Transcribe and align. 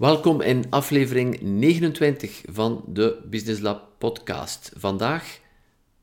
Welkom 0.00 0.40
in 0.40 0.64
aflevering 0.70 1.40
29 1.40 2.42
van 2.50 2.84
de 2.86 3.26
Business 3.30 3.60
Lab 3.60 3.88
podcast. 3.98 4.72
Vandaag 4.76 5.40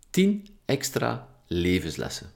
10 0.09 0.47
extra 0.65 1.27
levenslessen. 1.47 2.31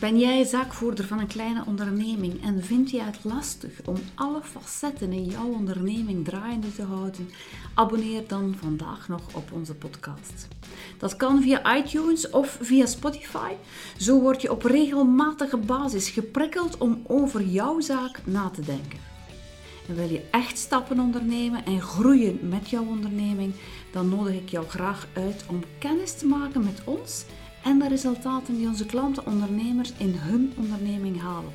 Ben 0.00 0.18
jij 0.18 0.44
zaakvoerder 0.44 1.04
van 1.04 1.18
een 1.18 1.26
kleine 1.26 1.64
onderneming 1.66 2.42
en 2.44 2.64
vind 2.64 2.90
je 2.90 3.02
het 3.02 3.24
lastig 3.24 3.80
om 3.84 3.96
alle 4.14 4.42
facetten 4.42 5.12
in 5.12 5.24
jouw 5.24 5.48
onderneming 5.48 6.24
draaiende 6.24 6.72
te 6.72 6.82
houden? 6.82 7.30
Abonneer 7.74 8.28
dan 8.28 8.54
vandaag 8.60 9.08
nog 9.08 9.34
op 9.34 9.52
onze 9.52 9.74
podcast. 9.74 10.48
Dat 10.98 11.16
kan 11.16 11.42
via 11.42 11.76
iTunes 11.76 12.30
of 12.30 12.58
via 12.60 12.86
Spotify. 12.86 13.52
Zo 13.98 14.20
word 14.20 14.42
je 14.42 14.50
op 14.50 14.62
regelmatige 14.62 15.56
basis 15.56 16.10
geprikkeld 16.10 16.78
om 16.78 17.02
over 17.06 17.42
jouw 17.42 17.80
zaak 17.80 18.20
na 18.24 18.50
te 18.50 18.60
denken. 18.60 19.05
Wil 19.86 20.08
je 20.08 20.22
echt 20.30 20.58
stappen 20.58 21.00
ondernemen 21.00 21.64
en 21.64 21.80
groeien 21.80 22.48
met 22.48 22.70
jouw 22.70 22.84
onderneming, 22.84 23.52
dan 23.92 24.08
nodig 24.08 24.34
ik 24.34 24.48
jou 24.48 24.66
graag 24.68 25.06
uit 25.12 25.44
om 25.48 25.62
kennis 25.78 26.12
te 26.12 26.26
maken 26.26 26.64
met 26.64 26.80
ons 26.84 27.24
en 27.62 27.78
de 27.78 27.88
resultaten 27.88 28.56
die 28.56 28.66
onze 28.66 28.86
klanten 28.86 29.26
ondernemers 29.26 29.92
in 29.98 30.14
hun 30.14 30.52
onderneming 30.56 31.20
halen. 31.20 31.52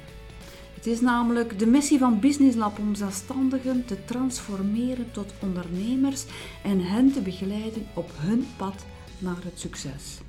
Het 0.74 0.86
is 0.86 1.02
namelijk 1.02 1.60
de 1.60 1.66
missie 1.66 2.00
van 2.00 2.20
Business 2.20 2.58
Lab 2.58 2.80
om 2.80 2.96
zelfstandigen 2.96 3.86
te 3.86 4.06
transformeren 4.06 5.12
tot 5.12 5.34
ondernemers 5.42 6.26
en 6.64 6.80
hen 6.80 7.12
te 7.12 7.22
begeleiden 7.22 7.88
op 7.94 8.12
hun 8.16 8.48
pad 8.58 8.86
naar 9.18 9.38
het 9.44 9.60
succes. 9.60 10.20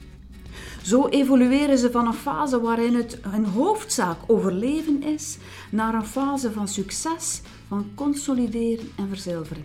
Zo 0.83 1.09
evolueren 1.09 1.79
ze 1.79 1.91
van 1.91 2.07
een 2.07 2.15
fase 2.15 2.61
waarin 2.61 2.95
het 2.95 3.19
hun 3.23 3.45
hoofdzaak 3.45 4.19
overleven 4.27 5.03
is, 5.03 5.39
naar 5.71 5.95
een 5.95 6.07
fase 6.07 6.53
van 6.53 6.69
succes, 6.69 7.41
van 7.73 7.91
consolideren 7.95 8.91
en 8.97 9.09
verzilveren. 9.09 9.65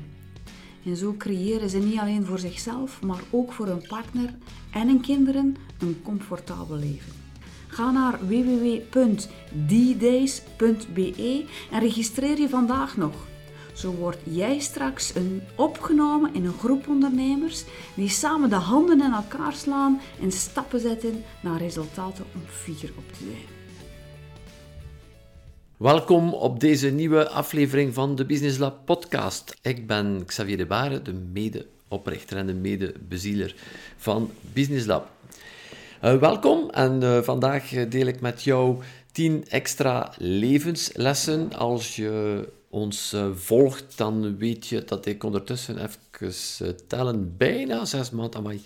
En 0.85 0.95
zo 0.95 1.15
creëren 1.17 1.69
ze 1.69 1.77
niet 1.77 1.99
alleen 1.99 2.25
voor 2.25 2.39
zichzelf, 2.39 3.01
maar 3.01 3.21
ook 3.29 3.53
voor 3.53 3.65
hun 3.65 3.87
partner 3.87 4.33
en 4.71 4.87
hun 4.87 5.01
kinderen 5.01 5.55
een 5.79 6.01
comfortabel 6.03 6.75
leven. 6.75 7.13
Ga 7.67 7.91
naar 7.91 8.27
www.ddays.be 8.27 9.15
en 11.71 11.79
registreer 11.79 12.39
je 12.39 12.49
vandaag 12.49 12.97
nog. 12.97 13.15
Zo 13.73 13.91
word 13.91 14.19
jij 14.23 14.59
straks 14.59 15.15
een 15.15 15.41
opgenomen 15.55 16.33
in 16.33 16.45
een 16.45 16.57
groep 16.59 16.87
ondernemers 16.87 17.63
die 17.95 18.09
samen 18.09 18.49
de 18.49 18.55
handen 18.55 19.01
in 19.01 19.13
elkaar 19.13 19.53
slaan 19.53 20.01
en 20.21 20.31
stappen 20.31 20.79
zetten 20.79 21.23
naar 21.41 21.57
resultaten 21.57 22.25
om 22.35 22.41
fier 22.45 22.91
op 22.97 23.13
te 23.13 23.23
zijn. 23.23 23.56
Welkom 25.77 26.33
op 26.33 26.59
deze 26.59 26.89
nieuwe 26.89 27.29
aflevering 27.29 27.93
van 27.93 28.15
de 28.15 28.25
Business 28.25 28.57
Lab 28.57 28.85
podcast. 28.85 29.57
Ik 29.61 29.87
ben 29.87 30.23
Xavier 30.25 30.57
de 30.57 30.65
Bare, 30.65 31.01
de 31.01 31.13
medeoprichter 31.13 32.37
en 32.37 32.47
de 32.47 32.53
medebezieler 32.53 33.55
van 33.97 34.31
Business 34.53 34.85
Lab. 34.85 35.09
Uh, 36.03 36.15
welkom 36.15 36.69
en 36.69 37.01
uh, 37.03 37.21
vandaag 37.21 37.69
deel 37.69 38.07
ik 38.07 38.21
met 38.21 38.43
jou 38.43 38.77
10 39.11 39.45
extra 39.49 40.13
levenslessen. 40.17 41.53
Als 41.53 41.95
je 41.95 42.47
ons 42.69 43.13
uh, 43.13 43.27
volgt, 43.33 43.97
dan 43.97 44.37
weet 44.37 44.67
je 44.67 44.83
dat 44.83 45.05
ik 45.05 45.23
ondertussen 45.23 45.77
even 45.83 46.87
tellen, 46.87 47.37
bijna 47.37 47.85
zes 47.85 48.09
maanden, 48.09 48.39
amai, 48.39 48.61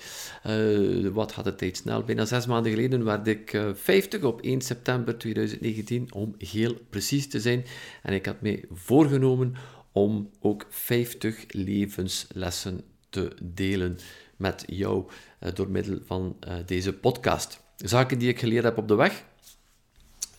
wat 1.13 1.31
gaat 1.31 1.43
de 1.43 1.55
tijd 1.55 1.77
snel, 1.77 2.03
bijna 2.03 2.25
zes 2.25 2.45
maanden 2.45 2.71
geleden 2.71 3.03
werd 3.03 3.27
ik 3.27 3.61
50 3.73 4.23
op 4.23 4.41
1 4.41 4.61
september 4.61 5.17
2019, 5.17 6.13
om 6.13 6.35
heel 6.37 6.75
precies 6.89 7.29
te 7.29 7.39
zijn. 7.39 7.65
En 8.03 8.13
ik 8.13 8.25
had 8.25 8.41
mij 8.41 8.63
voorgenomen 8.71 9.55
om 9.91 10.29
ook 10.39 10.65
50 10.69 11.45
levenslessen 11.47 12.81
te 13.09 13.31
delen 13.41 13.97
met 14.37 14.63
jou 14.67 15.05
uh, 15.39 15.49
door 15.53 15.69
middel 15.69 15.97
van 16.05 16.37
uh, 16.47 16.53
deze 16.65 16.93
podcast. 16.93 17.61
Zaken 17.75 18.19
die 18.19 18.29
ik 18.29 18.39
geleerd 18.39 18.63
heb 18.63 18.77
op 18.77 18.87
de 18.87 18.95
weg. 18.95 19.23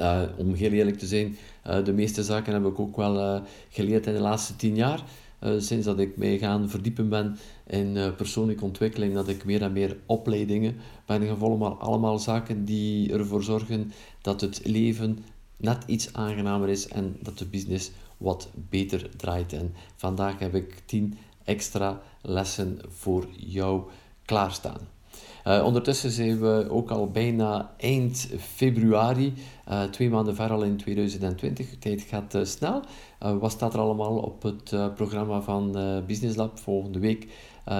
Uh, 0.00 0.22
om 0.36 0.54
heel 0.54 0.70
eerlijk 0.70 0.98
te 0.98 1.06
zijn, 1.06 1.36
de 1.84 1.92
meeste 1.92 2.22
zaken 2.22 2.52
heb 2.52 2.64
ik 2.64 2.78
ook 2.78 2.96
wel 2.96 3.42
geleerd 3.68 4.06
in 4.06 4.12
de 4.12 4.20
laatste 4.20 4.56
tien 4.56 4.74
jaar. 4.74 5.02
sinds 5.58 5.86
dat 5.86 5.98
ik 5.98 6.16
mij 6.16 6.38
gaan 6.38 6.70
verdiepen 6.70 7.08
ben 7.08 7.38
in 7.66 8.14
persoonlijke 8.16 8.64
ontwikkeling, 8.64 9.14
dat 9.14 9.28
ik 9.28 9.44
meer 9.44 9.62
en 9.62 9.72
meer 9.72 9.96
opleidingen 10.06 10.76
ben 11.06 11.26
gevolgd, 11.26 11.58
maar 11.58 11.70
allemaal 11.70 12.18
zaken 12.18 12.64
die 12.64 13.12
ervoor 13.12 13.42
zorgen 13.42 13.92
dat 14.20 14.40
het 14.40 14.60
leven 14.64 15.18
net 15.56 15.82
iets 15.86 16.12
aangenamer 16.12 16.68
is 16.68 16.88
en 16.88 17.16
dat 17.20 17.38
de 17.38 17.46
business 17.46 17.90
wat 18.16 18.50
beter 18.54 19.10
draait. 19.16 19.52
En 19.52 19.74
vandaag 19.96 20.38
heb 20.38 20.54
ik 20.54 20.82
tien 20.86 21.18
extra 21.44 22.02
lessen 22.22 22.78
voor 22.88 23.26
jou 23.36 23.82
klaarstaan. 24.24 24.80
Uh, 25.46 25.64
ondertussen 25.64 26.10
zijn 26.10 26.40
we 26.40 26.66
ook 26.70 26.90
al 26.90 27.10
bijna 27.10 27.74
eind 27.76 28.28
februari, 28.38 29.34
uh, 29.68 29.82
twee 29.82 30.10
maanden 30.10 30.34
ver 30.34 30.50
al 30.50 30.62
in 30.62 30.76
2020. 30.76 31.70
De 31.70 31.78
tijd 31.78 32.02
gaat 32.02 32.34
uh, 32.34 32.44
snel. 32.44 32.82
wat 33.18 33.50
staat 33.50 33.74
er 33.74 33.80
allemaal 33.80 34.16
op 34.16 34.42
het 34.42 34.94
programma 34.94 35.40
van 35.40 35.72
Business 36.06 36.36
Lab 36.36 36.58
volgende 36.58 36.98
week? 36.98 37.26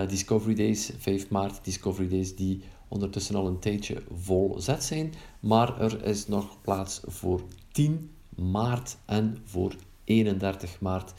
Discovery 0.09 0.55
Days, 0.55 0.91
5 0.99 1.28
maart, 1.28 1.65
Discovery 1.65 2.09
Days 2.09 2.37
die 2.37 2.62
ondertussen 2.89 3.34
al 3.34 3.47
een 3.47 3.59
tijdje 3.59 4.03
vol 4.15 4.55
zet 4.61 4.84
zijn. 4.84 5.12
Maar 5.41 5.81
er 5.81 6.05
is 6.05 6.27
nog 6.27 6.61
plaats 6.61 7.00
voor 7.06 7.43
10 7.73 8.11
maart 8.37 8.97
en 9.05 9.39
voor 9.44 9.75
31 10.05 10.81
maart 10.81 11.12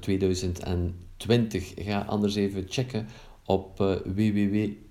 2020. 0.00 1.72
Ga 1.76 2.04
anders 2.08 2.34
even 2.34 2.64
checken 2.68 3.06
op 3.44 3.80
uh, 3.80 3.96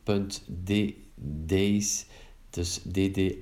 www.ddays, 0.04 2.06
dus 2.50 2.82
dday's.be, 2.84 3.38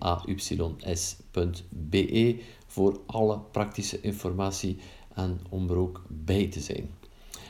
voor 2.68 3.00
alle 3.06 3.40
praktische 3.52 4.02
informatie 4.02 4.78
en 5.16 5.40
om 5.50 5.70
er 5.70 5.78
ook 5.78 6.04
bij 6.08 6.48
te 6.48 6.60
zijn. 6.60 6.90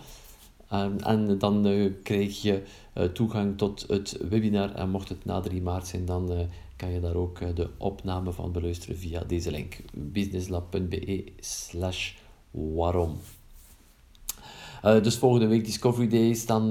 en, 0.68 1.38
dan 1.38 1.66
uh, 1.66 1.92
krijg 2.02 2.42
je 2.42 2.62
uh, 2.94 3.04
toegang 3.04 3.58
tot 3.58 3.84
het 3.88 4.18
webinar 4.28 4.74
en 4.74 4.90
mocht 4.90 5.08
het 5.08 5.24
na 5.24 5.40
3 5.40 5.62
maart 5.62 5.86
zijn 5.86 6.04
dan 6.04 6.32
uh, 6.32 6.38
kan 6.76 6.90
je 6.90 7.00
daar 7.00 7.14
ook 7.14 7.40
eh, 7.40 7.48
de 7.54 7.68
opname 7.76 8.32
van 8.32 8.52
beluisteren 8.52 8.96
via 8.96 9.22
deze 9.26 9.50
link 9.50 9.76
businesslab.be 9.92 11.24
slash 11.40 12.12
waarom. 12.50 13.16
Dus 14.82 15.16
volgende 15.16 15.46
week 15.46 15.64
Discovery 15.64 16.08
Days, 16.08 16.46
dan 16.46 16.70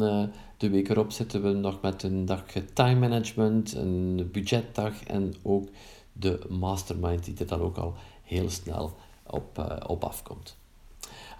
de 0.57 0.69
week 0.69 0.89
erop 0.89 1.11
zitten 1.11 1.43
we 1.43 1.49
nog 1.49 1.81
met 1.81 2.03
een 2.03 2.25
dag 2.25 2.43
time 2.73 2.99
management, 2.99 3.73
een 3.73 4.29
budgetdag 4.31 5.03
en 5.03 5.33
ook 5.41 5.67
de 6.13 6.39
mastermind 6.49 7.25
die 7.25 7.35
er 7.37 7.47
dan 7.47 7.61
ook 7.61 7.77
al 7.77 7.93
heel 8.23 8.49
snel 8.49 8.95
op, 9.23 9.81
op 9.87 10.03
afkomt. 10.03 10.55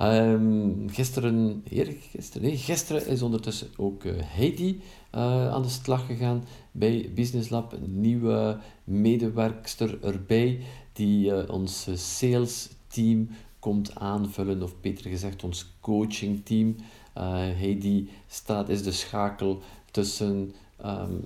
Um, 0.01 0.89
gisteren, 0.89 1.63
gisteren, 2.11 2.47
nee, 2.47 2.57
gisteren 2.57 3.07
is 3.07 3.21
ondertussen 3.21 3.67
ook 3.77 4.03
uh, 4.03 4.13
Heidi 4.17 4.81
uh, 5.15 5.47
aan 5.53 5.61
de 5.61 5.69
slag 5.69 6.05
gegaan 6.05 6.43
bij 6.71 7.11
Business 7.15 7.49
Lab. 7.49 7.73
Een 7.73 8.01
nieuwe 8.01 8.59
medewerkster 8.83 10.03
erbij 10.03 10.59
die 10.93 11.27
uh, 11.27 11.49
ons 11.49 11.87
sales 11.93 12.69
team 12.87 13.29
komt 13.59 13.95
aanvullen, 13.95 14.63
of 14.63 14.79
beter 14.81 15.09
gezegd 15.09 15.43
ons 15.43 15.73
coaching 15.79 16.45
team. 16.45 16.75
Heidi 17.13 18.09
staat, 18.27 18.69
is 18.69 18.83
de 18.83 18.91
schakel 18.91 19.61
tussen, 19.91 20.53
um, 20.85 21.21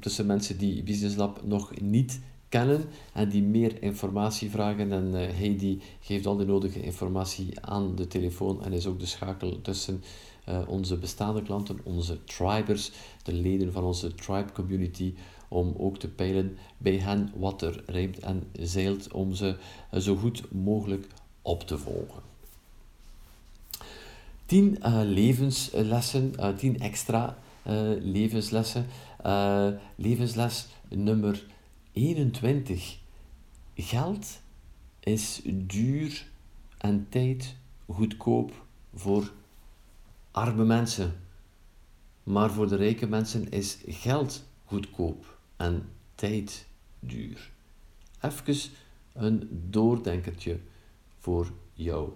tussen 0.00 0.26
mensen 0.26 0.58
die 0.58 0.82
Business 0.82 1.16
Lab 1.16 1.40
nog 1.44 1.80
niet 1.80 2.20
kennen 2.48 2.84
en 3.12 3.28
die 3.28 3.42
meer 3.42 3.82
informatie 3.82 4.50
vragen. 4.50 4.92
En 4.92 5.06
uh, 5.06 5.14
Heidi 5.14 5.80
geeft 6.00 6.26
al 6.26 6.36
de 6.36 6.44
nodige 6.44 6.82
informatie 6.82 7.60
aan 7.60 7.94
de 7.94 8.06
telefoon 8.06 8.64
en 8.64 8.72
is 8.72 8.86
ook 8.86 9.00
de 9.00 9.06
schakel 9.06 9.60
tussen 9.62 10.02
uh, 10.48 10.58
onze 10.66 10.96
bestaande 10.96 11.42
klanten, 11.42 11.78
onze 11.82 12.24
tribers, 12.24 12.92
de 13.22 13.32
leden 13.32 13.72
van 13.72 13.84
onze 13.84 14.14
tribe 14.14 14.52
community, 14.52 15.14
om 15.48 15.74
ook 15.76 15.98
te 15.98 16.08
peilen 16.08 16.56
bij 16.78 16.96
hen 16.96 17.32
wat 17.36 17.62
er 17.62 17.82
rijmt 17.86 18.18
en 18.18 18.42
zeilt, 18.60 19.12
om 19.12 19.34
ze 19.34 19.56
zo 19.98 20.16
goed 20.16 20.52
mogelijk 20.52 21.06
op 21.42 21.62
te 21.62 21.78
volgen. 21.78 22.22
Tien 24.46 24.78
uh, 24.82 25.00
levenslessen, 25.04 26.32
uh, 26.38 26.48
tien 26.48 26.80
extra 26.80 27.38
levenslessen. 28.00 28.86
levensles 29.96 30.66
nummer 30.88 31.44
21. 31.96 32.98
Geld 33.74 34.40
is 35.00 35.40
duur 35.44 36.26
en 36.78 37.06
tijd 37.08 37.56
goedkoop 37.86 38.52
voor 38.94 39.32
arme 40.30 40.64
mensen. 40.64 41.20
Maar 42.22 42.50
voor 42.50 42.68
de 42.68 42.76
rijke 42.76 43.06
mensen 43.06 43.50
is 43.50 43.78
geld 43.86 44.44
goedkoop 44.64 45.38
en 45.56 45.88
tijd 46.14 46.66
duur. 47.00 47.50
Even 48.20 48.70
een 49.12 49.48
doordenkertje 49.70 50.58
voor 51.18 51.52
jou. 51.72 52.10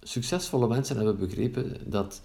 Succesvolle 0.00 0.68
mensen 0.68 0.96
hebben 0.96 1.18
begrepen 1.18 1.90
dat 1.90 2.22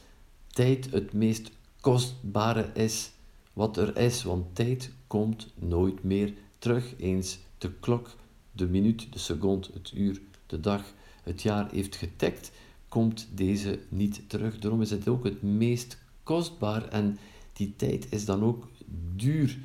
tijd 0.47 0.91
het 0.91 1.13
meest 1.13 1.51
kostbare 1.81 2.71
is 2.73 3.11
wat 3.53 3.77
er 3.77 3.97
is, 3.97 4.23
want 4.23 4.55
tijd 4.55 4.91
komt 5.11 5.47
nooit 5.55 6.03
meer 6.03 6.33
terug. 6.57 6.93
Eens 6.97 7.39
de 7.57 7.71
klok, 7.71 8.09
de 8.51 8.67
minuut, 8.67 9.13
de 9.13 9.19
seconde, 9.19 9.67
het 9.73 9.91
uur, 9.95 10.21
de 10.45 10.59
dag, 10.59 10.93
het 11.23 11.41
jaar 11.41 11.71
heeft 11.71 11.95
getikt, 11.95 12.51
komt 12.87 13.27
deze 13.33 13.79
niet 13.89 14.29
terug. 14.29 14.59
Daarom 14.59 14.81
is 14.81 14.89
het 14.91 15.07
ook 15.07 15.23
het 15.23 15.41
meest 15.41 15.97
kostbaar 16.23 16.87
en 16.87 17.17
die 17.53 17.75
tijd 17.75 18.11
is 18.11 18.25
dan 18.25 18.43
ook 18.43 18.67
duur. 19.15 19.57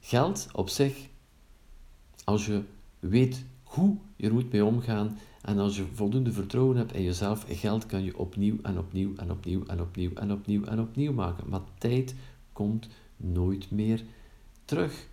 Geld 0.00 0.48
op 0.52 0.68
zich, 0.68 1.08
als 2.24 2.46
je 2.46 2.62
weet 2.98 3.44
hoe 3.62 3.96
je 4.16 4.26
er 4.26 4.32
moet 4.32 4.52
mee 4.52 4.64
omgaan 4.64 5.18
en 5.42 5.58
als 5.58 5.76
je 5.76 5.84
voldoende 5.92 6.32
vertrouwen 6.32 6.76
hebt 6.76 6.94
in 6.94 7.02
jezelf, 7.02 7.44
geld 7.48 7.86
kan 7.86 8.04
je 8.04 8.18
opnieuw 8.18 8.58
en 8.62 8.78
opnieuw 8.78 9.16
en 9.16 9.30
opnieuw 9.30 9.64
en 9.66 9.80
opnieuw 9.80 10.14
en 10.14 10.32
opnieuw 10.32 10.64
en 10.64 10.80
opnieuw 10.80 11.12
maken. 11.12 11.48
Maar 11.48 11.62
tijd 11.78 12.14
komt 12.52 12.88
nooit 13.16 13.70
meer 13.70 14.04
terug. 14.72 15.06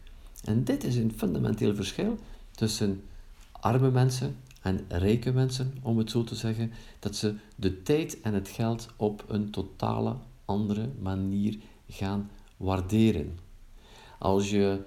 En 0.44 0.64
dit 0.64 0.84
is 0.84 0.96
een 0.96 1.14
fundamenteel 1.16 1.76
verschil 1.76 2.18
tussen 2.52 3.04
arme 3.52 3.92
mensen 3.92 4.36
en 4.62 4.86
rijke 4.88 5.32
mensen, 5.32 5.74
om 5.82 5.98
het 5.98 6.10
zo 6.10 6.24
te 6.24 6.36
zeggen, 6.36 6.72
dat 7.00 7.16
ze 7.16 7.36
de 7.56 7.84
tijd 7.84 8.22
en 8.22 8.34
het 8.34 8.48
geld 8.48 8.88
op 8.96 9.26
een 9.28 9.50
totale 9.50 10.16
andere 10.46 10.90
manier 11.02 11.58
gaan 11.90 12.30
waarderen. 12.58 13.38
Als 14.20 14.50
je 14.50 14.80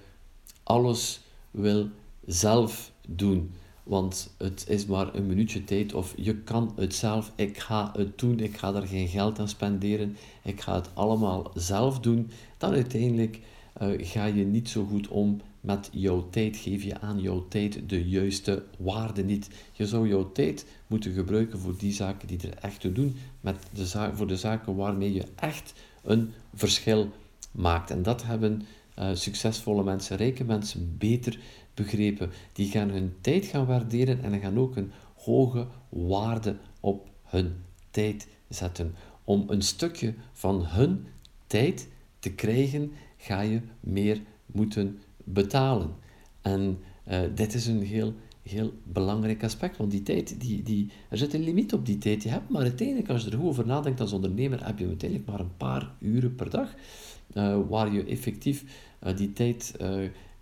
alles 0.63 1.21
wil 1.51 1.89
zelf 2.27 2.93
doen, 3.09 3.53
want 3.83 4.35
het 4.39 4.65
is 4.69 4.87
maar 4.87 5.15
een 5.15 5.27
minuutje 5.27 5.65
tijd 5.65 5.95
of 5.95 6.15
je 6.17 6.37
kan 6.37 6.73
het 6.77 6.95
zelf, 6.95 7.33
ik 7.35 7.59
ga 7.59 7.93
het 7.97 8.19
doen, 8.19 8.41
ik 8.41 8.57
ga 8.57 8.75
er 8.75 8.87
geen 8.87 9.09
geld 9.09 9.39
aan 9.39 9.49
spenderen, 9.49 10.17
ik 10.43 10.61
ga 10.61 10.75
het 10.75 10.89
allemaal 10.95 11.51
zelf 11.55 12.01
doen, 12.01 12.31
dan 12.59 12.73
uiteindelijk 12.73 13.41
uh, 13.83 14.07
ga 14.07 14.25
je 14.25 14.45
niet 14.45 14.69
zo 14.69 14.85
goed 14.85 15.09
om 15.09 15.41
met 15.61 15.89
jouw 15.93 16.29
tijd, 16.31 16.57
geef 16.57 16.83
je 16.83 17.01
aan 17.01 17.21
jouw 17.21 17.49
tijd 17.49 17.89
de 17.89 18.09
juiste 18.09 18.65
waarde 18.79 19.25
niet. 19.25 19.49
Je 19.73 19.87
zou 19.87 20.09
jouw 20.09 20.33
tijd 20.33 20.67
moeten 20.87 21.13
gebruiken 21.13 21.59
voor 21.59 21.77
die 21.79 21.93
zaken 21.93 22.29
die 22.29 22.41
er 22.43 22.59
echt 22.59 22.81
te 22.81 22.93
doen, 22.93 23.17
met 23.41 23.57
de 23.73 23.87
za 23.87 24.15
voor 24.15 24.27
de 24.27 24.37
zaken 24.37 24.77
waarmee 24.77 25.13
je 25.13 25.25
echt 25.35 25.73
een 26.03 26.31
verschil 26.55 27.11
maakt. 27.51 27.91
En 27.91 28.03
dat 28.03 28.23
hebben 28.23 28.63
uh, 28.99 29.11
succesvolle 29.15 29.85
mensen, 29.85 30.17
rijke 30.17 30.45
mensen 30.45 30.95
beter 30.99 31.39
begrepen. 31.75 32.31
Die 32.53 32.71
gaan 32.71 32.89
hun 32.89 33.15
tijd 33.21 33.45
gaan 33.45 33.67
waarderen 33.67 34.23
en 34.23 34.41
gaan 34.41 34.59
ook 34.59 34.77
een 34.77 34.93
hoge 35.15 35.67
waarde 35.89 36.57
op 36.81 37.09
hun 37.23 37.53
tijd 37.91 38.27
zetten. 38.49 38.95
Om 39.25 39.45
een 39.49 39.63
stukje 39.63 40.15
van 40.33 40.67
hun 40.67 41.07
tijd 41.47 41.89
te 42.19 42.33
krijgen, 42.33 42.93
ga 43.23 43.41
je 43.41 43.61
meer 43.81 44.21
moeten 44.47 44.99
betalen. 45.25 45.95
En 46.41 46.79
uh, 47.09 47.21
dit 47.35 47.55
is 47.55 47.67
een 47.67 47.83
heel, 47.83 48.15
heel 48.43 48.73
belangrijk 48.85 49.45
aspect, 49.45 49.77
want 49.77 49.91
die 49.91 50.03
tijd, 50.03 50.41
die, 50.41 50.63
die, 50.63 50.91
er 51.09 51.19
zit 51.19 51.35
een 51.35 51.45
limiet 51.45 51.73
op 51.73 51.87
die 51.87 51.99
tijd. 51.99 52.23
Je 52.23 52.29
hebt 52.29 52.49
maar 52.49 52.63
uiteindelijk, 52.63 53.09
als 53.09 53.25
je 53.25 53.31
er 53.31 53.39
goed 53.39 53.49
over 53.49 53.67
nadenkt 53.67 54.01
als 54.01 54.13
ondernemer, 54.13 54.67
heb 54.67 54.79
je 54.79 54.87
uiteindelijk 54.87 55.31
maar 55.31 55.41
een 55.41 55.57
paar 55.57 55.95
uren 55.99 56.35
per 56.35 56.51
dag 56.51 56.75
uh, 57.35 57.59
waar 57.69 57.93
je 57.93 58.05
effectief 58.05 58.65
uh, 59.05 59.17
die 59.17 59.33
tijd 59.33 59.77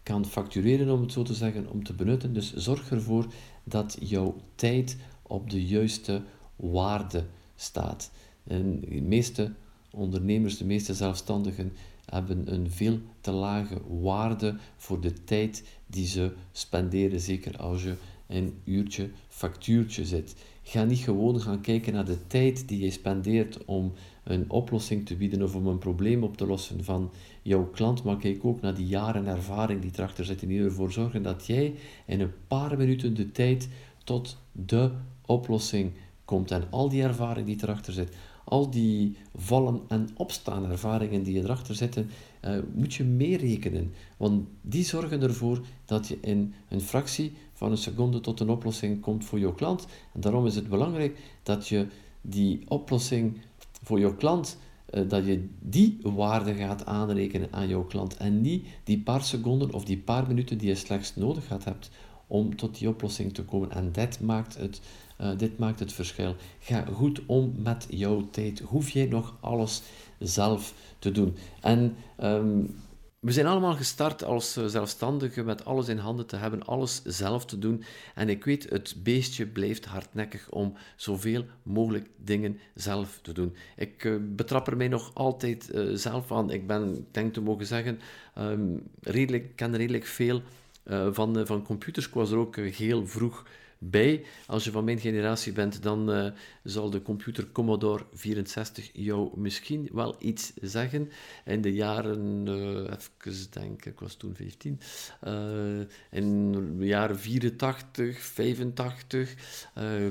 kan 0.03 0.27
factureren, 0.27 0.91
om 0.91 1.01
het 1.01 1.13
zo 1.13 1.23
te 1.23 1.35
zeggen, 1.35 1.71
om 1.71 1.85
te 1.85 1.93
benutten. 1.93 2.33
Dus 2.33 2.55
zorg 2.55 2.91
ervoor 2.91 3.27
dat 3.65 3.97
jouw 4.01 4.37
tijd 4.55 4.97
op 5.23 5.51
de 5.51 5.67
juiste 5.67 6.23
waarde 6.57 7.25
staat. 7.57 8.11
En 8.45 8.81
de 8.81 9.01
meeste 9.01 9.53
ondernemers, 9.91 10.59
de 10.59 10.65
meeste 10.65 10.95
zelfstandigen 10.95 11.73
hebben 12.11 12.53
een 12.53 12.71
veel 12.71 12.99
te 13.21 13.31
lage 13.31 13.81
waarde 14.01 14.57
voor 14.77 15.01
de 15.01 15.25
tijd 15.25 15.65
die 15.87 16.07
ze 16.07 16.33
spenderen, 16.53 17.21
zeker 17.21 17.57
als 17.57 17.83
je 17.83 17.95
een 18.27 18.55
uurtje 18.65 19.11
factuurtje 19.29 20.05
zit. 20.05 20.35
Ga 20.63 20.85
niet 20.85 20.99
gewoon 20.99 21.41
gaan 21.41 21.61
kijken 21.61 21.93
naar 21.93 22.05
de 22.05 22.27
tijd 22.27 22.69
die 22.69 22.81
je 22.81 22.91
spendeert 22.91 23.65
om 23.65 23.93
een 24.25 24.51
oplossing 24.51 25.07
te 25.07 25.17
bieden 25.17 25.43
of 25.43 25.55
om 25.55 25.67
een 25.67 25.79
probleem 25.79 26.23
op 26.23 26.37
te 26.37 26.47
lossen 26.47 26.85
van 26.85 27.11
jouw 27.43 27.65
klant, 27.65 28.03
maar 28.03 28.17
kijk 28.17 28.45
ook 28.45 28.61
naar 28.61 28.75
die 28.75 28.87
jaren 28.87 29.27
ervaring 29.27 29.81
die 29.81 29.91
erachter 29.95 30.25
zitten, 30.25 30.49
die 30.49 30.63
ervoor 30.63 30.93
zorgen 30.93 31.23
dat 31.23 31.47
jij 31.47 31.75
in 32.07 32.21
een 32.21 32.33
paar 32.47 32.77
minuten 32.77 33.15
de 33.15 33.33
tijd 33.33 33.69
tot 34.05 34.39
de 34.53 34.91
oplossing 35.27 35.93
komt. 36.25 36.51
En 36.51 36.65
al 36.71 36.89
die 36.89 37.03
ervaring 37.03 37.47
die 37.47 37.59
erachter 37.63 37.93
zit, 37.93 38.17
al 38.51 38.71
die 38.71 39.17
vallen 39.35 39.81
en 39.89 40.09
opstaan 40.17 40.71
ervaringen 40.71 41.23
die 41.23 41.43
erachter 41.43 41.75
zitten, 41.75 42.11
uh, 42.45 42.59
moet 42.75 42.95
je 42.95 43.05
meerekenen. 43.05 43.93
Want 44.17 44.49
die 44.61 44.85
zorgen 44.85 45.23
ervoor 45.23 45.61
dat 45.85 46.09
je 46.09 46.19
in 46.21 46.55
een 46.69 46.81
fractie 46.81 47.33
van 47.53 47.71
een 47.71 47.79
seconde 47.79 48.21
tot 48.21 48.41
een 48.41 48.49
oplossing 48.49 49.01
komt 49.01 49.25
voor 49.25 49.39
jouw 49.39 49.55
klant. 49.55 49.87
En 50.15 50.21
daarom 50.21 50.47
is 50.47 50.55
het 50.55 50.69
belangrijk 50.69 51.19
dat 51.43 51.69
je 51.69 51.87
die 52.21 52.63
oplossing 52.69 53.39
voor 53.83 54.01
jouw 54.01 54.15
klant, 54.15 54.59
uh, 54.91 55.09
dat 55.09 55.27
je 55.27 55.49
die 55.59 55.99
waarde 56.03 56.55
gaat 56.55 56.87
aanrekenen 56.87 57.53
aan 57.53 57.69
jouw 57.69 57.85
klant. 57.85 58.17
En 58.17 58.41
niet 58.41 58.67
die 58.85 59.01
paar 59.01 59.23
seconden 59.25 59.73
of 59.73 59.85
die 59.85 59.99
paar 59.99 60.27
minuten 60.27 60.59
die 60.59 60.69
je 60.69 60.75
slechts 60.75 61.17
nodig 61.17 61.47
gaat 61.47 61.65
hebt 61.65 61.91
om 62.27 62.57
tot 62.57 62.79
die 62.79 62.89
oplossing 62.89 63.35
te 63.35 63.45
komen. 63.45 63.71
En 63.71 63.93
dit 63.93 64.21
maakt 64.21 64.57
het, 64.57 64.81
uh, 65.21 65.31
dit 65.37 65.59
maakt 65.59 65.81
het 65.81 65.93
verschil. 65.93 66.37
Ga 66.59 66.85
goed 66.93 67.21
om 67.27 67.55
met 67.57 67.87
jouw 67.89 68.29
tijd. 68.31 68.61
Hoef 68.61 68.91
jij 68.91 69.07
nog 69.07 69.37
alles 69.41 69.83
zelf 70.19 70.75
te 70.99 71.13
doen. 71.13 71.37
En 71.61 71.97
um, 72.23 72.75
we 73.21 73.33
zijn 73.33 73.47
allemaal 73.47 73.75
gestart 73.75 74.25
als 74.25 74.57
eh, 74.57 74.65
zelfstandigen 74.67 75.45
met 75.45 75.65
alles 75.65 75.89
in 75.89 75.99
handen 75.99 76.27
te 76.27 76.37
hebben, 76.37 76.67
alles 76.67 77.03
zelf 77.05 77.45
te 77.45 77.59
doen. 77.59 77.85
En 78.15 78.29
ik 78.29 78.45
weet, 78.45 78.71
het 78.71 78.95
beestje 79.03 79.47
blijft 79.47 79.85
hardnekkig 79.85 80.51
om 80.51 80.75
zoveel 80.97 81.45
mogelijk 81.63 82.09
dingen 82.17 82.59
zelf 82.75 83.19
te 83.23 83.33
doen. 83.33 83.57
Ik 83.77 84.05
uh, 84.05 84.17
betrap 84.21 84.67
er 84.67 84.77
mij 84.77 84.89
nog 84.89 85.11
altijd 85.15 85.71
zelf 85.93 86.33
aan. 86.33 86.51
Ik 86.51 86.67
ben, 86.67 87.07
denk 87.11 87.33
te 87.33 87.41
mogen 87.41 87.67
zeggen, 87.67 88.01
um, 88.39 88.83
redelijk, 89.01 89.57
ken 89.57 89.77
redelijk 89.77 90.07
veel 90.07 90.43
van, 91.11 91.47
van 91.47 91.63
computers. 91.63 92.07
Ik 92.07 92.15
was 92.15 92.31
er 92.31 92.39
ook 92.39 92.57
heel 92.57 93.07
vroeg 93.07 93.45
bij. 93.83 94.25
Als 94.47 94.65
je 94.65 94.71
van 94.71 94.85
mijn 94.85 95.01
generatie 95.01 95.53
bent, 95.53 95.83
dan 95.83 96.11
uh, 96.11 96.31
zal 96.63 96.91
de 96.91 97.03
computer 97.03 97.53
Commodore 97.53 98.05
64 98.13 98.91
jou 98.93 99.41
misschien 99.41 99.89
wel 99.93 100.17
iets 100.19 100.53
zeggen. 100.61 101.11
In 101.45 101.61
de 101.61 101.73
jaren, 101.73 102.47
uh, 102.47 102.95
even 103.25 103.51
denken, 103.51 103.91
ik 103.91 104.01
was 104.01 104.15
toen 104.15 104.35
15, 104.35 104.81
uh, 105.25 105.81
eh, 105.81 105.87
in 106.11 106.53
de 106.79 106.87
jaren 106.87 107.19
84, 107.19 108.19
85, 108.19 109.35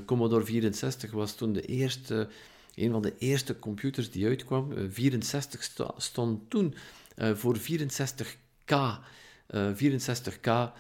Commodore 0.05 0.45
64 0.45 1.11
was 1.11 1.35
toen 1.35 1.53
de 1.53 1.65
eerste, 1.65 2.27
een 2.75 2.91
van 2.91 3.01
de 3.01 3.13
eerste 3.17 3.59
computers 3.59 4.11
die 4.11 4.25
uitkwam. 4.27 4.73
64 4.89 5.63
st 5.63 5.83
stond 5.97 6.49
toen 6.49 6.73
voor 7.17 7.57
64K. 7.57 8.73
64K 9.75 10.71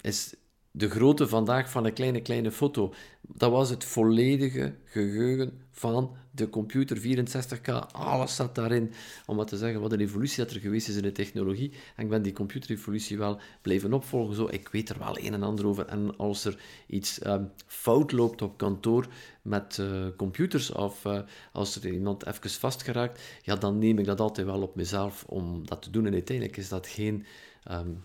is 0.00 0.34
de 0.76 0.90
grootte 0.90 1.28
vandaag 1.28 1.70
van 1.70 1.84
een 1.84 1.92
kleine, 1.92 2.20
kleine 2.20 2.50
foto. 2.50 2.94
Dat 3.20 3.50
was 3.50 3.70
het 3.70 3.84
volledige 3.84 4.74
geheugen 4.84 5.60
van 5.70 6.16
de 6.30 6.48
computer 6.48 6.98
64K. 6.98 7.92
Alles 7.92 8.36
zat 8.36 8.54
daarin. 8.54 8.92
Om 9.26 9.36
wat 9.36 9.48
te 9.48 9.56
zeggen, 9.56 9.80
wat 9.80 9.92
een 9.92 10.00
evolutie 10.00 10.44
dat 10.44 10.54
er 10.54 10.60
geweest 10.60 10.88
is 10.88 10.96
in 10.96 11.02
de 11.02 11.12
technologie. 11.12 11.72
En 11.96 12.04
ik 12.04 12.10
ben 12.10 12.22
die 12.22 12.32
computerevolutie 12.32 13.18
wel 13.18 13.40
blijven 13.62 13.92
opvolgen. 13.92 14.34
Zo, 14.34 14.48
ik 14.50 14.68
weet 14.68 14.88
er 14.88 14.98
wel 14.98 15.18
een 15.18 15.34
en 15.34 15.42
ander 15.42 15.66
over. 15.66 15.86
En 15.86 16.16
als 16.16 16.44
er 16.44 16.58
iets 16.86 17.18
ehm, 17.18 17.44
fout 17.66 18.12
loopt 18.12 18.42
op 18.42 18.58
kantoor 18.58 19.06
met 19.42 19.78
uh, 19.80 20.06
computers, 20.16 20.72
of 20.72 21.04
uh, 21.04 21.20
als 21.52 21.76
er 21.76 21.92
iemand 21.92 22.26
even 22.26 22.50
vastgeraakt, 22.50 23.22
ja, 23.42 23.56
dan 23.56 23.78
neem 23.78 23.98
ik 23.98 24.04
dat 24.04 24.20
altijd 24.20 24.46
wel 24.46 24.62
op 24.62 24.74
mezelf 24.74 25.24
om 25.24 25.66
dat 25.66 25.82
te 25.82 25.90
doen. 25.90 26.06
En 26.06 26.12
uiteindelijk 26.12 26.56
is 26.56 26.68
dat 26.68 26.86
geen... 26.86 27.26
Um, 27.70 28.02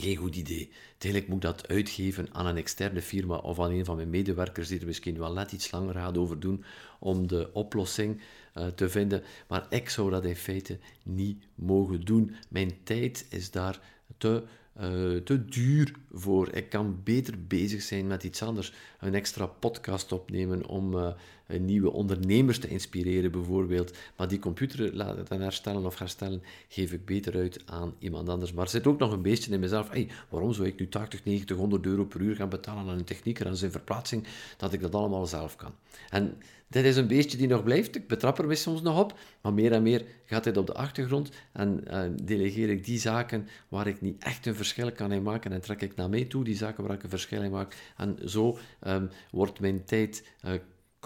geen 0.00 0.16
goed 0.16 0.36
idee. 0.36 0.70
Uiteindelijk 0.98 1.32
moet 1.32 1.44
ik 1.44 1.58
dat 1.58 1.68
uitgeven 1.68 2.28
aan 2.32 2.46
een 2.46 2.56
externe 2.56 3.02
firma 3.02 3.36
of 3.36 3.60
aan 3.60 3.70
een 3.70 3.84
van 3.84 3.96
mijn 3.96 4.10
medewerkers 4.10 4.68
die 4.68 4.80
er 4.80 4.86
misschien 4.86 5.18
wel 5.18 5.32
net 5.32 5.52
iets 5.52 5.70
langer 5.70 5.94
gaat 5.94 6.18
over 6.18 6.40
doen 6.40 6.64
om 6.98 7.26
de 7.26 7.50
oplossing 7.52 8.20
uh, 8.54 8.66
te 8.66 8.88
vinden. 8.88 9.22
Maar 9.48 9.66
ik 9.68 9.88
zou 9.88 10.10
dat 10.10 10.24
in 10.24 10.36
feite 10.36 10.78
niet 11.02 11.44
mogen 11.54 12.04
doen. 12.04 12.34
Mijn 12.48 12.72
tijd 12.82 13.26
is 13.28 13.50
daar 13.50 13.80
te 14.18 14.42
uh, 14.80 15.16
te 15.16 15.44
duur 15.44 15.94
voor. 16.12 16.52
Ik 16.52 16.68
kan 16.68 17.00
beter 17.04 17.46
bezig 17.46 17.82
zijn 17.82 18.06
met 18.06 18.24
iets 18.24 18.42
anders. 18.42 18.72
Een 19.00 19.14
extra 19.14 19.46
podcast 19.46 20.12
opnemen 20.12 20.66
om 20.66 20.94
uh, 20.94 21.08
nieuwe 21.46 21.92
ondernemers 21.92 22.58
te 22.58 22.68
inspireren, 22.68 23.30
bijvoorbeeld. 23.30 23.96
Maar 24.16 24.28
die 24.28 24.38
computer 24.38 24.96
laten 24.96 25.40
herstellen 25.40 25.86
of 25.86 25.98
herstellen, 25.98 26.42
geef 26.68 26.92
ik 26.92 27.04
beter 27.04 27.36
uit 27.36 27.62
aan 27.64 27.94
iemand 27.98 28.28
anders. 28.28 28.52
Maar 28.52 28.64
er 28.64 28.70
zit 28.70 28.86
ook 28.86 28.98
nog 28.98 29.12
een 29.12 29.22
beetje 29.22 29.52
in 29.52 29.60
mezelf. 29.60 29.90
Hey, 29.90 30.08
waarom 30.28 30.52
zou 30.52 30.66
ik 30.66 30.78
nu 30.78 30.88
80, 30.88 31.24
90, 31.24 31.56
100 31.56 31.86
euro 31.86 32.04
per 32.04 32.20
uur 32.20 32.36
gaan 32.36 32.48
betalen 32.48 32.88
aan 32.88 32.98
een 32.98 33.04
technieker 33.04 33.46
en 33.46 33.56
zijn 33.56 33.70
verplaatsing, 33.70 34.26
dat 34.56 34.72
ik 34.72 34.80
dat 34.80 34.94
allemaal 34.94 35.26
zelf 35.26 35.56
kan? 35.56 35.72
En 36.10 36.36
dit 36.68 36.84
is 36.84 36.96
een 36.96 37.06
beestje 37.06 37.36
die 37.36 37.48
nog 37.48 37.64
blijft. 37.64 37.96
Ik 37.96 38.06
betrap 38.06 38.38
er 38.38 38.56
soms 38.56 38.82
nog 38.82 39.00
op. 39.00 39.18
Maar 39.40 39.52
meer 39.52 39.72
en 39.72 39.82
meer 39.82 40.04
gaat 40.24 40.44
dit 40.44 40.56
op 40.56 40.66
de 40.66 40.74
achtergrond. 40.74 41.30
En 41.52 41.84
delegeer 42.22 42.68
ik 42.68 42.84
die 42.84 42.98
zaken 42.98 43.48
waar 43.68 43.86
ik 43.86 44.00
niet 44.00 44.22
echt 44.22 44.46
een 44.46 44.54
verschil 44.54 44.92
kan 44.92 45.12
in 45.12 45.22
maken. 45.22 45.52
En 45.52 45.60
trek 45.60 45.80
ik 45.80 45.96
naar 45.96 46.08
mij 46.08 46.24
toe 46.24 46.44
die 46.44 46.56
zaken 46.56 46.84
waar 46.84 46.96
ik 46.96 47.02
een 47.02 47.10
verschil 47.10 47.42
in 47.42 47.50
maak. 47.50 47.92
En 47.96 48.18
zo 48.24 48.58
um, 48.86 49.10
wordt 49.30 49.60
mijn 49.60 49.84
tijd 49.84 50.24
uh, 50.44 50.52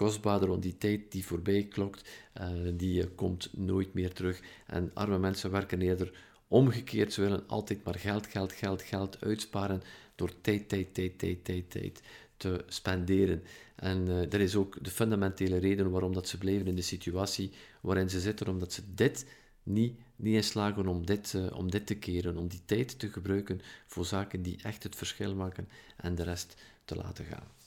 kostbaarder. 0.01 0.49
Want 0.49 0.61
die 0.61 0.77
tijd 0.77 1.11
die 1.11 1.25
voorbij 1.25 1.63
klokt, 1.63 2.09
uh, 2.41 2.47
die 2.73 3.07
komt 3.07 3.49
nooit 3.53 3.93
meer 3.93 4.13
terug. 4.13 4.39
En 4.65 4.91
arme 4.93 5.17
mensen 5.17 5.51
werken 5.51 5.81
eerder 5.81 6.11
omgekeerd. 6.47 7.13
Ze 7.13 7.21
willen 7.21 7.47
altijd 7.47 7.83
maar 7.83 7.99
geld, 7.99 8.27
geld, 8.27 8.51
geld, 8.51 8.81
geld 8.81 9.21
uitsparen 9.21 9.81
door 10.15 10.31
tijd, 10.41 10.69
tijd, 10.69 10.93
tijd, 10.93 11.19
tijd, 11.19 11.45
tijd, 11.45 11.69
tijd 11.69 12.01
te 12.37 12.63
spenderen. 12.67 13.43
En 13.75 14.07
uh, 14.07 14.19
dat 14.29 14.39
is 14.39 14.55
ook 14.55 14.83
de 14.83 14.89
fundamentele 14.89 15.57
reden 15.57 15.91
waarom 15.91 16.13
dat 16.13 16.27
ze 16.27 16.37
blijven 16.37 16.67
in 16.67 16.75
de 16.75 16.81
situatie 16.81 17.51
waarin 17.81 18.09
ze 18.09 18.19
zitten, 18.19 18.47
omdat 18.47 18.73
ze 18.73 18.81
dit 18.95 19.25
niet, 19.63 19.99
niet 20.15 20.35
in 20.35 20.43
slagen 20.43 20.87
om 20.87 21.05
dit, 21.05 21.35
om 21.53 21.71
dit 21.71 21.87
te 21.87 21.95
keren, 21.95 22.37
om 22.37 22.47
die 22.47 22.61
tijd 22.65 22.99
te 22.99 23.09
gebruiken 23.09 23.61
voor 23.87 24.05
zaken 24.05 24.41
die 24.41 24.59
echt 24.63 24.83
het 24.83 24.95
verschil 24.95 25.35
maken 25.35 25.67
en 25.97 26.15
de 26.15 26.23
rest 26.23 26.55
te 26.85 26.95
laten 26.95 27.25
gaan. 27.25 27.60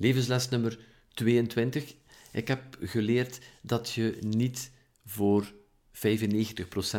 Levensles 0.00 0.48
nummer 0.48 0.78
22. 1.14 1.94
Ik 2.32 2.48
heb 2.48 2.76
geleerd 2.80 3.40
dat 3.62 3.90
je 3.90 4.18
niet 4.20 4.70
voor 5.04 5.52
95% 5.92 6.00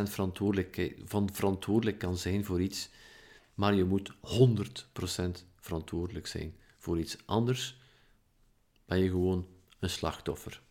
verantwoordelijk, 0.03 0.93
van 1.05 1.29
verantwoordelijk 1.34 1.98
kan 1.98 2.17
zijn 2.17 2.46
voor 2.46 2.62
iets, 2.62 2.89
maar 3.53 3.74
je 3.75 3.84
moet 3.84 4.12
100% 4.12 4.15
verantwoordelijk 5.60 6.27
zijn 6.27 6.55
voor 6.77 7.00
iets 7.00 7.17
anders, 7.25 7.81
ben 8.86 9.00
je 9.00 9.10
gewoon 9.10 9.48
een 9.79 9.89
slachtoffer. 9.89 10.62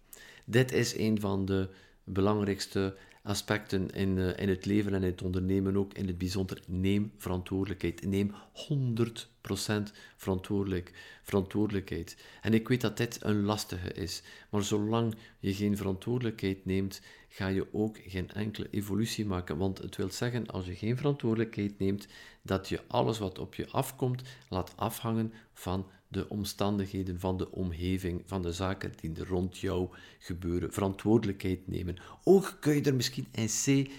Dit 0.44 0.72
is 0.72 0.96
een 0.96 1.20
van 1.20 1.44
de 1.44 1.68
belangrijkste 2.04 2.96
aspecten 3.22 3.90
in, 3.90 4.16
uh, 4.16 4.38
in 4.38 4.48
het 4.48 4.64
leven 4.64 4.94
en 4.94 5.02
in 5.02 5.10
het 5.10 5.22
ondernemen 5.22 5.76
ook 5.76 5.94
in 5.94 6.06
het 6.06 6.18
bijzonder. 6.18 6.62
Neem 6.66 7.12
verantwoordelijkheid. 7.16 8.06
Neem 8.06 8.34
100% 8.68 9.92
verantwoordelijk, 10.16 10.92
verantwoordelijkheid. 11.22 12.16
En 12.42 12.54
ik 12.54 12.68
weet 12.68 12.80
dat 12.80 12.96
dit 12.96 13.18
een 13.22 13.42
lastige 13.42 13.92
is, 13.92 14.22
maar 14.50 14.62
zolang 14.62 15.14
je 15.38 15.54
geen 15.54 15.76
verantwoordelijkheid 15.76 16.64
neemt, 16.64 17.00
ga 17.28 17.46
je 17.46 17.74
ook 17.74 17.98
geen 18.06 18.30
enkele 18.30 18.68
evolutie 18.70 19.26
maken. 19.26 19.56
Want 19.56 19.78
het 19.78 19.96
wil 19.96 20.10
zeggen, 20.10 20.46
als 20.46 20.66
je 20.66 20.74
geen 20.74 20.96
verantwoordelijkheid 20.96 21.78
neemt, 21.78 22.06
dat 22.42 22.68
je 22.68 22.80
alles 22.86 23.18
wat 23.18 23.38
op 23.38 23.54
je 23.54 23.68
afkomt 23.68 24.22
laat 24.48 24.72
afhangen 24.76 25.32
van 25.52 25.86
de 26.10 26.28
omstandigheden, 26.28 27.20
van 27.20 27.36
de 27.36 27.50
omgeving, 27.50 28.22
van 28.26 28.42
de 28.42 28.52
zaken 28.52 28.92
die 29.00 29.12
er 29.20 29.28
rond 29.28 29.58
jou 29.58 29.88
gebeuren. 30.18 30.72
Verantwoordelijkheid 30.72 31.68
nemen. 31.68 31.96
Ook 32.24 32.56
kun 32.60 32.74
je 32.74 32.82
er 32.82 32.94
misschien 32.94 33.26
in 33.30 33.46
C 33.46 33.90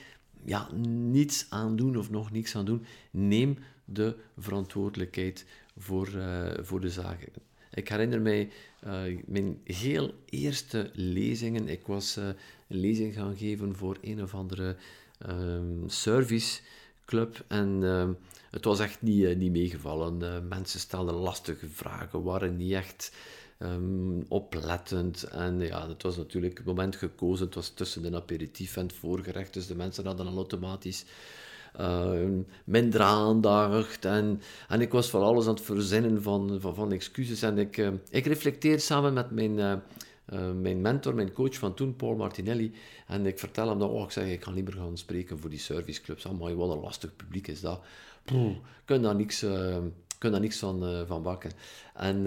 ja, 0.46 0.72
niets 1.12 1.46
aan 1.50 1.75
doen 1.75 1.98
of 1.98 2.10
nog 2.10 2.32
niets 2.32 2.56
aan 2.56 2.65
doen. 2.65 2.86
Neem 3.12 3.58
de 3.86 4.15
verantwoordelijkheid 4.38 5.46
voor, 5.77 6.10
uh, 6.15 6.51
voor 6.62 6.82
de 6.82 6.89
zaken. 6.89 7.30
Ik 7.74 7.89
herinner 7.89 8.22
mij 8.22 8.50
uh, 8.88 9.20
mijn 9.25 9.60
heel 9.63 10.13
eerste 10.25 10.89
lezingen. 10.94 11.68
Ik 11.68 11.86
was 11.86 12.18
uh, 12.18 12.25
een 12.68 12.77
lezing 12.77 13.13
gaan 13.13 13.38
geven 13.38 13.75
voor 13.75 13.98
een 14.01 14.22
of 14.22 14.34
andere 14.34 14.75
um, 15.30 15.84
serviceclub. 15.88 17.46
En 17.48 17.68
um, 17.68 18.18
het 18.51 18.65
was 18.65 18.79
echt 18.79 19.01
niet, 19.01 19.20
uh, 19.20 19.36
niet 19.36 19.51
meegevallen. 19.51 20.48
mensen 20.48 20.79
stelden 20.79 21.15
lastige 21.15 21.67
vragen, 21.70 22.24
waren 22.24 22.58
niet 22.58 22.74
echt 22.74 23.12
um, 23.63 24.25
oplettend. 24.27 25.24
En 25.24 25.60
ja, 25.60 25.88
het 25.88 26.03
was 26.03 26.17
natuurlijk 26.17 26.58
het 26.58 26.67
moment 26.67 26.96
gekozen. 26.96 27.46
Het 27.46 27.55
was 27.55 27.70
tussen 27.70 28.05
een 28.05 28.15
aperitief 28.15 28.77
en 28.77 28.84
het 28.84 28.93
voorgerecht. 28.93 29.53
Dus 29.53 29.67
de 29.67 29.75
mensen 29.75 30.05
hadden 30.05 30.25
dan 30.25 30.36
automatisch 30.36 31.05
uh, 31.79 32.12
minder 32.63 33.01
aandacht. 33.01 34.05
En, 34.05 34.41
en 34.67 34.81
ik 34.81 34.91
was 34.91 35.10
van 35.10 35.22
alles 35.22 35.48
aan 35.48 35.53
het 35.53 35.63
verzinnen 35.63 36.22
van, 36.22 36.58
van, 36.62 36.91
excuses. 36.91 37.41
En 37.41 37.58
ik, 37.58 37.77
uh, 37.77 37.89
ik 38.10 38.25
reflecteerde 38.25 38.81
samen 38.81 39.13
met 39.13 39.31
mijn, 39.31 39.81
mijn 40.62 40.81
mentor, 40.81 41.15
mijn 41.15 41.34
coach 41.34 41.55
van 41.55 41.74
toen, 41.74 41.96
Paul 41.96 42.15
Martinelli. 42.15 42.74
En 43.08 43.25
ik 43.25 43.39
vertel 43.39 43.67
hem 43.67 43.79
dat, 43.79 43.89
oh, 43.89 44.03
ik 44.03 44.12
zeg, 44.12 44.27
ik 44.27 44.39
kan 44.39 44.53
liever 44.53 44.74
gaan 44.74 44.98
spreken 44.98 45.39
voor 45.39 45.50
die 45.50 45.60
serviceclubs. 45.60 46.25
Maar 46.39 46.55
wat 46.55 46.70
een 46.70 46.81
lastig 46.81 47.15
publiek 47.15 47.48
is 47.48 47.62
dat. 47.62 47.81
Poeh, 48.24 48.58
kun 48.86 49.01
daar 49.01 49.16
niks, 49.16 49.40
daar 50.20 50.40
niks 50.40 50.60
van, 50.60 51.06
van 51.08 51.24
bakken. 51.24 51.51
En 51.94 52.25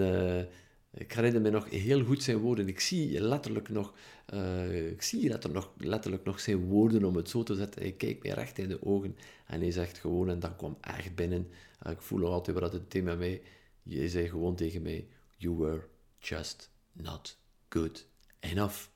ik 0.97 1.13
herinner 1.13 1.41
me 1.41 1.49
nog 1.49 1.69
heel 1.69 2.03
goed 2.03 2.23
zijn 2.23 2.37
woorden. 2.37 2.67
Ik 2.67 2.79
zie 2.79 3.21
letterlijk 3.21 3.69
nog, 3.69 3.93
uh, 4.33 4.91
ik 4.91 5.01
zie 5.01 5.29
letterlijk 5.29 5.67
letterlijk 5.77 6.23
nog 6.23 6.39
zijn 6.39 6.65
woorden 6.65 7.03
om 7.03 7.15
het 7.15 7.29
zo 7.29 7.43
te 7.43 7.55
zetten. 7.55 7.81
Hij 7.81 7.91
kijkt 7.91 8.23
mij 8.23 8.31
recht 8.31 8.57
in 8.57 8.67
de 8.67 8.85
ogen 8.85 9.17
en 9.45 9.59
hij 9.59 9.71
zegt 9.71 9.97
gewoon, 9.97 10.29
en 10.29 10.39
dat 10.39 10.55
kwam 10.55 10.77
echt 10.81 11.15
binnen. 11.15 11.47
Uh, 11.85 11.91
ik 11.91 12.01
voel 12.01 12.19
nog 12.19 12.29
altijd 12.29 12.59
wat 12.59 12.73
het 12.73 12.89
thema 12.89 13.15
mij. 13.15 13.41
Hij 13.89 14.07
zei 14.07 14.29
gewoon 14.29 14.55
tegen 14.55 14.81
mij: 14.81 15.07
You 15.37 15.55
were 15.55 15.87
just 16.19 16.71
not 16.91 17.37
good 17.69 18.07
enough. 18.39 18.87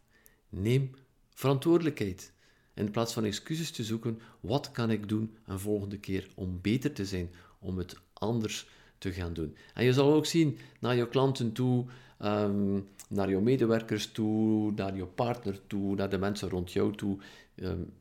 Neem 0.49 0.95
verantwoordelijkheid. 1.33 2.33
In 2.79 2.91
plaats 2.91 3.13
van 3.13 3.23
excuses 3.23 3.71
te 3.71 3.83
zoeken, 3.83 4.19
wat 4.39 4.71
kan 4.71 4.91
ik 4.91 5.09
doen 5.09 5.35
een 5.45 5.59
volgende 5.59 5.97
keer 5.97 6.27
om 6.35 6.59
beter 6.61 6.93
te 6.93 7.05
zijn, 7.05 7.29
om 7.59 7.77
het 7.77 7.95
anders 8.13 8.67
te 8.97 9.11
gaan 9.11 9.33
doen. 9.33 9.55
En 9.73 9.83
je 9.85 9.93
zal 9.93 10.13
ook 10.13 10.25
zien 10.25 10.57
naar 10.79 10.95
je 10.95 11.07
klanten 11.07 11.51
toe, 11.51 11.85
um, 12.21 12.87
naar 13.09 13.29
je 13.29 13.39
medewerkers 13.39 14.11
toe, 14.11 14.71
naar 14.71 14.95
je 14.95 15.05
partner 15.05 15.59
toe, 15.67 15.95
naar 15.95 16.09
de 16.09 16.17
mensen 16.17 16.49
rond 16.49 16.71
jou 16.71 16.95
toe. 16.95 17.17
Um, 17.55 17.93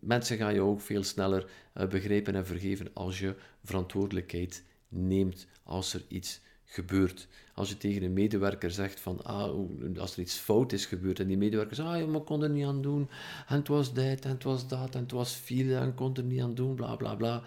mensen 0.00 0.36
gaan 0.36 0.54
je 0.54 0.60
ook 0.60 0.80
veel 0.80 1.02
sneller 1.02 1.50
uh, 1.74 1.86
begrijpen 1.86 2.34
en 2.34 2.46
vergeven 2.46 2.90
als 2.92 3.18
je 3.18 3.34
verantwoordelijkheid 3.64 4.64
neemt 4.88 5.46
als 5.62 5.94
er 5.94 6.02
iets 6.08 6.40
gebeurt. 6.66 7.26
Als 7.54 7.68
je 7.68 7.76
tegen 7.76 8.02
een 8.02 8.12
medewerker 8.12 8.70
zegt 8.70 9.00
van, 9.00 9.24
ah, 9.24 9.54
als 9.98 10.12
er 10.12 10.20
iets 10.20 10.34
fout 10.34 10.72
is 10.72 10.86
gebeurd 10.86 11.20
en 11.20 11.26
die 11.26 11.36
medewerker 11.36 11.76
zegt, 11.76 11.88
ah, 11.88 11.98
je 11.98 12.22
kon 12.22 12.42
er 12.42 12.50
niet 12.50 12.66
aan 12.66 12.82
doen, 12.82 13.08
en 13.48 13.56
het 13.56 13.68
was 13.68 13.94
dit, 13.94 14.24
en 14.24 14.30
het 14.30 14.42
was 14.42 14.68
dat, 14.68 14.94
en 14.94 15.02
het 15.02 15.12
was 15.12 15.32
file, 15.32 15.76
en 15.76 15.94
kon 15.94 16.16
er 16.16 16.22
niet 16.22 16.40
aan 16.40 16.54
doen, 16.54 16.74
bla 16.74 16.96
bla 16.96 17.14
bla 17.14 17.42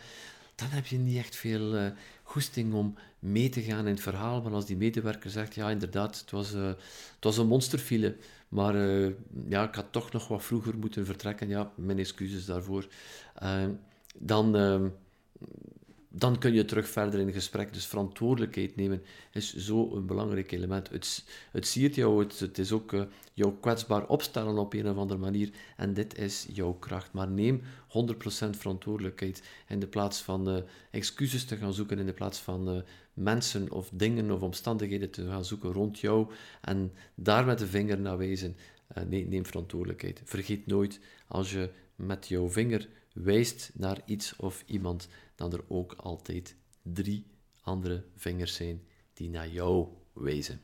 dan 0.59 0.69
heb 0.69 0.85
je 0.85 0.97
niet 0.97 1.17
echt 1.17 1.35
veel 1.35 1.75
uh, 1.75 1.87
goesting 2.23 2.73
om 2.73 2.95
mee 3.19 3.49
te 3.49 3.61
gaan 3.61 3.87
in 3.87 3.93
het 3.93 4.01
verhaal. 4.01 4.41
Maar 4.41 4.53
als 4.53 4.65
die 4.65 4.77
medewerker 4.77 5.29
zegt, 5.29 5.55
ja 5.55 5.69
inderdaad, 5.69 6.19
het 6.19 6.31
was, 6.31 6.53
uh, 6.53 6.67
het 6.67 7.23
was 7.23 7.37
een 7.37 7.47
monsterfile, 7.47 8.15
maar 8.47 8.75
uh, 8.75 9.11
ja, 9.47 9.67
ik 9.67 9.75
had 9.75 9.85
toch 9.91 10.11
nog 10.11 10.27
wat 10.27 10.43
vroeger 10.43 10.77
moeten 10.77 11.05
vertrekken. 11.05 11.47
Ja, 11.47 11.71
mijn 11.75 11.99
excuses 11.99 12.45
daarvoor. 12.45 12.87
dan, 14.17 14.55
dan 16.11 16.37
kun 16.39 16.53
je 16.53 16.65
terug 16.65 16.89
verder 16.89 17.19
in 17.19 17.31
gesprek. 17.31 17.73
Dus 17.73 17.85
verantwoordelijkheid 17.85 18.75
nemen 18.75 19.03
is 19.31 19.55
zo 19.55 19.95
een 19.95 20.05
belangrijk 20.05 20.51
element. 20.51 20.89
Het, 20.89 21.23
het 21.51 21.73
jou, 21.73 22.25
het, 22.39 22.57
is 22.57 22.71
ook 22.71 22.91
uh, 22.91 23.03
jou 23.33 23.53
kwetsbaar 23.59 24.07
opstellen 24.07 24.57
op 24.57 24.73
een 24.73 24.89
of 24.89 24.97
andere 24.97 25.19
manier. 25.19 25.49
En 25.77 25.93
dit 25.93 26.17
is 26.17 26.47
jouw 26.53 26.73
kracht. 26.73 27.13
Maar 27.13 27.29
neem 27.29 27.61
100% 27.61 27.63
verantwoordelijkheid 28.49 29.43
in 29.67 29.79
de 29.79 29.87
plaats 29.87 30.21
van 30.21 30.49
uh, 30.49 30.61
excuses 30.91 31.45
te 31.45 31.57
gaan 31.57 31.73
zoeken, 31.73 31.99
in 31.99 32.05
de 32.05 32.13
plaats 32.13 32.39
van 32.39 32.75
uh, 32.75 32.81
mensen 33.13 33.71
of 33.71 33.89
dingen 33.93 34.31
of 34.31 34.41
omstandigheden 34.41 35.09
te 35.09 35.27
gaan 35.27 35.45
zoeken 35.45 35.71
rond 35.71 35.99
jou 35.99 36.31
en 36.61 36.91
daar 37.15 37.45
met 37.45 37.59
de 37.59 37.67
vinger 37.67 37.99
naar 37.99 38.17
wijzen. 38.17 38.55
nee, 39.07 39.27
neem 39.27 39.45
verantwoordelijkheid. 39.45 40.21
Vergeet 40.23 40.65
nooit, 40.65 40.99
als 41.27 41.51
je 41.51 41.69
met 41.95 42.27
jouw 42.27 42.49
vinger 42.49 42.87
wijst 43.23 43.71
naar 43.73 44.01
iets 44.05 44.35
of 44.35 44.63
iemand, 44.65 45.07
dan 45.35 45.53
er 45.53 45.63
ook 45.67 45.93
altijd 45.93 46.55
drie 46.81 47.25
andere 47.61 48.05
vingers 48.15 48.55
zijn 48.55 48.81
die 49.13 49.29
naar 49.29 49.49
jou 49.49 49.87
wijzen. 50.13 50.61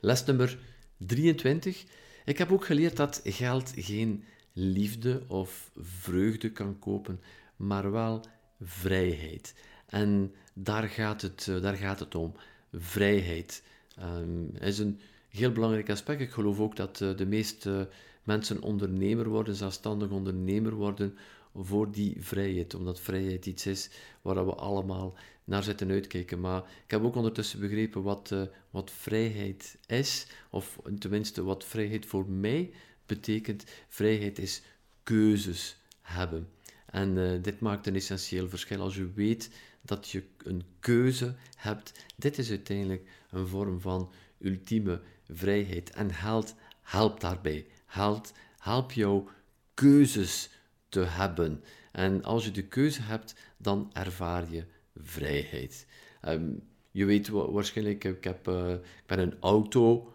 Les 0.00 0.24
nummer 0.24 0.58
23. 0.96 1.84
Ik 2.24 2.38
heb 2.38 2.52
ook 2.52 2.64
geleerd 2.64 2.96
dat 2.96 3.20
geld 3.24 3.72
geen 3.76 4.24
liefde 4.52 5.24
of 5.28 5.70
vreugde 5.76 6.52
kan 6.52 6.78
kopen, 6.78 7.20
maar 7.56 7.90
wel 7.90 8.24
vrijheid. 8.60 9.54
En 9.86 10.34
daar 10.54 10.88
gaat 10.88 11.22
het, 11.22 11.48
eh, 11.48 11.60
daar 11.62 11.76
gaat 11.76 12.00
het 12.00 12.14
om. 12.14 12.34
Vrijheid 12.72 13.62
um, 14.00 14.50
is 14.60 14.78
een 14.78 15.00
heel 15.28 15.52
belangrijk 15.52 15.90
aspect. 15.90 16.20
Ik 16.20 16.30
geloof 16.30 16.60
ook 16.60 16.76
dat 16.76 17.00
uh, 17.00 17.16
de 17.16 17.26
meeste 17.26 17.88
mensen 18.26 18.62
ondernemer 18.62 19.28
worden, 19.28 19.54
zelfstandig 19.54 20.10
ondernemer 20.10 20.74
worden, 20.74 21.16
voor 21.54 21.92
die 21.92 22.16
vrijheid. 22.18 22.74
Omdat 22.74 23.00
vrijheid 23.00 23.46
iets 23.46 23.66
is 23.66 23.90
waar 24.22 24.46
we 24.46 24.54
allemaal 24.54 25.16
naar 25.44 25.62
zitten 25.62 25.90
uitkijken. 25.90 26.40
Maar 26.40 26.62
ik 26.84 26.90
heb 26.90 27.02
ook 27.02 27.14
ondertussen 27.14 27.60
begrepen 27.60 28.02
wat, 28.02 28.30
uh, 28.32 28.42
wat 28.70 28.90
vrijheid 28.90 29.78
is, 29.86 30.26
of 30.50 30.78
tenminste 30.98 31.42
wat 31.42 31.64
vrijheid 31.64 32.06
voor 32.06 32.28
mij 32.28 32.70
betekent. 33.06 33.64
Vrijheid 33.88 34.38
is 34.38 34.62
keuzes 35.02 35.76
hebben. 36.00 36.48
En 36.86 37.16
uh, 37.16 37.42
dit 37.42 37.60
maakt 37.60 37.86
een 37.86 37.94
essentieel 37.94 38.48
verschil. 38.48 38.80
Als 38.80 38.96
je 38.96 39.12
weet 39.14 39.50
dat 39.82 40.10
je 40.10 40.22
een 40.36 40.62
keuze 40.80 41.34
hebt, 41.56 41.92
dit 42.16 42.38
is 42.38 42.50
uiteindelijk 42.50 43.08
een 43.30 43.46
vorm 43.46 43.80
van 43.80 44.12
ultieme 44.38 45.00
vrijheid. 45.28 45.90
En 45.90 46.12
geld 46.12 46.54
helpt 46.82 47.20
daarbij. 47.20 47.66
Helpt 47.86 48.94
jou 48.94 49.28
keuzes 49.74 50.50
te 50.88 51.00
hebben. 51.00 51.62
En 51.92 52.24
als 52.24 52.44
je 52.44 52.50
de 52.50 52.66
keuze 52.66 53.02
hebt, 53.02 53.34
dan 53.56 53.90
ervaar 53.92 54.50
je 54.50 54.64
vrijheid. 54.94 55.86
Ehm, 56.20 56.50
je 56.90 57.04
weet 57.04 57.28
waarschijnlijk, 57.28 58.04
ik, 58.04 58.24
heb, 58.24 58.48
uh, 58.48 58.70
ik 58.72 59.06
ben 59.06 59.18
een 59.18 59.36
auto 59.40 60.10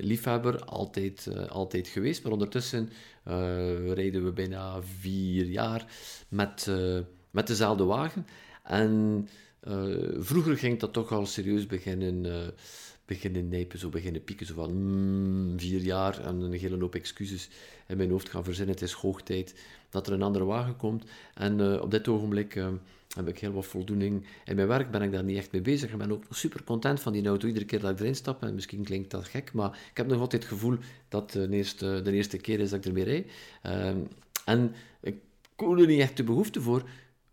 liefhebber, 0.00 0.64
altijd, 0.64 1.26
uh, 1.26 1.46
altijd 1.46 1.88
geweest. 1.88 2.22
Maar 2.22 2.32
ondertussen 2.32 2.90
rijden 3.94 4.24
we 4.24 4.32
bijna 4.32 4.82
vier 4.82 5.46
jaar 5.46 5.86
met, 6.28 6.70
met 7.30 7.46
dezelfde 7.46 7.84
wagen. 7.84 8.26
En 8.62 9.28
vroeger 10.18 10.56
ging 10.56 10.80
dat 10.80 10.92
toch 10.92 11.12
al 11.12 11.26
serieus 11.26 11.66
beginnen 11.66 12.54
beginnen 13.06 13.48
nijpen, 13.48 13.78
zo 13.78 13.88
beginnen 13.88 14.24
pieken, 14.24 14.46
zo 14.46 14.54
van 14.54 14.72
mm, 14.72 15.60
vier 15.60 15.80
jaar 15.80 16.20
en 16.20 16.40
een 16.40 16.52
hele 16.52 16.78
hoop 16.78 16.94
excuses 16.94 17.48
in 17.86 17.96
mijn 17.96 18.10
hoofd 18.10 18.28
gaan 18.28 18.44
verzinnen. 18.44 18.74
Het 18.74 18.84
is 18.84 18.92
hoog 18.92 19.22
tijd 19.22 19.54
dat 19.90 20.06
er 20.06 20.12
een 20.12 20.22
andere 20.22 20.44
wagen 20.44 20.76
komt. 20.76 21.04
En 21.34 21.58
uh, 21.58 21.80
op 21.80 21.90
dit 21.90 22.08
ogenblik 22.08 22.54
uh, 22.54 22.68
heb 23.16 23.28
ik 23.28 23.38
heel 23.38 23.52
wat 23.52 23.66
voldoening 23.66 24.26
in 24.44 24.56
mijn 24.56 24.68
werk, 24.68 24.90
ben 24.90 25.02
ik 25.02 25.12
daar 25.12 25.24
niet 25.24 25.36
echt 25.36 25.52
mee 25.52 25.60
bezig. 25.60 25.92
Ik 25.92 25.98
ben 25.98 26.12
ook 26.12 26.24
super 26.30 26.64
content 26.64 27.00
van 27.00 27.12
die 27.12 27.26
auto 27.26 27.46
iedere 27.46 27.64
keer 27.64 27.80
dat 27.80 27.90
ik 27.90 28.00
erin 28.00 28.14
stap. 28.14 28.42
En 28.42 28.54
misschien 28.54 28.84
klinkt 28.84 29.10
dat 29.10 29.24
gek, 29.24 29.52
maar 29.52 29.78
ik 29.90 29.96
heb 29.96 30.06
nog 30.06 30.20
altijd 30.20 30.42
het 30.42 30.52
gevoel 30.52 30.76
dat 31.08 31.30
de 31.30 31.48
eerste, 31.50 32.00
de 32.02 32.12
eerste 32.12 32.36
keer 32.36 32.60
is 32.60 32.70
dat 32.70 32.78
ik 32.78 32.84
ermee 32.84 33.04
rijd. 33.04 33.30
En 34.44 34.74
ik 35.00 35.16
voel 35.56 35.78
er 35.78 35.86
niet 35.86 36.00
echt 36.00 36.16
de 36.16 36.24
behoefte 36.24 36.60
voor, 36.60 36.88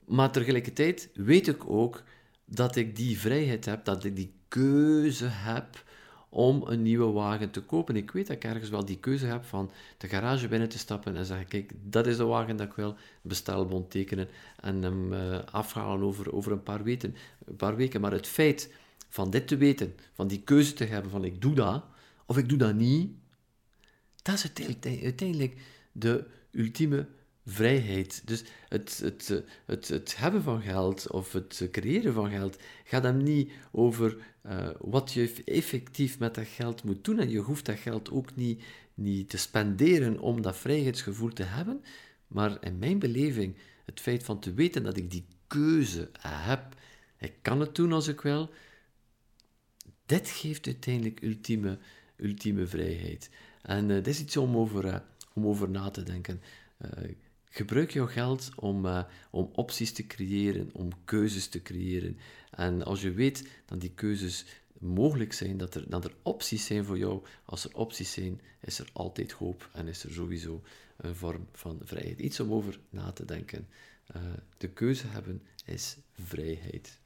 maar 0.06 0.32
tegelijkertijd 0.32 1.10
weet 1.14 1.48
ik 1.48 1.70
ook 1.70 2.04
dat 2.46 2.76
ik 2.76 2.96
die 2.96 3.20
vrijheid 3.20 3.66
heb, 3.66 3.86
dat 3.86 4.04
ik 4.04 4.16
die 4.16 4.34
keuze 4.52 5.26
heb 5.26 5.84
om 6.30 6.64
een 6.66 6.82
nieuwe 6.82 7.12
wagen 7.12 7.52
te 7.52 7.62
kopen. 7.62 7.96
Ik 7.96 8.12
weet 8.12 8.28
dat 8.28 8.36
ik 8.36 8.44
ergens 8.44 8.70
wel 8.70 8.86
die 8.86 9.00
keuze 9.00 9.26
heb 9.26 9.46
van 9.46 9.72
de 9.98 10.08
garage 10.08 10.48
binnen 10.48 10.70
te 10.70 10.78
stappen 10.78 11.16
en 11.16 11.26
zeggen, 11.26 11.48
kijk, 11.48 11.72
dat 11.84 12.08
is 12.08 12.18
de 12.18 12.24
wagen 12.24 12.58
dat 12.58 12.68
ik 12.68 12.74
wil, 12.74 12.96
bestelbond 13.22 13.92
tekenen 13.92 14.28
en 14.60 14.82
hem 14.82 15.14
uh, 15.14 15.40
afhalen 15.52 16.08
over, 16.08 16.34
over 16.34 16.52
een, 16.52 16.64
paar 16.64 16.84
weken, 16.84 17.16
een 17.46 17.56
paar 17.56 17.76
weken. 17.76 18.02
Maar 18.02 18.12
het 18.12 18.28
feit 18.28 18.74
van 19.10 19.30
dit 19.30 19.48
te 19.48 19.58
weten, 19.58 19.96
van 20.14 20.28
die 20.28 20.42
keuze 20.42 20.74
te 20.74 20.86
hebben 20.86 21.12
van 21.12 21.24
ik 21.24 21.42
doe 21.42 21.56
dat, 21.56 21.84
of 22.26 22.38
ik 22.38 22.50
doe 22.50 22.58
dat 22.58 22.76
niet, 22.76 23.12
dat 24.22 24.36
is 24.36 24.52
uiteindelijk 25.04 25.58
de 25.92 26.26
ultieme 26.52 27.08
vrijheid. 27.46 28.22
Dus 28.26 28.44
het, 28.70 29.00
het, 29.04 29.44
het, 29.66 29.88
het 29.88 30.18
hebben 30.18 30.44
van 30.44 30.62
geld 30.62 31.12
of 31.12 31.34
het 31.34 31.68
creëren 31.72 32.14
van 32.14 32.30
geld 32.30 32.58
gaat 32.84 33.04
hem 33.04 33.24
niet 33.24 33.52
over 33.72 34.18
uh, 34.46 34.70
wat 34.80 35.12
je 35.12 35.42
effectief 35.46 36.20
met 36.20 36.36
dat 36.36 36.48
geld 36.48 36.84
moet 36.84 37.04
doen. 37.04 37.20
En 37.20 37.30
je 37.30 37.40
hoeft 37.40 37.66
dat 37.66 37.78
geld 37.78 38.12
ook 38.12 38.36
niet, 38.36 38.64
niet 38.94 39.30
te 39.30 39.38
spenderen 39.38 40.20
om 40.20 40.42
dat 40.42 40.58
vrijheidsgevoel 40.58 41.30
te 41.30 41.44
hebben. 41.44 41.84
Maar 42.28 42.58
in 42.64 42.80
mijn 42.80 43.00
beleving, 43.00 43.56
het 43.86 44.00
feit 44.00 44.24
van 44.24 44.40
te 44.40 44.54
weten 44.54 44.84
dat 44.84 44.98
ik 44.98 45.12
die 45.12 45.26
keuze 45.48 46.10
heb, 46.20 46.76
ik 47.18 47.34
kan 47.42 47.60
het 47.60 47.76
doen 47.76 47.92
als 47.92 48.08
ik 48.08 48.22
wil, 48.22 48.50
dit 50.06 50.30
geeft 50.30 50.66
uiteindelijk 50.66 51.22
ultieme, 51.22 51.78
ultieme 52.16 52.68
vrijheid. 52.68 53.30
En 53.62 53.90
uh, 53.90 53.96
dit 53.96 54.08
is 54.08 54.20
iets 54.20 54.38
om 54.38 54.58
over, 54.58 54.86
uh, 54.86 54.96
om 55.34 55.48
over 55.48 55.70
na 55.70 55.90
te 55.90 56.04
denken. 56.04 56.42
Gebruik 57.54 57.92
jouw 57.92 58.08
geld 58.08 58.52
om, 58.56 58.86
uh, 58.86 59.04
om 59.30 59.50
opties 59.54 59.92
te 59.92 60.08
creëren, 60.08 60.70
om 60.74 60.90
keuzes 61.06 61.48
te 61.48 61.62
creëren. 61.62 62.18
En 62.52 62.84
als 62.84 63.02
je 63.02 63.12
weet 63.12 63.50
dat 63.66 63.82
die 63.82 63.92
keuzes 63.92 64.46
mogelijk 64.80 65.34
zijn, 65.34 65.58
dat 65.58 65.76
er, 65.76 65.90
dat 65.90 66.06
er 66.06 66.14
opties 66.22 66.66
zijn 66.66 66.86
voor 66.86 66.98
jou, 66.98 67.24
als 67.46 67.64
er 67.64 67.76
opties 67.76 68.12
zijn, 68.12 68.42
is 68.60 68.80
er 68.80 68.90
altijd 68.94 69.32
hoop 69.32 69.70
en 69.74 69.88
is 69.88 70.04
er 70.04 70.12
sowieso 70.12 70.62
een 70.98 71.16
vorm 71.16 71.48
van 71.54 71.80
vrijheid. 71.84 72.20
Iets 72.20 72.40
om 72.40 72.54
over 72.54 72.80
na 72.90 73.12
te 73.12 73.26
denken. 73.26 73.68
Uh, 74.16 74.22
de 74.58 74.70
keuze 74.70 75.08
hebben 75.08 75.42
is 75.66 75.98
vrijheid. 76.14 77.00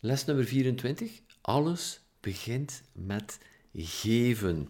Les 0.00 0.24
nummer 0.24 0.44
24. 0.44 1.20
Alles 1.40 2.00
begint 2.20 2.82
met 2.92 3.38
geven. 3.74 4.68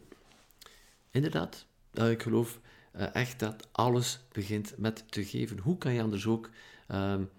Inderdaad, 1.11 1.67
uh, 1.95 2.11
ik 2.11 2.23
geloof 2.23 2.61
uh, 2.97 3.15
echt 3.15 3.39
dat 3.39 3.69
alles 3.73 4.21
begint 4.33 4.75
met 4.79 5.05
te 5.13 5.25
geven. 5.25 5.59
Hoe 5.59 5.79
kan 5.79 5.93
je 5.93 6.03
anders 6.03 6.27
ook 6.27 6.51
um, 6.89 7.31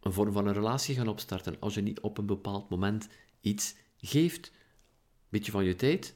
een 0.00 0.12
vorm 0.12 0.32
van 0.32 0.46
een 0.46 0.54
relatie 0.54 0.94
gaan 0.94 1.08
opstarten 1.08 1.56
als 1.60 1.74
je 1.74 1.80
niet 1.80 2.00
op 2.00 2.18
een 2.18 2.26
bepaald 2.26 2.68
moment 2.68 3.08
iets 3.40 3.74
geeft? 4.00 4.46
Een 4.46 5.28
beetje 5.28 5.52
van 5.52 5.64
je 5.64 5.76
tijd, 5.76 6.14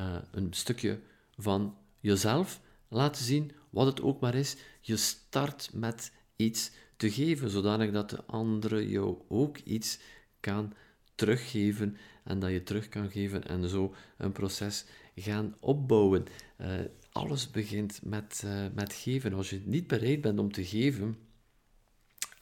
uh, 0.00 0.16
een 0.30 0.52
stukje 0.52 1.00
van 1.36 1.76
jezelf 2.00 2.60
laten 2.88 3.24
zien, 3.24 3.52
wat 3.70 3.86
het 3.86 4.02
ook 4.02 4.20
maar 4.20 4.34
is. 4.34 4.56
Je 4.80 4.96
start 4.96 5.70
met 5.72 6.12
iets 6.36 6.70
te 6.96 7.10
geven, 7.10 7.50
zodanig 7.50 7.90
dat 7.90 8.10
de 8.10 8.24
andere 8.24 8.88
jou 8.88 9.18
ook 9.28 9.58
iets 9.58 9.98
kan 10.40 10.72
teruggeven 11.14 11.96
en 12.30 12.38
dat 12.38 12.50
je 12.50 12.62
terug 12.62 12.88
kan 12.88 13.10
geven 13.10 13.48
en 13.48 13.68
zo 13.68 13.94
een 14.16 14.32
proces 14.32 14.84
gaan 15.16 15.54
opbouwen. 15.60 16.26
Uh, 16.60 16.66
alles 17.12 17.50
begint 17.50 18.00
met, 18.02 18.42
uh, 18.44 18.66
met 18.74 18.92
geven. 18.92 19.32
Als 19.32 19.50
je 19.50 19.60
niet 19.64 19.86
bereid 19.86 20.20
bent 20.20 20.38
om 20.38 20.52
te 20.52 20.64
geven, 20.64 21.16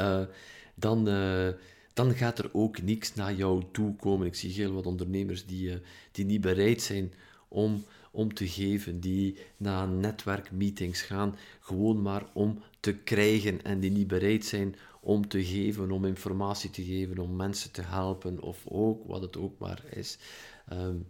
uh, 0.00 0.24
dan, 0.74 1.04
dan 1.92 2.14
gaat 2.14 2.38
er 2.38 2.50
ook 2.52 2.82
niks 2.82 3.14
naar 3.14 3.34
jou 3.34 3.64
toe 3.72 3.96
komen. 3.96 4.26
Ik 4.26 4.34
zie 4.34 4.52
heel 4.52 4.72
wat 4.72 4.86
ondernemers 4.86 5.46
die, 5.46 5.80
die 6.12 6.24
niet 6.24 6.40
bereid 6.40 6.82
zijn 6.82 7.12
om, 7.48 7.84
om 8.10 8.34
te 8.34 8.48
geven, 8.48 9.00
die 9.00 9.36
naar 9.56 9.88
netwerkmeetings 9.88 11.02
gaan, 11.02 11.36
gewoon 11.60 12.02
maar 12.02 12.26
om 12.32 12.62
te 12.80 12.94
krijgen 12.94 13.62
en 13.64 13.80
die 13.80 13.90
niet 13.90 14.06
bereid 14.06 14.44
zijn 14.44 14.74
om 15.08 15.28
te 15.28 15.44
geven, 15.44 15.90
om 15.90 16.04
informatie 16.04 16.70
te 16.70 16.84
geven, 16.84 17.18
om 17.18 17.36
mensen 17.36 17.72
te 17.72 17.82
helpen 17.82 18.40
of 18.40 18.62
ook 18.64 19.06
wat 19.06 19.22
het 19.22 19.36
ook 19.36 19.58
maar 19.58 19.84
is. 19.90 20.18
Um, 20.72 21.06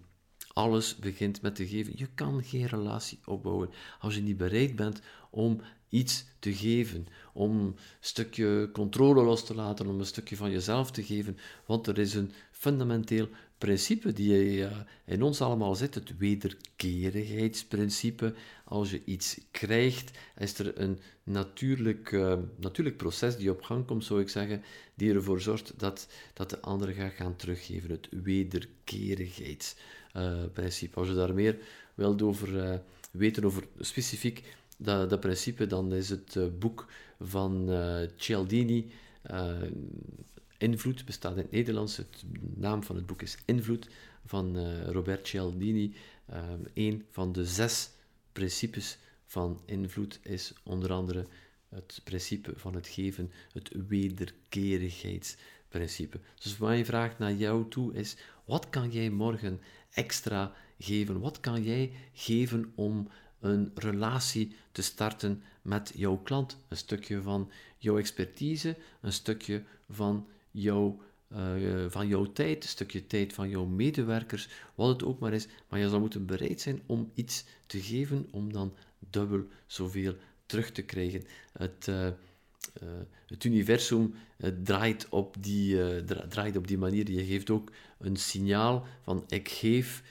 alles 0.52 0.96
begint 0.96 1.42
met 1.42 1.54
te 1.54 1.66
geven. 1.66 1.92
Je 1.96 2.08
kan 2.14 2.44
geen 2.44 2.66
relatie 2.66 3.18
opbouwen 3.24 3.70
als 4.00 4.14
je 4.14 4.20
niet 4.20 4.36
bereid 4.36 4.76
bent 4.76 5.00
om 5.30 5.60
iets 5.88 6.24
te 6.38 6.54
geven, 6.54 7.06
om 7.32 7.58
een 7.58 7.76
stukje 8.00 8.70
controle 8.72 9.22
los 9.22 9.44
te 9.44 9.54
laten, 9.54 9.86
om 9.86 9.98
een 9.98 10.06
stukje 10.06 10.36
van 10.36 10.50
jezelf 10.50 10.90
te 10.90 11.04
geven, 11.04 11.38
want 11.66 11.86
er 11.86 11.98
is 11.98 12.14
een 12.14 12.32
fundamenteel 12.50 13.28
principe 13.58 14.12
die 14.12 14.56
uh, 14.56 14.76
in 15.04 15.22
ons 15.22 15.40
allemaal 15.40 15.74
zit, 15.74 15.94
het 15.94 16.16
wederkerigheidsprincipe. 16.16 18.34
Als 18.68 18.90
je 18.90 19.02
iets 19.04 19.40
krijgt, 19.50 20.18
is 20.36 20.58
er 20.58 20.80
een 20.80 20.98
natuurlijk, 21.22 22.12
uh, 22.12 22.34
natuurlijk 22.56 22.96
proces 22.96 23.36
die 23.36 23.50
op 23.50 23.62
gang 23.62 23.86
komt, 23.86 24.04
zou 24.04 24.20
ik 24.20 24.28
zeggen, 24.28 24.62
die 24.94 25.14
ervoor 25.14 25.40
zorgt 25.40 25.72
dat, 25.76 26.08
dat 26.32 26.50
de 26.50 26.60
andere 26.60 26.92
gaat 26.92 27.12
gaan 27.12 27.36
teruggeven. 27.36 27.90
Het 27.90 28.08
wederkerigheidsprincipe. 28.22 30.98
Als 30.98 31.08
je 31.08 31.14
daar 31.14 31.34
meer 31.34 31.58
wilt 31.94 32.22
over 32.22 32.82
weten, 33.10 33.44
over 33.44 33.64
specifiek 33.78 34.56
dat, 34.76 35.10
dat 35.10 35.20
principe, 35.20 35.66
dan 35.66 35.92
is 35.92 36.10
het 36.10 36.58
boek 36.58 36.86
van 37.20 37.70
Cialdini 38.16 38.90
Invloed 40.58 41.04
bestaat 41.04 41.32
in 41.32 41.38
het 41.38 41.50
Nederlands. 41.50 41.96
De 41.96 42.04
naam 42.54 42.82
van 42.82 42.96
het 42.96 43.06
boek 43.06 43.22
is 43.22 43.38
Invloed 43.44 43.88
van 44.24 44.58
Robert 44.84 45.26
Cialdini. 45.26 45.94
Een 46.74 47.04
van 47.10 47.32
de 47.32 47.46
zes 47.46 47.90
principes 48.38 48.98
van 49.26 49.60
invloed 49.64 50.18
is 50.22 50.52
onder 50.62 50.92
andere 50.92 51.26
het 51.68 52.00
principe 52.04 52.52
van 52.56 52.74
het 52.74 52.88
geven, 52.88 53.32
het 53.52 53.70
wederkerigheidsprincipe. 53.88 56.20
Dus 56.42 56.58
mijn 56.58 56.84
vraag 56.84 57.18
naar 57.18 57.32
jou 57.32 57.68
toe 57.68 57.94
is: 57.94 58.16
wat 58.44 58.68
kan 58.68 58.90
jij 58.90 59.10
morgen 59.10 59.60
extra 59.90 60.52
geven? 60.78 61.20
Wat 61.20 61.40
kan 61.40 61.62
jij 61.62 61.92
geven 62.12 62.72
om 62.74 63.08
een 63.40 63.70
relatie 63.74 64.56
te 64.72 64.82
starten 64.82 65.42
met 65.62 65.92
jouw 65.94 66.16
klant? 66.16 66.56
Een 66.68 66.76
stukje 66.76 67.22
van 67.22 67.50
jouw 67.78 67.98
expertise, 67.98 68.76
een 69.00 69.12
stukje 69.12 69.62
van 69.88 70.28
jouw, 70.50 71.00
uh, 71.32 71.84
van 71.88 72.08
jouw 72.08 72.32
tijd, 72.32 72.62
een 72.62 72.68
stukje 72.68 73.06
tijd 73.06 73.32
van 73.32 73.48
jouw 73.48 73.64
medewerkers, 73.64 74.48
wat 74.74 74.88
het 74.88 75.04
ook 75.04 75.18
maar 75.18 75.32
is. 75.32 75.46
Maar 75.68 75.78
je 75.80 75.88
zal 75.88 76.00
moeten 76.00 76.26
bereid 76.26 76.60
zijn 76.60 76.82
om 76.86 77.10
iets 77.14 77.44
te 77.66 77.80
geven 77.80 78.28
om 78.30 78.52
dan 78.52 78.74
dubbel 79.10 79.44
zoveel 79.66 80.14
terug 80.46 80.70
te 80.70 80.82
krijgen. 80.82 81.24
Het, 81.52 81.86
uh, 81.86 82.08
het 83.26 83.44
universum 83.44 84.14
draait, 84.62 85.08
op 85.08 85.36
die, 85.40 86.04
draait 86.28 86.56
op 86.56 86.66
die 86.68 86.78
manier. 86.78 87.10
Je 87.10 87.24
geeft 87.24 87.50
ook 87.50 87.72
een 87.98 88.16
signaal 88.16 88.86
van 89.02 89.24
ik 89.28 89.48
geef, 89.48 90.02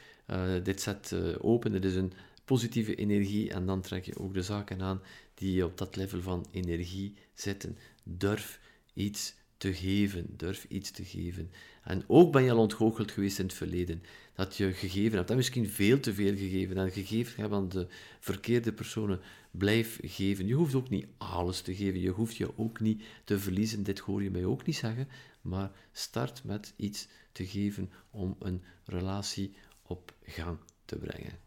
dit 0.64 0.82
zet 0.82 1.16
open, 1.40 1.72
dit 1.72 1.86
is 1.86 1.96
een 1.96 2.14
positieve 2.46 2.96
energie 2.96 3.52
en 3.52 3.66
dan 3.66 3.82
trek 3.82 4.06
je 4.06 4.20
ook 4.20 4.34
de 4.34 4.42
zaken 4.42 4.82
aan 4.82 5.02
die 5.34 5.66
op 5.66 5.78
dat 5.78 5.96
level 5.96 6.22
van 6.22 6.46
energie 6.52 7.14
zitten. 7.34 7.78
Durf 8.04 8.60
iets 8.94 9.36
te 9.58 9.74
geven. 9.74 10.34
Durf 10.38 10.66
iets 10.70 10.92
te 10.92 11.06
geven. 11.06 11.52
En 11.84 12.04
ook 12.08 12.32
ben 12.32 12.44
je 12.44 12.52
al 12.52 12.58
ontgoocheld 12.58 13.12
geweest 13.12 13.40
in 13.40 13.46
het 13.46 13.54
verleden. 13.54 14.04
Dat 14.34 14.58
je 14.58 14.74
gegeven 14.74 15.18
hebt. 15.18 15.30
En 15.30 15.36
misschien 15.36 15.70
veel 15.70 16.00
te 16.00 16.14
veel 16.14 16.36
gegeven. 16.36 16.78
En 16.78 16.92
gegeven 16.92 17.42
hebt 17.42 17.54
aan 17.54 17.70
de 17.70 17.88
verkeerde 18.20 18.74
personen. 18.74 19.20
Blijf 19.52 20.00
geven. 20.04 20.48
Je 20.48 20.54
hoeft 20.54 20.76
ook 20.76 20.90
niet 20.90 21.08
alles 21.18 21.62
te 21.62 21.76
geven. 21.76 22.00
Je 22.00 22.10
hoeft 22.10 22.36
je 22.36 22.58
ook 22.58 22.80
niet 22.80 23.04
te 23.24 23.40
verliezen. 23.40 23.84
Dit 23.84 24.00
hoor 24.00 24.24
je 24.24 24.32
mij 24.32 24.46
ook 24.46 24.66
niet 24.66 24.76
zeggen. 24.76 25.08
Maar 25.42 25.72
start 25.92 26.44
met 26.44 26.74
iets 26.76 27.08
te 27.32 27.46
geven 27.46 27.92
om 28.10 28.36
een 28.40 28.64
relatie 28.86 29.56
op 29.82 30.14
gang 30.26 30.58
te 30.86 30.96
brengen. 30.96 31.40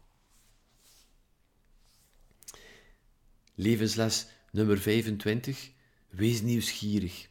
Levensles 3.55 4.27
nummer 4.51 4.77
25. 4.77 5.71
Wees 6.09 6.41
nieuwsgierig. 6.41 7.29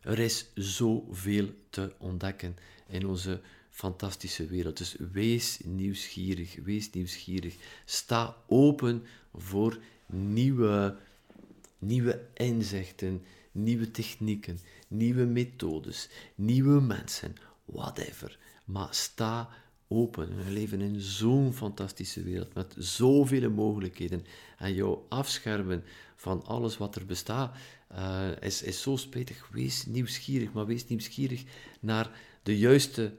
Er 0.00 0.18
is 0.18 0.46
zoveel 0.54 1.48
te 1.70 1.92
ontdekken 1.98 2.56
in 2.88 3.06
onze 3.06 3.40
fantastische 3.70 4.46
wereld. 4.46 4.76
Dus 4.76 4.96
wees 5.12 5.60
nieuwsgierig, 5.64 6.56
wees 6.64 6.90
nieuwsgierig. 6.90 7.56
Sta 7.84 8.36
open 8.46 9.04
voor 9.34 9.78
nieuwe, 10.06 10.96
nieuwe 11.78 12.20
inzichten, 12.34 13.22
nieuwe 13.52 13.90
technieken, 13.90 14.58
nieuwe 14.88 15.24
methodes, 15.24 16.08
nieuwe 16.34 16.80
mensen, 16.80 17.34
whatever. 17.64 18.38
Maar 18.64 18.94
sta 18.94 19.48
open. 19.88 20.44
We 20.44 20.50
leven 20.50 20.80
in 20.80 21.00
zo'n 21.00 21.52
fantastische 21.54 22.22
wereld 22.22 22.54
met 22.54 22.74
zoveel 22.78 23.50
mogelijkheden. 23.50 24.24
En 24.58 24.74
jou 24.74 24.98
afschermen 25.08 25.84
van 26.16 26.44
alles 26.44 26.76
wat 26.76 26.94
er 26.94 27.06
bestaat 27.06 27.56
uh, 27.96 28.28
is, 28.40 28.62
is 28.62 28.82
zo 28.82 28.96
spijtig. 28.96 29.48
Wees 29.52 29.86
nieuwsgierig, 29.86 30.52
maar 30.52 30.66
wees 30.66 30.86
nieuwsgierig 30.86 31.44
naar 31.80 32.10
de 32.42 32.58
juiste 32.58 33.12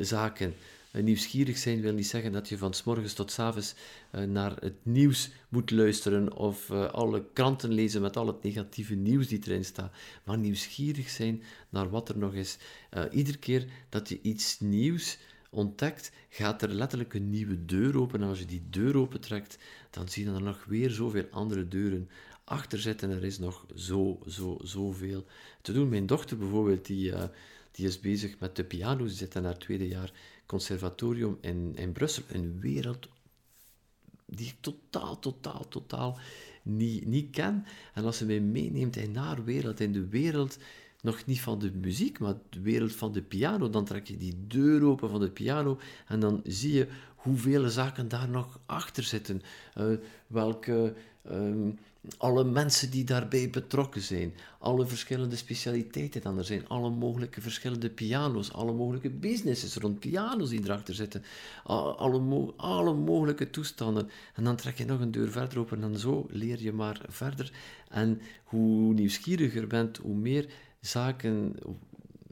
zaken. 0.00 0.54
Uh, 0.92 1.02
nieuwsgierig 1.02 1.58
zijn 1.58 1.80
wil 1.80 1.92
niet 1.92 2.06
zeggen 2.06 2.32
dat 2.32 2.48
je 2.48 2.58
van 2.58 2.74
s 2.74 2.82
morgens 2.82 3.14
tot 3.14 3.30
s 3.30 3.38
avonds 3.38 3.74
uh, 4.12 4.22
naar 4.22 4.56
het 4.60 4.76
nieuws 4.82 5.30
moet 5.48 5.70
luisteren 5.70 6.36
of 6.36 6.70
alle 6.70 7.24
kranten 7.32 7.72
lezen 7.72 8.02
met 8.02 8.16
al 8.16 8.26
het 8.26 8.42
negatieve 8.42 8.94
nieuws 8.94 9.28
die 9.28 9.40
erin 9.44 9.64
staat. 9.64 9.92
Maar 10.24 10.38
nieuwsgierig 10.38 11.08
zijn 11.08 11.42
naar 11.68 11.90
wat 11.90 12.08
er 12.08 12.18
nog 12.18 12.34
is. 12.34 12.58
iedere 13.10 13.38
keer 13.38 13.66
dat 13.88 14.08
je 14.08 14.18
iets 14.22 14.60
nieuws 14.60 15.18
ontdekt, 15.50 16.12
gaat 16.28 16.62
er 16.62 16.68
letterlijk 16.68 17.14
een 17.14 17.30
nieuwe 17.30 17.64
deur 17.64 18.00
open. 18.00 18.22
En 18.22 18.28
als 18.28 18.38
je 18.38 18.44
die 18.44 18.62
deur 18.70 18.96
opentrekt, 18.96 19.58
dan 19.90 20.08
zie 20.08 20.24
je 20.24 20.32
er 20.32 20.42
nog 20.42 20.64
weer 20.64 20.90
zoveel 20.90 21.26
andere 21.30 21.68
deuren 21.68 22.08
achter 22.46 22.78
zitten. 22.78 23.10
Er 23.10 23.24
is 23.24 23.38
nog 23.38 23.66
zo, 23.74 24.18
zo, 24.26 24.58
zoveel 24.62 25.24
te 25.62 25.72
doen. 25.72 25.88
Mijn 25.88 26.06
dochter 26.06 26.38
bijvoorbeeld, 26.38 26.86
die, 26.86 27.10
uh, 27.10 27.22
die 27.70 27.86
is 27.86 28.00
bezig 28.00 28.38
met 28.38 28.56
de 28.56 28.64
piano. 28.64 29.06
Ze 29.06 29.14
zit 29.14 29.34
in 29.34 29.44
haar 29.44 29.58
tweede 29.58 29.88
jaar 29.88 30.12
conservatorium 30.46 31.38
in, 31.40 31.72
in 31.76 31.92
Brussel. 31.92 32.22
Een 32.28 32.60
wereld 32.60 33.08
die 34.26 34.46
ik 34.46 34.56
totaal, 34.60 35.18
totaal, 35.18 35.68
totaal 35.68 36.18
niet, 36.62 37.06
niet 37.06 37.30
ken. 37.30 37.64
En 37.94 38.04
als 38.04 38.16
ze 38.16 38.26
mij 38.26 38.40
meeneemt 38.40 38.96
in 38.96 39.16
haar 39.16 39.44
wereld, 39.44 39.80
in 39.80 39.92
de 39.92 40.08
wereld 40.08 40.58
nog 41.00 41.26
niet 41.26 41.40
van 41.40 41.58
de 41.58 41.72
muziek, 41.72 42.18
maar 42.18 42.34
de 42.48 42.60
wereld 42.60 42.94
van 42.94 43.12
de 43.12 43.22
piano. 43.22 43.70
Dan 43.70 43.84
trek 43.84 44.06
je 44.06 44.16
die 44.16 44.46
deur 44.46 44.84
open 44.84 45.10
van 45.10 45.20
de 45.20 45.30
piano 45.30 45.78
en 46.06 46.20
dan 46.20 46.40
zie 46.44 46.72
je 46.72 46.88
hoeveel 47.16 47.68
zaken 47.68 48.08
daar 48.08 48.28
nog 48.28 48.60
achter 48.66 49.02
zitten. 49.02 49.42
Uh, 49.78 49.96
welke, 50.26 50.94
ehm, 51.22 51.70
alle 52.16 52.44
mensen 52.44 52.90
die 52.90 53.04
daarbij 53.04 53.50
betrokken 53.50 54.00
zijn, 54.00 54.34
alle 54.58 54.86
verschillende 54.86 55.36
specialiteiten 55.36 56.20
dan 56.20 56.38
er 56.38 56.44
zijn, 56.44 56.68
alle 56.68 56.90
mogelijke 56.90 57.40
verschillende 57.40 57.90
piano's, 57.90 58.52
alle 58.52 58.72
mogelijke 58.72 59.10
businesses 59.10 59.76
rond 59.76 60.00
piano's 60.00 60.48
die 60.48 60.64
erachter 60.64 60.94
zitten, 60.94 61.22
alle, 61.64 62.52
alle 62.56 62.94
mogelijke 62.94 63.50
toestanden. 63.50 64.10
En 64.34 64.44
dan 64.44 64.56
trek 64.56 64.78
je 64.78 64.84
nog 64.84 65.00
een 65.00 65.10
deur 65.10 65.30
verder 65.30 65.58
open 65.58 65.82
en 65.82 65.98
zo 65.98 66.26
leer 66.30 66.62
je 66.62 66.72
maar 66.72 67.00
verder. 67.08 67.52
En 67.88 68.20
hoe 68.44 68.94
nieuwsgieriger 68.94 69.66
bent, 69.66 69.96
hoe 69.96 70.16
meer 70.16 70.48
zaken 70.80 71.56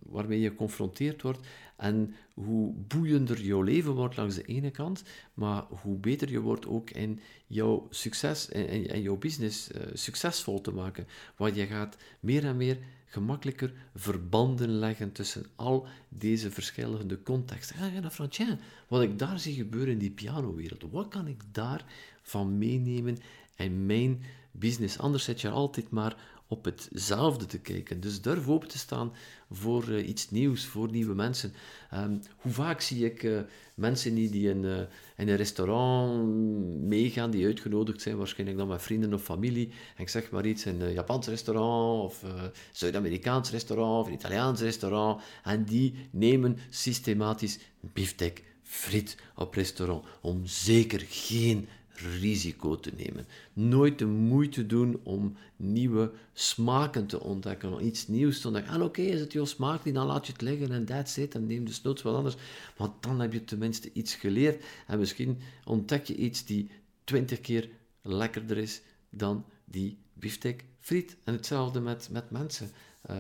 waarmee 0.02 0.40
je 0.40 0.48
geconfronteerd 0.48 1.22
wordt 1.22 1.46
en 1.76 2.14
hoe 2.34 2.72
boeiender 2.72 3.40
jouw 3.40 3.62
leven 3.62 3.92
wordt 3.92 4.16
langs 4.16 4.34
de 4.34 4.42
ene 4.42 4.70
kant, 4.70 5.02
maar 5.34 5.64
hoe 5.68 5.96
beter 5.96 6.30
je 6.30 6.40
wordt 6.40 6.66
ook 6.66 6.90
in 6.90 7.20
jouw 7.46 7.86
succes 7.90 8.48
en, 8.48 9.02
jouw 9.02 9.16
business 9.16 9.70
uh, 9.70 9.82
succesvol 9.92 10.60
te 10.60 10.70
maken. 10.70 11.06
Want 11.36 11.56
je 11.56 11.66
gaat 11.66 11.96
meer 12.20 12.44
en 12.44 12.56
meer 12.56 12.78
gemakkelijker 13.06 13.72
verbanden 13.94 14.70
leggen 14.70 15.12
tussen 15.12 15.46
al 15.56 15.86
deze 16.08 16.50
verschillende 16.50 17.22
contexten. 17.22 17.76
Ga 17.76 17.86
je 17.86 18.00
naar 18.00 18.58
wat 18.88 19.02
ik 19.02 19.18
daar 19.18 19.38
zie 19.38 19.54
gebeuren 19.54 19.92
in 19.92 19.98
die 19.98 20.10
pianowereld, 20.10 20.84
wat 20.90 21.08
kan 21.08 21.26
ik 21.26 21.42
daar 21.52 21.84
van 22.22 22.58
meenemen 22.58 23.18
in 23.56 23.86
mijn 23.86 24.22
business? 24.50 24.98
Anders 24.98 25.24
zit 25.24 25.40
je 25.40 25.50
altijd 25.50 25.90
maar 25.90 26.16
op 26.54 26.64
hetzelfde 26.64 27.46
te 27.46 27.58
kijken. 27.58 28.00
Dus 28.00 28.20
durf 28.20 28.48
open 28.48 28.68
te 28.68 28.78
staan 28.78 29.12
voor 29.50 29.88
uh, 29.88 30.08
iets 30.08 30.30
nieuws, 30.30 30.64
voor 30.64 30.90
nieuwe 30.90 31.14
mensen. 31.14 31.52
Um, 31.94 32.20
hoe 32.36 32.52
vaak 32.52 32.80
zie 32.80 33.04
ik 33.04 33.22
uh, 33.22 33.40
mensen 33.74 34.14
die, 34.14 34.30
die 34.30 34.48
in, 34.48 34.62
uh, 34.62 34.78
in, 35.16 35.28
een 35.28 35.36
restaurant 35.36 36.34
meegaan, 36.80 37.30
die 37.30 37.46
uitgenodigd 37.46 38.02
zijn, 38.02 38.16
waarschijnlijk 38.16 38.58
dan 38.58 38.68
met 38.68 38.82
vrienden 38.82 39.14
of 39.14 39.22
familie. 39.22 39.70
En 39.96 40.02
ik 40.02 40.08
zeg 40.08 40.30
maar 40.30 40.46
iets, 40.46 40.66
in 40.66 40.80
een 40.80 40.92
Japans 40.92 41.26
restaurant, 41.26 42.04
of 42.04 42.24
Zuid-Amerikaans 42.72 43.50
restaurant, 43.50 44.00
of 44.00 44.06
een 44.06 44.18
Italiaans 44.18 44.60
restaurant. 44.60 45.22
En 45.42 45.64
die 45.64 45.94
nemen 46.10 46.58
systematisch 46.70 47.58
biefstek, 47.80 48.42
friet 48.62 49.16
op 49.36 49.54
restaurant, 49.54 50.04
om 50.20 50.46
zeker 50.46 51.04
geen 51.08 51.68
risico 51.94 52.80
te 52.80 52.92
nemen. 52.96 53.26
Nooit 53.52 53.98
de 53.98 54.06
moeite 54.06 54.66
doen 54.66 55.00
om 55.02 55.36
nieuwe 55.56 56.12
smaken 56.32 57.06
te 57.06 57.20
ontdekken, 57.20 57.72
om 57.72 57.78
iets 57.78 58.08
nieuws 58.08 58.40
te 58.40 58.46
ontdekken. 58.46 58.74
En 58.74 58.82
oké, 58.82 59.00
is 59.00 59.20
het 59.20 59.32
jouw 59.32 59.44
smaak 59.44 59.94
dan 59.94 60.06
laat 60.06 60.26
je 60.26 60.32
het 60.32 60.42
liggen 60.42 60.72
en 60.72 60.84
that's 60.84 61.16
it, 61.16 61.34
en 61.34 61.46
neem 61.46 61.64
dus 61.64 61.82
nooit 61.82 62.02
wat 62.02 62.14
anders. 62.14 62.36
Want 62.76 63.02
dan 63.02 63.20
heb 63.20 63.32
je 63.32 63.44
tenminste 63.44 63.90
iets 63.92 64.14
geleerd 64.14 64.64
en 64.86 64.98
misschien 64.98 65.38
ontdek 65.64 66.04
je 66.04 66.16
iets 66.16 66.44
die 66.44 66.70
twintig 67.04 67.40
keer 67.40 67.68
lekkerder 68.02 68.56
is 68.58 68.80
dan 69.10 69.44
die 69.64 69.98
biefstek 70.12 70.64
friet. 70.80 71.16
En 71.24 71.34
hetzelfde 71.34 71.80
met, 71.80 72.08
met 72.12 72.30
mensen. 72.30 72.70
Uh, 73.10 73.16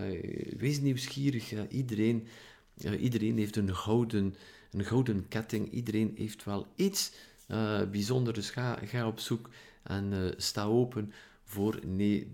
wees 0.58 0.80
nieuwsgierig, 0.80 1.68
iedereen, 1.68 2.26
iedereen 2.98 3.38
heeft 3.38 3.56
een 3.56 3.74
gouden 3.74 4.34
een 4.74 4.84
gouden 4.84 5.28
ketting. 5.28 5.70
Iedereen 5.70 6.12
heeft 6.16 6.44
wel 6.44 6.66
iets 6.76 7.12
uh, 7.48 7.82
bijzonders. 7.90 8.36
Dus 8.36 8.50
ga, 8.50 9.06
op 9.06 9.20
zoek 9.20 9.48
en 9.82 10.12
uh, 10.12 10.30
sta 10.36 10.64
open 10.64 11.12
voor 11.44 11.80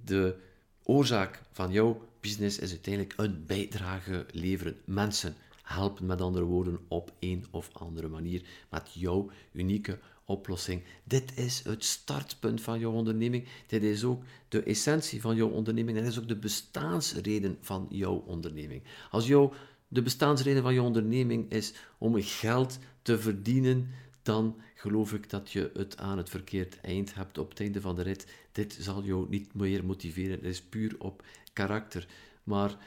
de 0.05 0.35
oorzaak 0.83 1.41
van 1.51 1.71
jouw 1.71 2.07
business 2.19 2.59
is 2.59 2.69
uiteindelijk 2.69 3.13
een 3.17 3.45
bijdrage 3.45 4.25
leveren. 4.31 4.77
Mensen 4.85 5.35
helpen 5.63 6.05
met 6.05 6.21
andere 6.21 6.45
woorden 6.45 6.79
op 6.87 7.13
een 7.19 7.45
of 7.51 7.69
andere 7.73 8.07
manier 8.07 8.41
met 8.69 8.93
jouw 8.93 9.29
unieke 9.51 9.99
oplossing. 10.25 10.83
Dit 11.03 11.37
is 11.37 11.63
het 11.63 11.83
startpunt 11.83 12.61
van 12.61 12.79
jouw 12.79 12.91
onderneming. 12.91 13.47
Dit 13.67 13.83
is 13.83 14.03
ook 14.03 14.23
de 14.47 14.63
essentie 14.63 15.21
van 15.21 15.35
jouw 15.35 15.49
onderneming. 15.49 15.97
Dit 15.97 16.07
is 16.07 16.19
ook 16.19 16.27
de 16.27 16.37
bestaansreden 16.39 17.57
van 17.61 17.87
jouw 17.89 18.23
onderneming. 18.27 18.83
Als 19.09 19.27
jouw 19.27 19.53
de 19.87 20.01
bestaansreden 20.01 20.61
van 20.61 20.73
je 20.73 20.81
onderneming 20.81 21.51
is 21.51 21.73
om 21.97 22.21
geld 22.21 22.79
te 23.01 23.19
verdienen, 23.19 23.89
dan 24.21 24.61
geloof 24.75 25.13
ik 25.13 25.29
dat 25.29 25.51
je 25.51 25.71
het 25.73 25.97
aan 25.97 26.17
het 26.17 26.29
verkeerd 26.29 26.79
eind 26.81 27.13
hebt 27.13 27.37
op 27.37 27.49
het 27.49 27.59
einde 27.59 27.81
van 27.81 27.95
de 27.95 28.01
rit. 28.01 28.27
Dit 28.51 28.77
zal 28.79 29.03
jou 29.03 29.29
niet 29.29 29.53
meer 29.53 29.85
motiveren. 29.85 30.31
Het 30.35 30.43
is 30.43 30.61
puur 30.61 30.95
op 30.99 31.23
karakter. 31.53 32.07
Maar 32.43 32.77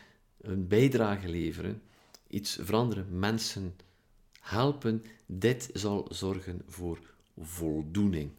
een 0.40 0.68
bijdrage 0.68 1.28
leveren, 1.28 1.82
iets 2.28 2.58
veranderen, 2.60 3.18
mensen 3.18 3.76
helpen, 4.40 5.04
dit 5.26 5.70
zal 5.72 6.06
zorgen 6.10 6.62
voor 6.66 6.98
voldoening. 7.38 8.30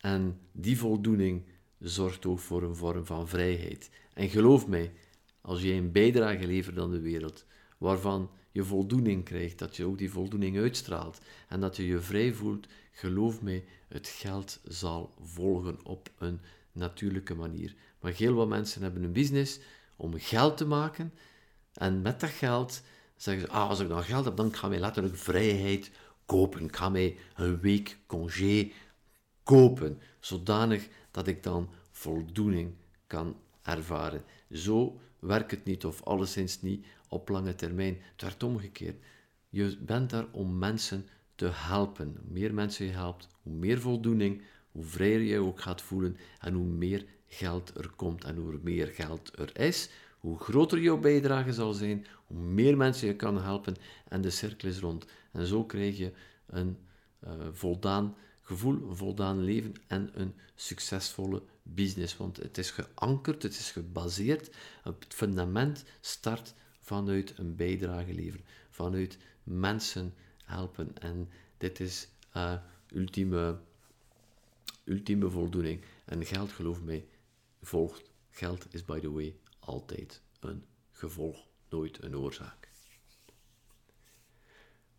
En 0.00 0.38
die 0.52 0.78
voldoening 0.78 1.42
zorgt 1.78 2.26
ook 2.26 2.38
voor 2.38 2.62
een 2.62 2.76
vorm 2.76 3.06
van 3.06 3.28
vrijheid. 3.28 3.90
En 4.14 4.28
geloof 4.28 4.66
mij, 4.66 4.92
als 5.40 5.62
jij 5.62 5.76
een 5.76 5.92
bijdrage 5.92 6.46
levert 6.46 6.78
aan 6.78 6.90
de 6.90 7.00
wereld, 7.00 7.44
waarvan 7.78 8.30
je 8.54 8.64
voldoening 8.64 9.24
krijgt, 9.24 9.58
dat 9.58 9.76
je 9.76 9.84
ook 9.84 9.98
die 9.98 10.10
voldoening 10.10 10.58
uitstraalt 10.58 11.20
en 11.48 11.60
dat 11.60 11.76
je 11.76 11.86
je 11.86 12.00
vrij 12.00 12.32
voelt, 12.32 12.66
geloof 12.92 13.42
mij, 13.42 13.64
het 13.88 14.08
geld 14.08 14.60
zal 14.64 15.14
volgen 15.22 15.78
op 15.84 16.10
een 16.18 16.40
natuurlijke 16.72 17.34
manier. 17.34 17.74
Maar 18.00 18.12
heel 18.12 18.34
wat 18.34 18.48
mensen 18.48 18.82
hebben 18.82 19.02
een 19.02 19.12
business 19.12 19.58
om 19.96 20.18
geld 20.18 20.56
te 20.56 20.66
maken 20.66 21.12
en 21.72 22.02
met 22.02 22.20
dat 22.20 22.30
geld 22.30 22.82
zeggen 23.16 23.44
ze, 23.44 23.50
ah, 23.50 23.68
als 23.68 23.80
ik 23.80 23.88
dan 23.88 24.04
geld 24.04 24.24
heb, 24.24 24.36
dan 24.36 24.54
ga 24.54 24.70
ik 24.70 24.78
letterlijk 24.78 25.16
vrijheid 25.16 25.90
kopen. 26.26 26.64
Ik 26.64 26.76
ga 26.76 26.88
mij 26.88 27.16
een 27.36 27.60
week 27.60 27.98
congé 28.06 28.70
kopen, 29.42 30.00
zodanig 30.20 30.88
dat 31.10 31.26
ik 31.26 31.42
dan 31.42 31.68
voldoening 31.90 32.74
kan 33.06 33.36
ervaren. 33.62 34.24
Zo 34.50 35.00
werkt 35.18 35.50
het 35.50 35.64
niet, 35.64 35.84
of 35.84 36.02
alleszins 36.02 36.62
niet 36.62 36.86
op 37.14 37.28
lange 37.28 37.54
termijn. 37.54 37.98
Het 38.12 38.22
werd 38.22 38.42
omgekeerd. 38.42 39.04
Je 39.48 39.78
bent 39.80 40.10
daar 40.10 40.26
om 40.30 40.58
mensen 40.58 41.06
te 41.34 41.50
helpen. 41.52 42.16
Hoe 42.20 42.32
meer 42.32 42.54
mensen 42.54 42.86
je 42.86 42.92
helpt, 42.92 43.28
hoe 43.42 43.52
meer 43.52 43.80
voldoening, 43.80 44.42
hoe 44.72 44.84
vrijer 44.84 45.20
je 45.20 45.38
ook 45.38 45.60
gaat 45.60 45.82
voelen 45.82 46.16
en 46.40 46.54
hoe 46.54 46.66
meer 46.66 47.04
geld 47.26 47.78
er 47.78 47.90
komt. 47.96 48.24
En 48.24 48.36
hoe 48.36 48.58
meer 48.62 48.86
geld 48.86 49.38
er 49.38 49.60
is, 49.60 49.90
hoe 50.18 50.38
groter 50.38 50.78
jouw 50.80 50.98
bijdrage 50.98 51.52
zal 51.52 51.72
zijn, 51.72 52.06
hoe 52.26 52.38
meer 52.38 52.76
mensen 52.76 53.06
je 53.06 53.16
kan 53.16 53.42
helpen 53.42 53.76
en 54.08 54.20
de 54.20 54.30
cirkel 54.30 54.68
is 54.68 54.78
rond. 54.78 55.06
En 55.32 55.46
zo 55.46 55.64
krijg 55.64 55.96
je 55.98 56.12
een 56.46 56.78
uh, 57.24 57.30
voldaan 57.52 58.16
gevoel, 58.42 58.88
een 58.88 58.96
voldaan 58.96 59.40
leven 59.40 59.72
en 59.86 60.10
een 60.14 60.34
succesvolle 60.54 61.42
business. 61.62 62.16
Want 62.16 62.36
het 62.36 62.58
is 62.58 62.70
geankerd, 62.70 63.42
het 63.42 63.52
is 63.52 63.70
gebaseerd 63.70 64.50
op 64.84 65.00
het 65.00 65.14
fundament 65.14 65.84
start 66.00 66.54
vanuit 66.84 67.38
een 67.38 67.56
bijdrage 67.56 68.14
leveren, 68.14 68.46
vanuit 68.70 69.18
mensen 69.42 70.14
helpen. 70.44 70.98
En 70.98 71.28
dit 71.56 71.80
is 71.80 72.08
uh, 72.36 72.54
ultieme, 72.92 73.58
ultieme 74.84 75.30
voldoening. 75.30 75.80
En 76.04 76.26
geld, 76.26 76.52
geloof 76.52 76.82
mij, 76.82 77.06
volgt. 77.62 78.10
Geld 78.30 78.66
is, 78.74 78.84
by 78.84 79.00
the 79.00 79.12
way, 79.12 79.36
altijd 79.58 80.22
een 80.40 80.64
gevolg, 80.90 81.46
nooit 81.68 82.02
een 82.02 82.16
oorzaak. 82.16 82.68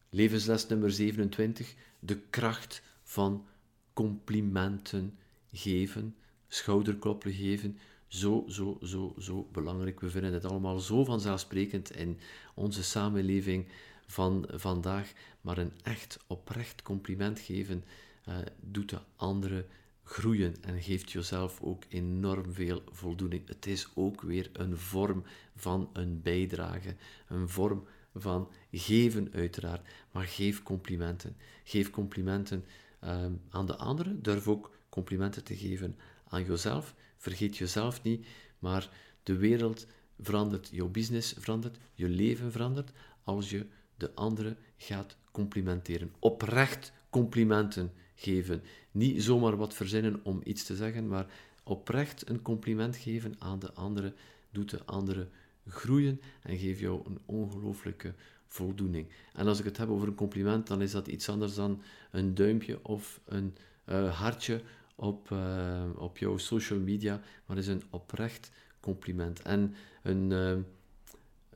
Levensles 0.10 0.68
nummer 0.68 0.92
27. 0.92 1.76
De 2.00 2.20
kracht 2.20 2.82
van 3.04 3.48
complimenten 3.94 5.18
geven, 5.52 6.16
schouderkloppen 6.48 7.34
geven, 7.34 7.78
zo, 8.08 8.46
zo, 8.48 8.78
zo, 8.84 9.16
zo 9.20 9.48
belangrijk. 9.52 10.00
We 10.00 10.10
vinden 10.10 10.34
het 10.34 10.46
allemaal 10.46 10.80
zo 10.80 11.04
vanzelfsprekend 11.04 11.92
in 11.92 12.20
onze 12.54 12.84
samenleving 12.84 13.68
van 14.08 14.48
vandaag, 14.54 15.12
maar 15.42 15.58
een 15.58 15.74
echt 15.84 16.20
oprecht 16.28 16.82
compliment 16.82 17.40
geven 17.40 17.84
uh, 18.28 18.36
doet 18.62 18.90
de 18.90 19.00
anderen 19.16 19.66
groeien 20.04 20.56
en 20.62 20.82
geeft 20.82 21.12
jezelf 21.12 21.62
ook 21.62 21.84
enorm 21.90 22.54
veel 22.54 22.84
voldoening. 22.92 23.48
Het 23.48 23.66
is 23.66 23.88
ook 23.94 24.22
weer 24.22 24.50
een 24.54 24.78
vorm 24.78 25.24
van 25.56 25.90
een 25.94 26.22
bijdrage, 26.22 26.96
een 27.28 27.50
vorm 27.50 27.86
van 28.16 28.52
geven 28.72 29.32
uiteraard, 29.34 29.88
maar 30.12 30.26
geef 30.26 30.64
complimenten. 30.64 31.36
Geef 31.64 31.90
complimenten 31.90 32.66
uh, 33.04 33.26
aan 33.50 33.66
de 33.66 33.76
anderen, 33.76 34.22
durf 34.22 34.48
ook 34.48 34.72
complimenten 34.90 35.44
te 35.44 35.56
geven 35.56 35.98
aan 36.28 36.46
jezelf. 36.46 36.96
Vergeet 37.26 37.58
jezelf 37.58 38.04
niet, 38.04 38.28
maar 38.60 38.90
de 39.24 39.36
wereld 39.36 39.88
verandert, 40.20 40.70
jouw 40.72 40.88
business 40.88 41.36
verandert, 41.38 41.78
je 41.94 42.10
leven 42.10 42.52
verandert 42.52 42.92
als 43.24 43.50
je 43.50 43.66
de 43.98 44.12
anderen 44.14 44.58
gaat 44.78 45.18
complimenteren. 45.32 46.14
Oprecht 46.20 46.92
complimenten 47.10 47.92
geven. 48.16 48.64
Niet 48.92 49.24
zomaar 49.24 49.58
wat 49.58 49.74
verzinnen 49.74 50.20
om 50.24 50.42
iets 50.44 50.64
te 50.64 50.76
zeggen, 50.76 51.08
maar 51.08 51.26
oprecht 51.64 52.30
een 52.30 52.42
compliment 52.42 52.96
geven 52.96 53.36
aan 53.40 53.60
de 53.60 53.74
anderen 53.74 54.16
doet 54.52 54.70
de 54.70 54.86
anderen 54.86 55.30
groeien 55.68 56.22
en 56.42 56.58
geeft 56.58 56.80
jou 56.80 57.02
een 57.06 57.20
ongelooflijke 57.26 58.14
voldoening. 58.48 59.08
En 59.34 59.48
als 59.48 59.60
ik 59.60 59.66
het 59.66 59.78
heb 59.78 59.90
over 59.90 60.08
een 60.08 60.16
compliment, 60.16 60.68
dan 60.68 60.82
is 60.82 60.92
dat 60.92 61.08
iets 61.08 61.30
anders 61.30 61.56
dan 61.56 61.82
een 62.12 62.36
duimpje 62.36 62.84
of 62.84 63.20
een 63.26 63.56
uh, 63.86 64.20
hartje 64.20 64.62
op, 64.96 65.30
uh, 65.30 65.84
op 65.96 66.18
jouw 66.18 66.38
social 66.38 66.80
media, 66.80 67.22
maar 67.46 67.58
is 67.58 67.68
een 67.68 67.84
oprecht 67.90 68.52
compliment. 68.80 69.42
En 69.42 69.76
een, 70.04 70.32
uh, 70.32 70.50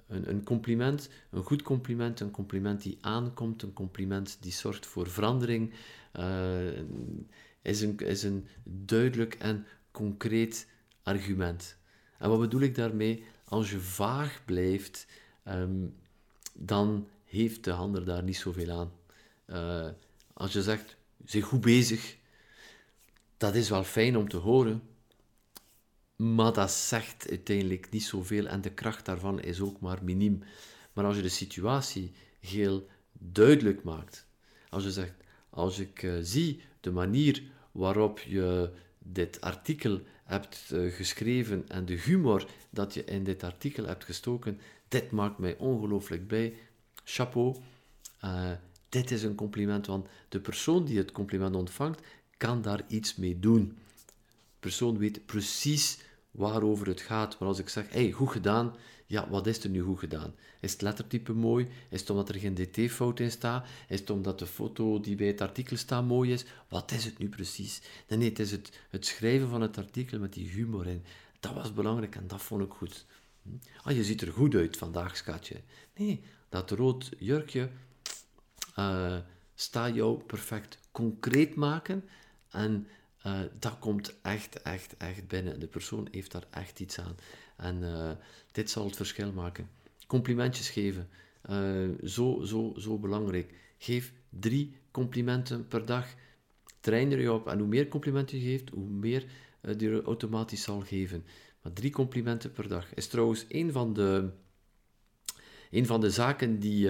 een, 0.07 0.29
een, 0.29 0.43
compliment, 0.43 1.09
een 1.29 1.43
goed 1.43 1.61
compliment, 1.61 2.19
een 2.19 2.31
compliment 2.31 2.81
die 2.81 2.97
aankomt, 3.01 3.61
een 3.61 3.73
compliment 3.73 4.37
die 4.39 4.51
zorgt 4.51 4.85
voor 4.85 5.09
verandering, 5.09 5.73
uh, 6.19 6.77
is, 7.61 7.81
een, 7.81 7.97
is 7.97 8.23
een 8.23 8.47
duidelijk 8.63 9.33
en 9.35 9.65
concreet 9.91 10.67
argument. 11.03 11.77
En 12.17 12.29
wat 12.29 12.39
bedoel 12.39 12.61
ik 12.61 12.75
daarmee? 12.75 13.23
Als 13.43 13.71
je 13.71 13.79
vaag 13.79 14.41
blijft, 14.45 15.07
um, 15.47 15.95
dan 16.53 17.07
heeft 17.25 17.63
de 17.63 17.73
ander 17.73 18.05
daar 18.05 18.23
niet 18.23 18.37
zoveel 18.37 18.71
aan. 18.71 18.91
Uh, 19.47 19.89
als 20.33 20.53
je 20.53 20.61
zegt, 20.61 20.95
zeg 21.25 21.43
goed 21.43 21.61
bezig, 21.61 22.17
dat 23.39 23.55
is 23.55 23.69
wel 23.69 23.83
fijn 23.83 24.17
om 24.17 24.29
te 24.29 24.37
horen, 24.37 24.81
maar 26.15 26.53
dat 26.53 26.71
zegt 26.71 27.29
uiteindelijk 27.29 27.89
niet 27.89 28.03
zoveel 28.03 28.47
en 28.47 28.61
de 28.61 28.71
kracht 28.71 29.05
daarvan 29.05 29.41
is 29.41 29.61
ook 29.61 29.79
maar 29.79 30.03
miniem. 30.03 30.43
Maar 30.93 31.05
als 31.05 31.15
je 31.15 31.21
de 31.21 31.29
situatie 31.29 32.11
heel 32.39 32.87
duidelijk 33.11 33.83
maakt, 33.83 34.27
als 34.69 34.83
je 34.83 34.91
zegt, 34.91 35.13
als 35.49 35.79
ik 35.79 36.01
uh, 36.03 36.17
zie 36.21 36.61
de 36.79 36.91
manier 36.91 37.43
waarop 37.71 38.19
je 38.19 38.71
dit 38.97 39.41
artikel 39.41 40.01
hebt 40.23 40.69
uh, 40.73 40.93
geschreven 40.93 41.65
en 41.67 41.85
de 41.85 41.99
humor 41.99 42.45
dat 42.69 42.93
je 42.93 43.03
in 43.03 43.23
dit 43.23 43.43
artikel 43.43 43.85
hebt 43.85 44.03
gestoken, 44.03 44.59
dit 44.87 45.11
maakt 45.11 45.37
mij 45.37 45.57
ongelooflijk 45.57 46.27
blij. 46.27 46.53
Chapeau. 47.03 47.55
Uh, 48.23 48.51
dit 48.89 49.11
is 49.11 49.23
een 49.23 49.35
compliment, 49.35 49.85
want 49.85 50.07
de 50.29 50.39
persoon 50.39 50.85
die 50.85 50.97
het 50.97 51.11
compliment 51.11 51.55
ontvangt, 51.55 52.01
kan 52.39 52.61
daar 52.61 52.83
iets 52.87 53.15
mee 53.15 53.39
doen. 53.39 53.77
De 54.05 54.59
persoon 54.59 54.97
weet 54.97 55.25
precies 55.25 55.99
waarover 56.31 56.87
het 56.87 57.01
gaat. 57.01 57.39
Maar 57.39 57.47
als 57.47 57.59
ik 57.59 57.69
zeg, 57.69 57.89
hey, 57.89 58.11
goed 58.11 58.31
gedaan, 58.31 58.75
ja, 59.05 59.29
wat 59.29 59.47
is 59.47 59.63
er 59.63 59.69
nu 59.69 59.81
goed 59.81 59.99
gedaan? 59.99 60.33
Is 60.59 60.71
het 60.71 60.81
lettertype 60.81 61.33
mooi? 61.33 61.67
Is 61.89 61.99
het 61.99 62.09
omdat 62.09 62.29
er 62.29 62.35
geen 62.35 62.53
dt-fout 62.53 63.19
in 63.19 63.31
staat? 63.31 63.67
Is 63.87 63.99
het 63.99 64.09
omdat 64.09 64.39
de 64.39 64.45
foto 64.45 64.99
die 64.99 65.15
bij 65.15 65.27
het 65.27 65.41
artikel 65.41 65.77
staat 65.77 66.05
mooi 66.05 66.31
is? 66.31 66.45
Wat 66.69 66.91
is 66.91 67.05
het 67.05 67.17
nu 67.17 67.29
precies? 67.29 67.81
Nee, 68.07 68.29
het 68.29 68.39
is 68.39 68.51
het, 68.51 68.79
het 68.89 69.05
schrijven 69.05 69.49
van 69.49 69.61
het 69.61 69.77
artikel 69.77 70.19
met 70.19 70.33
die 70.33 70.49
humor 70.49 70.87
in. 70.87 71.03
Dat 71.39 71.53
was 71.53 71.73
belangrijk 71.73 72.15
en 72.15 72.27
dat 72.27 72.41
vond 72.41 72.63
ik 72.63 72.71
goed. 72.71 73.05
Hm? 73.41 73.49
Ah, 73.83 73.95
je 73.95 74.03
ziet 74.03 74.21
er 74.21 74.31
goed 74.31 74.55
uit 74.55 74.77
vandaag, 74.77 75.17
schatje. 75.17 75.61
Nee, 75.95 76.23
dat 76.49 76.71
rood 76.71 77.09
jurkje 77.17 77.69
uh, 78.79 79.17
staat 79.55 79.95
jou 79.95 80.23
perfect 80.23 80.77
concreet 80.91 81.55
maken 81.55 82.03
en 82.49 82.87
uh, 83.25 83.39
dat 83.59 83.79
komt 83.79 84.21
echt, 84.21 84.61
echt, 84.61 84.97
echt 84.97 85.27
binnen. 85.27 85.59
De 85.59 85.67
persoon 85.67 86.07
heeft 86.11 86.31
daar 86.31 86.47
echt 86.49 86.79
iets 86.79 86.99
aan. 86.99 87.15
En 87.57 87.81
uh, 87.81 88.11
dit 88.51 88.69
zal 88.69 88.85
het 88.85 88.95
verschil 88.95 89.31
maken. 89.31 89.69
Complimentjes 90.07 90.69
geven. 90.69 91.09
Uh, 91.49 91.89
zo, 92.03 92.41
zo, 92.43 92.73
zo 92.77 92.97
belangrijk. 92.97 93.53
Geef 93.77 94.13
drie 94.29 94.75
complimenten 94.91 95.67
per 95.67 95.85
dag. 95.85 96.07
Train 96.79 97.11
er 97.11 97.19
je 97.19 97.31
op. 97.31 97.47
En 97.47 97.59
hoe 97.59 97.67
meer 97.67 97.87
complimenten 97.87 98.39
je 98.39 98.43
geeft, 98.43 98.69
hoe 98.69 98.89
meer 98.89 99.25
je 99.77 100.01
automatisch 100.01 100.63
zal 100.63 100.81
geven. 100.81 101.25
Maar 101.61 101.73
drie 101.73 101.91
complimenten 101.91 102.51
per 102.51 102.67
dag 102.67 102.93
is 102.93 103.07
trouwens 103.07 103.45
een 103.49 103.71
van 103.71 103.93
de, 103.93 104.29
een 105.71 105.85
van 105.85 106.01
de 106.01 106.09
zaken 106.09 106.59
die 106.59 106.89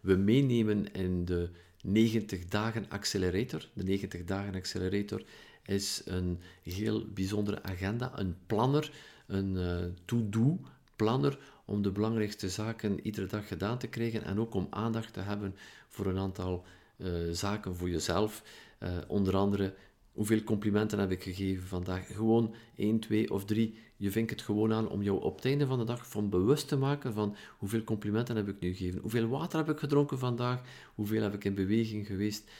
we 0.00 0.16
meenemen 0.16 0.92
in 0.92 1.24
de 1.24 1.50
90 1.82 2.48
dagen 2.48 2.86
accelerator. 2.88 3.68
De 3.72 3.82
90 3.82 4.24
dagen 4.24 4.54
accelerator 4.54 5.22
is 5.64 6.02
een 6.04 6.40
heel 6.62 7.06
bijzondere 7.14 7.62
agenda, 7.62 8.12
een 8.14 8.36
planner, 8.46 8.92
een 9.26 9.54
uh, 9.54 9.76
to-do 10.04 10.60
planner 10.96 11.38
om 11.64 11.82
de 11.82 11.90
belangrijkste 11.90 12.48
zaken 12.48 13.00
iedere 13.06 13.26
dag 13.26 13.48
gedaan 13.48 13.78
te 13.78 13.86
krijgen 13.86 14.24
en 14.24 14.40
ook 14.40 14.54
om 14.54 14.66
aandacht 14.70 15.12
te 15.12 15.20
hebben 15.20 15.54
voor 15.88 16.06
een 16.06 16.18
aantal 16.18 16.64
uh, 16.96 17.08
zaken 17.32 17.76
voor 17.76 17.90
jezelf. 17.90 18.42
Uh, 18.82 18.90
onder 19.06 19.36
andere, 19.36 19.74
hoeveel 20.12 20.42
complimenten 20.42 20.98
heb 20.98 21.10
ik 21.10 21.22
gegeven 21.22 21.66
vandaag? 21.66 22.06
Gewoon 22.06 22.54
1, 22.76 22.98
2 23.00 23.30
of 23.30 23.44
3. 23.44 23.78
Je 23.98 24.10
vindt 24.10 24.30
het 24.30 24.42
gewoon 24.42 24.72
aan 24.72 24.88
om 24.88 25.02
jou 25.02 25.22
op 25.22 25.36
het 25.36 25.44
einde 25.44 25.66
van 25.66 25.78
de 25.78 25.84
dag 25.84 26.08
van 26.08 26.28
bewust 26.28 26.68
te 26.68 26.76
maken 26.76 27.12
van 27.12 27.36
hoeveel 27.58 27.84
complimenten 27.84 28.36
heb 28.36 28.48
ik 28.48 28.60
nu 28.60 28.74
gegeven? 28.74 29.00
Hoeveel 29.00 29.28
water 29.28 29.58
heb 29.58 29.70
ik 29.70 29.78
gedronken 29.78 30.18
vandaag? 30.18 30.62
Hoeveel 30.94 31.22
heb 31.22 31.34
ik 31.34 31.44
in 31.44 31.54
beweging 31.54 32.06
geweest? 32.06 32.50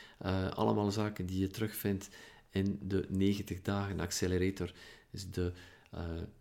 allemaal 0.55 0.90
zaken 0.90 1.27
die 1.27 1.40
je 1.40 1.48
terugvindt 1.48 2.09
in 2.51 2.79
de 2.83 3.07
90 3.09 3.62
dagen 3.62 4.01
accelerator 4.01 4.72
is 5.11 5.31
de 5.31 5.53
uh, 5.94 6.01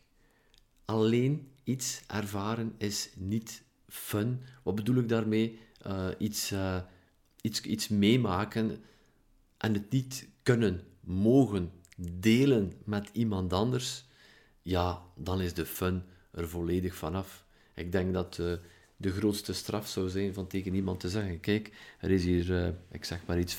Alleen 0.86 1.52
iets 1.64 2.02
ervaren 2.08 2.76
is 2.78 3.10
niet 3.16 3.64
fun. 3.88 4.42
Wat 4.64 4.76
bedoel 4.76 4.96
ik 4.96 5.10
daarmee? 5.10 5.60
Uh, 5.88 6.08
iets, 6.18 6.52
uh, 6.52 6.82
iets, 7.42 7.62
iets 7.62 7.88
meemaken 7.88 8.84
en 9.58 9.74
het 9.74 9.92
niet 9.92 10.28
kunnen, 10.44 10.82
mogen 11.00 11.72
delen 11.98 12.74
met 12.84 13.10
iemand 13.12 13.54
anders, 13.54 14.06
ja, 14.62 15.02
dan 15.16 15.42
is 15.42 15.54
de 15.54 15.66
fun 15.66 16.04
er 16.32 16.50
volledig 16.50 16.96
vanaf. 16.96 17.46
Ik 17.74 17.92
denk 17.92 18.14
dat 18.14 18.38
uh, 18.38 18.54
de 18.98 19.12
grootste 19.12 19.54
straf 19.54 19.88
zou 19.88 20.10
zijn 20.10 20.34
van 20.34 20.48
tegen 20.48 20.74
iemand 20.74 21.00
te 21.00 21.10
zeggen: 21.10 21.40
Kijk, 21.40 21.72
er 22.00 22.12
is 22.12 22.24
hier, 22.24 22.50
uh, 22.50 22.68
ik 22.92 23.06
zeg 23.06 23.26
maar 23.26 23.40
iets, 23.40 23.58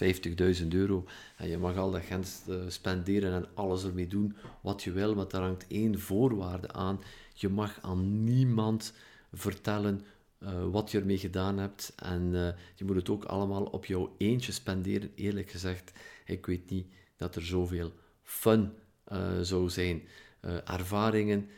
50.000 0.62 0.68
euro. 0.68 1.04
En 1.36 1.48
je 1.48 1.58
mag 1.58 1.76
al 1.76 1.90
dat 1.90 2.02
geld 2.02 2.42
uh, 2.48 2.56
spenderen 2.68 3.32
en 3.32 3.48
alles 3.54 3.84
ermee 3.84 4.06
doen 4.06 4.36
wat 4.60 4.82
je 4.82 4.92
wil. 4.92 5.14
Maar 5.14 5.28
daar 5.28 5.42
hangt 5.42 5.66
één 5.68 6.00
voorwaarde 6.00 6.72
aan: 6.72 7.00
je 7.34 7.48
mag 7.48 7.78
aan 7.82 8.24
niemand 8.24 8.92
vertellen 9.32 10.04
uh, 10.40 10.70
wat 10.70 10.90
je 10.90 10.98
ermee 10.98 11.18
gedaan 11.18 11.58
hebt. 11.58 11.92
En 11.96 12.30
je 12.74 12.84
moet 12.84 12.96
het 12.96 13.08
ook 13.08 13.24
allemaal 13.24 13.64
op 13.64 13.84
jouw 13.84 14.14
eentje 14.18 14.52
spenderen. 14.52 15.10
Eerlijk 15.14 15.50
gezegd, 15.50 15.92
ik 16.24 16.46
weet 16.46 16.70
niet 16.70 16.86
dat 17.16 17.36
er 17.36 17.44
zoveel 17.44 17.92
fun 18.22 18.72
zou 19.42 19.68
zijn. 19.68 20.02
ervaringen 20.64 21.48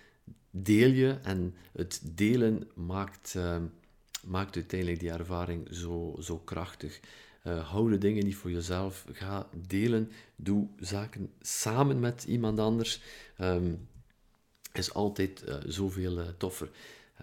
deel 0.50 0.90
je 0.90 1.18
en 1.22 1.54
het 1.72 2.00
delen 2.04 2.68
maakt, 2.74 3.34
uh, 3.36 3.56
maakt 4.26 4.56
uiteindelijk 4.56 5.00
die 5.00 5.10
ervaring 5.10 5.68
zo, 5.70 6.16
zo 6.20 6.38
krachtig. 6.38 7.00
Uh, 7.44 7.68
hou 7.70 7.90
de 7.90 7.98
dingen 7.98 8.24
niet 8.24 8.36
voor 8.36 8.50
jezelf. 8.50 9.04
Ga 9.12 9.48
delen. 9.66 10.10
Doe 10.36 10.68
zaken 10.78 11.32
samen 11.40 12.00
met 12.00 12.24
iemand 12.24 12.58
anders. 12.58 13.00
Um, 13.40 13.88
is 14.72 14.94
altijd 14.94 15.44
uh, 15.48 15.54
zoveel 15.66 16.18
uh, 16.18 16.28
toffer. 16.38 16.70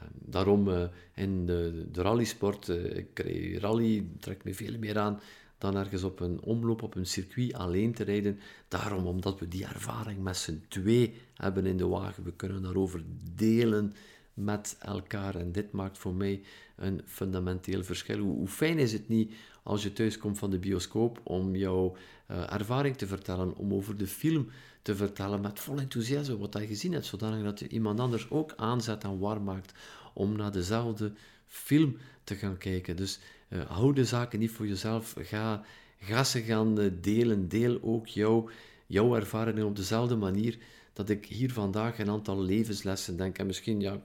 Um, 0.01 0.09
daarom 0.13 0.89
in 1.13 1.45
de, 1.45 1.85
de 1.91 2.01
rallysport, 2.01 2.67
ik 2.93 3.19
rally, 3.59 4.07
trekt 4.19 4.43
me 4.43 4.53
veel 4.53 4.77
meer 4.77 4.97
aan 4.97 5.19
dan 5.57 5.75
ergens 5.75 6.03
op 6.03 6.19
een 6.19 6.41
omloop, 6.41 6.81
op 6.81 6.95
een 6.95 7.05
circuit 7.05 7.53
alleen 7.53 7.93
te 7.93 8.03
rijden. 8.03 8.39
Daarom, 8.67 9.05
omdat 9.05 9.39
we 9.39 9.47
die 9.47 9.65
ervaring 9.65 10.23
met 10.23 10.37
z'n 10.37 10.63
twee 10.67 11.13
hebben 11.33 11.65
in 11.65 11.77
de 11.77 11.87
wagen. 11.87 12.23
We 12.23 12.33
kunnen 12.33 12.61
daarover 12.61 13.03
delen 13.35 13.93
met 14.33 14.77
elkaar. 14.79 15.35
En 15.35 15.51
dit 15.51 15.71
maakt 15.71 15.97
voor 15.97 16.13
mij 16.13 16.41
een 16.75 17.01
fundamenteel 17.05 17.83
verschil. 17.83 18.19
Hoe, 18.19 18.47
fijn 18.47 18.77
is 18.77 18.93
het 18.93 19.07
niet 19.07 19.33
als 19.67 19.83
je 19.83 19.93
thuis 19.93 20.17
komt 20.17 20.37
van 20.37 20.49
de 20.49 20.59
bioscoop 20.59 21.19
om 21.23 21.55
jouw 21.55 21.95
uh, 22.31 22.53
ervaring 22.53 22.97
te 22.97 23.07
vertellen, 23.07 23.55
om 23.55 23.73
over 23.73 23.97
de 23.97 24.07
film 24.07 24.47
te 24.81 24.95
vertellen 24.95 25.41
met 25.41 25.59
vol 25.59 25.79
enthousiasme 25.79 26.37
wat 26.37 26.53
je 26.53 26.67
gezien 26.67 26.93
hebt, 26.93 27.05
zodanig 27.05 27.43
dat 27.43 27.59
je 27.59 27.67
iemand 27.67 27.99
anders 27.99 28.29
ook 28.29 28.53
aanzet 28.55 29.03
en 29.03 29.19
warm 29.19 29.43
maakt 29.43 29.73
om 30.13 30.35
naar 30.35 30.51
dezelfde 30.51 31.11
film 31.47 31.97
te 32.23 32.35
gaan 32.35 32.57
kijken. 32.57 32.95
Dus 32.95 33.19
uh, 33.49 33.65
hou 33.65 33.93
de 33.93 34.05
zaken 34.05 34.39
niet 34.39 34.51
voor 34.51 34.67
jezelf. 34.67 35.15
Ga, 35.17 35.63
ga 35.99 36.23
ze 36.23 36.41
gaan 36.41 36.79
uh, 36.79 36.91
delen. 37.01 37.47
Deel 37.47 37.79
ook 37.81 38.07
jouw, 38.07 38.49
jouw 38.85 39.15
ervaringen 39.15 39.65
op 39.65 39.75
dezelfde 39.75 40.15
manier 40.15 40.57
dat 40.93 41.09
ik 41.09 41.25
hier 41.25 41.53
vandaag 41.53 41.99
een 41.99 42.09
aantal 42.09 42.41
levenslessen 42.41 43.17
denk. 43.17 43.37
En 43.37 43.45
misschien 43.45 43.79
ja, 43.79 44.01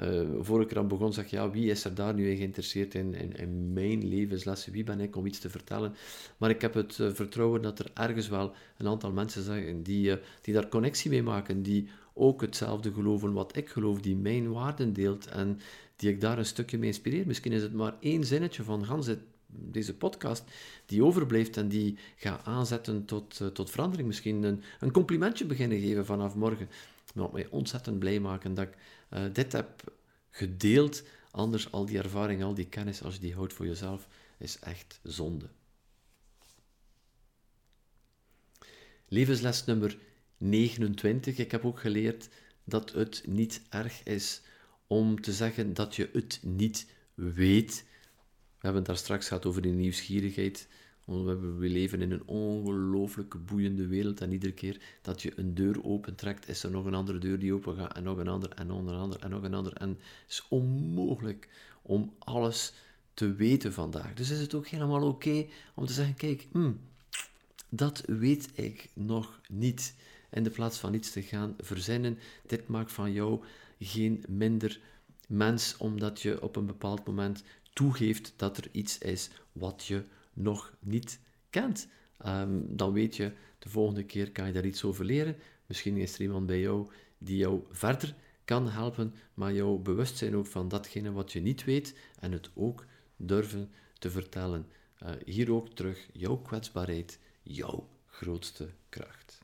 uh, 0.00 0.22
uh, 0.22 0.28
vorige 0.40 0.68
keer 0.68 0.78
aan 0.78 0.88
begon, 0.88 1.12
zeg 1.12 1.30
ja, 1.30 1.50
wie 1.50 1.70
is 1.70 1.84
er 1.84 1.94
daar 1.94 2.14
nu 2.14 2.30
in 2.30 2.36
geïnteresseerd 2.36 2.94
in, 2.94 3.36
in, 3.36 3.72
mijn 3.72 4.08
levenslessen? 4.08 4.72
Wie 4.72 4.84
ben 4.84 5.00
ik 5.00 5.16
om 5.16 5.26
iets 5.26 5.38
te 5.38 5.50
vertellen? 5.50 5.94
Maar 6.36 6.50
ik 6.50 6.60
heb 6.60 6.74
het 6.74 6.98
uh, 6.98 7.10
vertrouwen 7.12 7.62
dat 7.62 7.78
er 7.78 7.90
ergens 7.94 8.28
wel 8.28 8.52
een 8.76 8.86
aantal 8.86 9.12
mensen 9.12 9.42
zijn 9.42 9.82
die, 9.82 10.10
uh, 10.10 10.16
die 10.42 10.54
daar 10.54 10.68
connectie 10.68 11.10
mee 11.10 11.22
maken, 11.22 11.62
die 11.62 11.88
ook 12.14 12.40
hetzelfde 12.40 12.92
geloven 12.92 13.32
wat 13.32 13.56
ik 13.56 13.68
geloof, 13.68 14.00
die 14.00 14.16
mijn 14.16 14.52
waarden 14.52 14.92
deelt 14.92 15.26
en 15.26 15.60
die 15.96 16.10
ik 16.10 16.20
daar 16.20 16.38
een 16.38 16.46
stukje 16.46 16.78
mee 16.78 16.88
inspireer. 16.88 17.26
Misschien 17.26 17.52
is 17.52 17.62
het 17.62 17.72
maar 17.72 17.94
één 18.00 18.24
zinnetje 18.24 18.62
van 18.62 18.84
gans 18.84 19.08
deze 19.46 19.94
podcast 19.94 20.44
die 20.86 21.04
overblijft 21.04 21.56
en 21.56 21.68
die 21.68 21.96
ga 22.16 22.40
aanzetten 22.44 23.04
tot, 23.04 23.40
tot 23.52 23.70
verandering. 23.70 24.08
Misschien 24.08 24.42
een, 24.42 24.62
een 24.80 24.90
complimentje 24.92 25.44
beginnen 25.44 25.80
geven 25.80 26.06
vanaf 26.06 26.34
morgen 26.34 26.68
wat 27.14 27.32
mij 27.32 27.46
ontzettend 27.46 27.98
blij 27.98 28.20
maken 28.20 28.54
dat 28.54 28.66
ik 28.66 28.74
uh, 29.10 29.24
dit 29.32 29.52
heb 29.52 29.96
gedeeld. 30.30 31.02
Anders, 31.30 31.72
al 31.72 31.86
die 31.86 31.98
ervaring, 31.98 32.42
al 32.42 32.54
die 32.54 32.68
kennis, 32.68 33.02
als 33.02 33.14
je 33.14 33.20
die 33.20 33.34
houdt 33.34 33.52
voor 33.52 33.66
jezelf, 33.66 34.08
is 34.38 34.58
echt 34.58 35.00
zonde. 35.02 35.48
Levensles 39.08 39.64
nummer 39.64 39.98
29. 40.36 41.38
Ik 41.38 41.50
heb 41.50 41.64
ook 41.64 41.80
geleerd 41.80 42.28
dat 42.64 42.92
het 42.92 43.22
niet 43.26 43.62
erg 43.68 44.02
is 44.02 44.42
om 44.86 45.20
te 45.20 45.32
zeggen 45.32 45.74
dat 45.74 45.96
je 45.96 46.10
het 46.12 46.40
niet 46.42 46.86
weet. 47.14 47.84
We 48.58 48.64
hebben 48.64 48.80
het 48.80 48.86
daar 48.86 48.96
straks 48.96 49.28
gehad 49.28 49.46
over 49.46 49.62
die 49.62 49.72
nieuwsgierigheid. 49.72 50.68
We 51.08 51.68
leven 51.68 52.02
in 52.02 52.12
een 52.12 52.26
ongelooflijk 52.26 53.46
boeiende 53.46 53.86
wereld 53.86 54.20
en 54.20 54.32
iedere 54.32 54.52
keer 54.52 54.80
dat 55.02 55.22
je 55.22 55.32
een 55.36 55.54
deur 55.54 55.84
opentrekt, 55.84 56.48
is 56.48 56.62
er 56.62 56.70
nog 56.70 56.84
een 56.84 56.94
andere 56.94 57.18
deur 57.18 57.38
die 57.38 57.54
open 57.54 57.76
gaat 57.76 57.96
en 57.96 58.02
nog 58.02 58.18
een 58.18 58.28
ander 58.28 58.50
en 58.50 58.66
nog 58.66 58.86
een 58.86 58.94
ander 58.94 59.20
en 59.20 59.30
nog 59.30 59.42
een 59.42 59.54
ander. 59.54 59.72
En 59.72 59.88
het 59.88 59.98
is 60.28 60.46
onmogelijk 60.48 61.48
om 61.82 62.12
alles 62.18 62.72
te 63.14 63.34
weten 63.34 63.72
vandaag. 63.72 64.14
Dus 64.14 64.30
is 64.30 64.40
het 64.40 64.54
ook 64.54 64.66
helemaal 64.66 65.08
oké 65.08 65.46
om 65.74 65.86
te 65.86 65.92
zeggen, 65.92 66.14
kijk, 66.14 66.46
hmm, 66.52 66.80
dat 67.68 68.02
weet 68.06 68.48
ik 68.54 68.88
nog 68.92 69.40
niet. 69.48 69.94
In 70.30 70.42
de 70.42 70.50
plaats 70.50 70.78
van 70.78 70.94
iets 70.94 71.10
te 71.10 71.22
gaan 71.22 71.54
verzinnen, 71.58 72.18
dit 72.46 72.68
maakt 72.68 72.92
van 72.92 73.12
jou 73.12 73.42
geen 73.78 74.24
minder 74.28 74.80
mens, 75.28 75.76
omdat 75.76 76.22
je 76.22 76.42
op 76.42 76.56
een 76.56 76.66
bepaald 76.66 77.06
moment 77.06 77.42
toegeeft 77.72 78.32
dat 78.36 78.56
er 78.56 78.68
iets 78.72 78.98
is 78.98 79.30
wat 79.52 79.84
je 79.84 80.02
nog 80.38 80.76
niet 80.80 81.20
kent. 81.50 81.88
Ehm, 82.18 82.60
dan 82.66 82.92
weet 82.92 83.16
je, 83.16 83.32
de 83.58 83.68
volgende 83.68 84.04
keer 84.04 84.32
kan 84.32 84.46
je 84.46 84.52
daar 84.52 84.66
iets 84.66 84.84
over 84.84 85.04
leren. 85.04 85.36
Misschien 85.66 85.96
is 85.96 86.14
er 86.14 86.20
iemand 86.20 86.46
bij 86.46 86.60
jou 86.60 86.90
die 87.18 87.36
jou 87.36 87.62
verder 87.70 88.14
kan 88.44 88.68
helpen, 88.68 89.14
maar 89.34 89.52
jou 89.52 89.78
bewust 89.78 90.16
zijn 90.16 90.36
ook 90.36 90.46
van 90.46 90.68
datgene 90.68 91.12
wat 91.12 91.32
je 91.32 91.40
niet 91.40 91.64
weet 91.64 91.98
en 92.20 92.32
het 92.32 92.50
ook 92.54 92.86
durven 93.16 93.70
te 93.98 94.10
vertellen. 94.10 94.66
Uh, 95.02 95.10
hier 95.24 95.52
ook 95.52 95.68
terug 95.68 96.08
jouw 96.12 96.36
kwetsbaarheid, 96.36 97.18
jouw 97.42 97.88
grootste 98.06 98.68
kracht. 98.88 99.38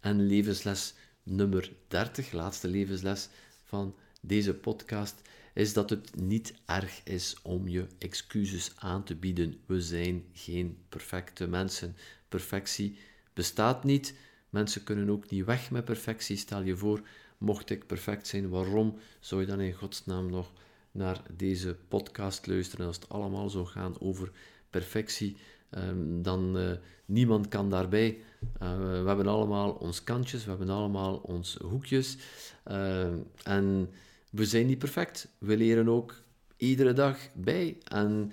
En 0.00 0.26
levensles 0.26 0.94
nummer 1.22 1.72
30, 1.88 2.32
laatste 2.32 2.68
levensles 2.68 3.28
van 3.64 3.94
deze 4.20 4.54
podcast, 4.54 5.20
is 5.56 5.72
dat 5.72 5.90
het 5.90 6.16
niet 6.16 6.54
erg 6.64 7.00
is 7.04 7.36
om 7.42 7.68
je 7.68 7.86
excuses 7.98 8.72
aan 8.76 9.04
te 9.04 9.14
bieden. 9.14 9.60
We 9.66 9.80
zijn 9.80 10.24
geen 10.32 10.78
perfecte 10.88 11.46
mensen. 11.46 11.96
Perfectie 12.28 12.98
bestaat 13.32 13.84
niet. 13.84 14.14
Mensen 14.50 14.84
kunnen 14.84 15.10
ook 15.10 15.30
niet 15.30 15.44
weg 15.44 15.70
met 15.70 15.84
perfectie. 15.84 16.36
Stel 16.36 16.62
je 16.62 16.76
voor, 16.76 17.00
mocht 17.38 17.70
ik 17.70 17.86
perfect 17.86 18.26
zijn, 18.26 18.48
waarom 18.48 18.98
zou 19.20 19.40
je 19.40 19.46
dan 19.46 19.60
in 19.60 19.72
godsnaam 19.72 20.30
nog 20.30 20.52
naar 20.92 21.22
deze 21.36 21.76
podcast 21.88 22.46
luisteren 22.46 22.86
als 22.86 22.96
het 22.96 23.08
allemaal 23.08 23.50
zou 23.50 23.66
gaan 23.66 24.00
over 24.00 24.30
perfectie? 24.70 25.36
Um, 25.70 26.22
dan 26.22 26.58
uh, 26.58 26.70
niemand 27.04 27.48
kan 27.48 27.70
daarbij. 27.70 28.18
Uh, 28.62 28.78
we 28.78 29.06
hebben 29.06 29.26
allemaal 29.26 29.70
ons 29.70 30.04
kantjes, 30.04 30.44
we 30.44 30.50
hebben 30.50 30.70
allemaal 30.70 31.16
ons 31.16 31.56
hoekjes. 31.56 32.16
Uh, 32.66 33.12
en 33.42 33.90
we 34.30 34.44
zijn 34.44 34.66
niet 34.66 34.78
perfect. 34.78 35.28
We 35.38 35.56
leren 35.56 35.88
ook 35.88 36.22
iedere 36.56 36.92
dag 36.92 37.18
bij. 37.34 37.78
En 37.84 38.32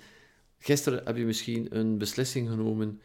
gisteren 0.58 1.04
heb 1.04 1.16
je 1.16 1.24
misschien 1.24 1.76
een 1.76 1.98
beslissing 1.98 2.48
genomen 2.48 3.00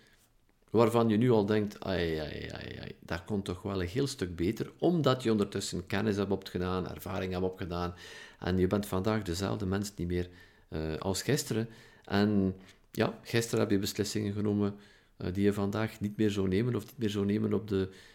waarvan 0.70 1.10
je 1.10 1.18
nu 1.18 1.32
al 1.32 1.46
denkt, 1.46 1.80
ai, 1.80 2.18
ai, 2.18 2.50
ai, 2.52 2.78
ai, 2.80 2.96
dat 3.00 3.26
komt 3.26 3.46
toch 3.46 3.62
wel 3.62 3.82
een 3.82 3.88
heel 3.88 4.08
stuk 4.08 4.36
beter, 4.36 4.72
omdat 4.78 5.24
je 5.24 5.32
ondertussen 5.32 5.86
kennis 5.86 6.16
hebt 6.16 6.32
opgedaan, 6.32 6.90
ervaring 6.90 7.32
hebt 7.32 7.44
opgedaan, 7.44 7.94
en 8.40 8.58
je 8.58 8.68
bent 8.68 8.86
vandaag 8.86 9.24
dezelfde 9.24 9.66
mens 9.66 9.92
niet 9.96 10.08
meer 10.08 10.30
uh, 10.70 10.96
als 10.98 11.22
gisteren. 11.22 11.70
En 12.04 12.56
ja, 12.92 13.20
gisteren 13.22 13.60
heb 13.60 13.70
je 13.70 13.80
beslissingen 13.80 14.34
genomen 14.34 14.76
uh, 15.18 15.34
die 15.34 15.44
je 15.44 15.54
vandaag 15.54 16.00
niet 16.00 16.18
meer 16.18 16.32
zou 16.32 16.48
nemen, 16.48 16.76
of 16.76 16.86
niet 16.86 16.98
meer 16.98 17.10
zou 17.10 17.26
nemen 17.26 17.54
op 17.54 17.70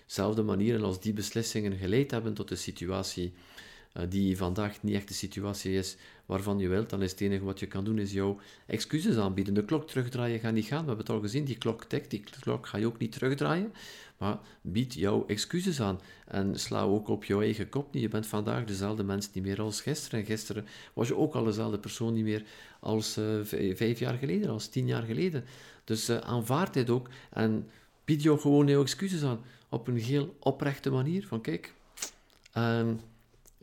dezelfde 0.07 0.43
manier, 0.43 0.75
en 0.75 0.83
als 0.83 1.01
die 1.01 1.13
beslissingen 1.13 1.77
geleid 1.77 2.11
hebben 2.11 2.35
tot 2.35 2.49
de 2.49 2.57
situatie 2.57 3.35
die 4.09 4.37
vandaag 4.37 4.83
niet 4.83 4.95
echt 4.95 5.09
de 5.09 5.15
situatie 5.15 5.75
is 5.75 5.97
waarvan 6.27 6.59
je 6.59 6.69
wilt, 6.69 6.91
dan 6.91 7.03
is 7.03 7.11
het 7.11 7.21
enige 7.21 7.45
wat 7.45 7.61
je 7.61 7.67
kan 7.67 7.85
doen, 7.85 7.99
is 7.99 8.13
jouw 8.13 8.39
excuses 8.67 9.17
aanbieden. 9.17 9.55
De 9.55 9.65
klok 9.65 9.87
terugdraaien 9.87 10.41
gaat 10.41 10.53
niet 10.53 10.67
gaan, 10.67 10.81
we 10.81 10.87
hebben 10.87 11.07
het 11.07 11.15
al 11.15 11.21
gezien, 11.21 11.45
die 11.45 11.59
klok 11.59 11.85
tikt, 11.85 12.11
die 12.11 12.25
klok 12.41 12.67
ga 12.67 12.79
je 12.79 12.87
ook 12.87 12.99
niet 12.99 13.13
terugdraaien, 13.13 13.73
maar 14.19 14.39
bied 14.61 14.95
jouw 14.95 15.27
excuses 15.27 15.81
aan 15.81 16.01
en 16.27 16.59
sla 16.61 16.83
ook 16.83 17.09
op 17.09 17.25
jouw 17.25 17.41
eigen 17.41 17.69
kop 17.69 17.93
niet. 17.93 18.03
Je 18.03 18.09
bent 18.09 18.27
vandaag 18.27 18.65
dezelfde 18.65 19.03
mens 19.03 19.33
niet 19.33 19.45
meer 19.45 19.61
als 19.61 19.81
gisteren, 19.81 20.21
en 20.21 20.27
gisteren 20.27 20.67
was 20.93 21.09
je 21.09 21.17
ook 21.17 21.35
al 21.35 21.45
dezelfde 21.45 21.79
persoon 21.79 22.13
niet 22.13 22.25
meer 22.25 22.45
als 22.81 23.19
uh, 23.19 23.25
vijf 23.75 23.99
jaar 23.99 24.19
geleden, 24.19 24.51
als 24.51 24.69
tien 24.69 24.87
jaar 24.87 25.03
geleden. 25.03 25.45
Dus 25.85 26.11
uh, 26.11 26.17
aanvaard 26.17 26.75
dit 26.75 26.91
ook 26.91 27.09
en 27.31 27.69
bied 28.05 28.23
jou 28.23 28.41
gewoon 28.41 28.67
jouw 28.67 28.83
excuses 28.83 29.23
aan, 29.23 29.41
op 29.69 29.89
een 29.89 29.97
heel 29.97 30.37
oprechte 30.41 30.91
manier, 30.91 31.27
van 31.27 31.41
kijk... 31.41 31.75
Um, 32.57 33.01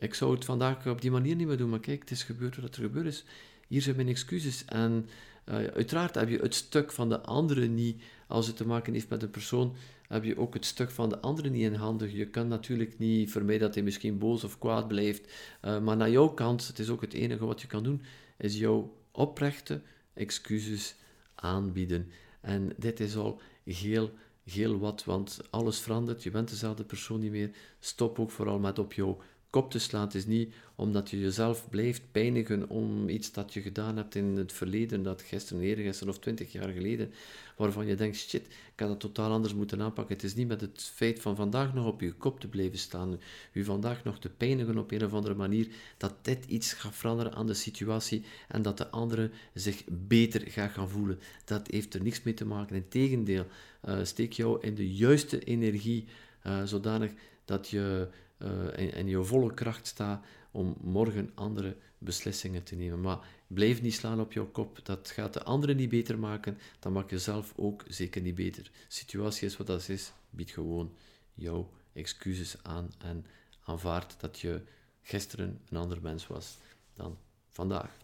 ik 0.02 0.14
zou 0.14 0.34
het 0.34 0.44
vandaag 0.44 0.86
op 0.86 1.00
die 1.00 1.10
manier 1.10 1.36
niet 1.36 1.46
meer 1.46 1.56
doen, 1.56 1.70
maar 1.70 1.80
kijk, 1.80 2.00
het 2.00 2.10
is 2.10 2.22
gebeurd 2.22 2.56
wat 2.56 2.76
er 2.76 2.82
gebeurd 2.82 3.06
is. 3.06 3.24
Hier 3.68 3.82
zijn 3.82 3.96
mijn 3.96 4.08
excuses. 4.08 4.64
En 4.64 5.08
uh, 5.48 5.54
uiteraard 5.54 6.14
heb 6.14 6.28
je 6.28 6.38
het 6.38 6.54
stuk 6.54 6.92
van 6.92 7.08
de 7.08 7.20
andere 7.20 7.66
niet, 7.66 8.02
als 8.26 8.46
het 8.46 8.56
te 8.56 8.66
maken 8.66 8.92
heeft 8.92 9.08
met 9.08 9.22
een 9.22 9.30
persoon, 9.30 9.76
heb 10.08 10.24
je 10.24 10.38
ook 10.38 10.54
het 10.54 10.64
stuk 10.64 10.90
van 10.90 11.08
de 11.08 11.20
andere 11.20 11.48
niet 11.48 11.62
in 11.62 11.74
handen. 11.74 12.16
Je 12.16 12.26
kan 12.26 12.48
natuurlijk 12.48 12.98
niet 12.98 13.30
vermijden 13.30 13.66
dat 13.66 13.74
hij 13.74 13.84
misschien 13.84 14.18
boos 14.18 14.44
of 14.44 14.58
kwaad 14.58 14.88
blijft, 14.88 15.32
uh, 15.64 15.80
maar 15.80 15.96
naar 15.96 16.10
jouw 16.10 16.28
kant, 16.28 16.66
het 16.66 16.78
is 16.78 16.88
ook 16.88 17.00
het 17.00 17.12
enige 17.12 17.44
wat 17.44 17.60
je 17.60 17.66
kan 17.66 17.82
doen, 17.82 18.02
is 18.38 18.58
jouw 18.58 18.96
oprechte 19.10 19.80
excuses 20.14 20.94
aanbieden. 21.34 22.10
En 22.40 22.72
dit 22.76 23.00
is 23.00 23.16
al 23.16 23.40
heel, 23.64 24.10
heel 24.44 24.78
wat, 24.78 25.04
want 25.04 25.40
alles 25.50 25.78
verandert, 25.78 26.22
je 26.22 26.30
bent 26.30 26.48
dezelfde 26.48 26.84
persoon 26.84 27.20
niet 27.20 27.30
meer. 27.30 27.50
Stop 27.80 28.18
ook 28.18 28.30
vooral 28.30 28.58
met 28.58 28.78
op 28.78 28.92
jouw 28.92 29.18
kop 29.52 29.70
te 29.70 29.78
slaan. 29.78 30.04
Het 30.04 30.14
is 30.14 30.26
niet 30.26 30.54
omdat 30.74 31.10
je 31.10 31.20
jezelf 31.20 31.68
blijft 31.70 32.02
pijnigen 32.12 32.68
om 32.68 33.08
iets 33.08 33.32
dat 33.32 33.54
je 33.54 33.60
gedaan 33.60 33.96
hebt 33.96 34.14
in 34.14 34.36
het 34.36 34.52
verleden, 34.52 35.02
dat 35.02 35.22
gisteren, 35.22 35.62
eergisteren 35.62 36.12
of 36.12 36.18
twintig 36.18 36.52
jaar 36.52 36.68
geleden, 36.68 37.12
waarvan 37.56 37.86
je 37.86 37.94
denkt, 37.94 38.16
shit, 38.16 38.46
ik 38.46 38.80
had 38.80 38.88
dat 38.88 39.00
totaal 39.00 39.30
anders 39.30 39.54
moeten 39.54 39.80
aanpakken. 39.82 40.14
Het 40.14 40.24
is 40.24 40.34
niet 40.34 40.48
met 40.48 40.60
het 40.60 40.90
feit 40.94 41.20
van 41.20 41.36
vandaag 41.36 41.74
nog 41.74 41.86
op 41.86 42.00
je 42.00 42.12
kop 42.12 42.40
te 42.40 42.48
blijven 42.48 42.78
staan, 42.78 43.20
u 43.52 43.64
vandaag 43.64 44.04
nog 44.04 44.18
te 44.18 44.28
pijnigen 44.28 44.78
op 44.78 44.90
een 44.90 45.04
of 45.04 45.12
andere 45.12 45.34
manier, 45.34 45.68
dat 45.96 46.14
dit 46.22 46.44
iets 46.44 46.72
gaat 46.72 46.94
veranderen 46.94 47.34
aan 47.34 47.46
de 47.46 47.54
situatie 47.54 48.24
en 48.48 48.62
dat 48.62 48.78
de 48.78 48.90
andere 48.90 49.30
zich 49.54 49.82
beter 49.88 50.50
gaat 50.50 50.70
gaan 50.70 50.88
voelen. 50.88 51.18
Dat 51.44 51.70
heeft 51.70 51.94
er 51.94 52.02
niks 52.02 52.22
mee 52.22 52.34
te 52.34 52.44
maken. 52.44 52.76
Integendeel, 52.76 53.46
uh, 53.88 53.98
steek 54.02 54.32
jou 54.32 54.60
in 54.60 54.74
de 54.74 54.92
juiste 54.92 55.44
energie, 55.44 56.04
uh, 56.46 56.62
zodanig 56.64 57.12
dat 57.44 57.68
je 57.68 58.08
uh, 58.42 58.50
in, 58.76 58.92
in, 58.92 59.06
je 59.06 59.24
volle 59.24 59.54
kracht 59.54 59.86
sta 59.86 60.20
om 60.50 60.76
morgen 60.80 61.30
andere 61.34 61.76
beslissingen 61.98 62.62
te 62.62 62.74
nemen. 62.74 63.00
Maar 63.00 63.18
blijf 63.46 63.82
niet 63.82 63.94
slaan 63.94 64.20
op 64.20 64.32
jouw 64.32 64.46
kop. 64.46 64.80
Dat 64.82 65.10
gaat 65.10 65.32
de 65.32 65.42
anderen 65.42 65.76
niet 65.76 65.88
beter 65.88 66.18
maken. 66.18 66.58
Dan 66.78 66.92
maak 66.92 67.10
je 67.10 67.18
zelf 67.18 67.52
ook 67.56 67.84
zeker 67.88 68.22
niet 68.22 68.34
beter. 68.34 68.70
Situatie 68.88 69.46
is 69.46 69.56
wat 69.56 69.66
dat 69.66 69.88
is. 69.88 70.12
Bied 70.30 70.50
gewoon 70.50 70.94
jouw 71.34 71.70
excuses 71.92 72.56
aan 72.62 72.90
en 72.98 73.26
aanvaard 73.64 74.20
dat 74.20 74.40
je 74.40 74.62
gisteren 75.02 75.60
een 75.68 75.76
ander 75.76 75.98
mens 76.02 76.26
was 76.26 76.58
dan 76.94 77.18
vandaag. 77.50 77.96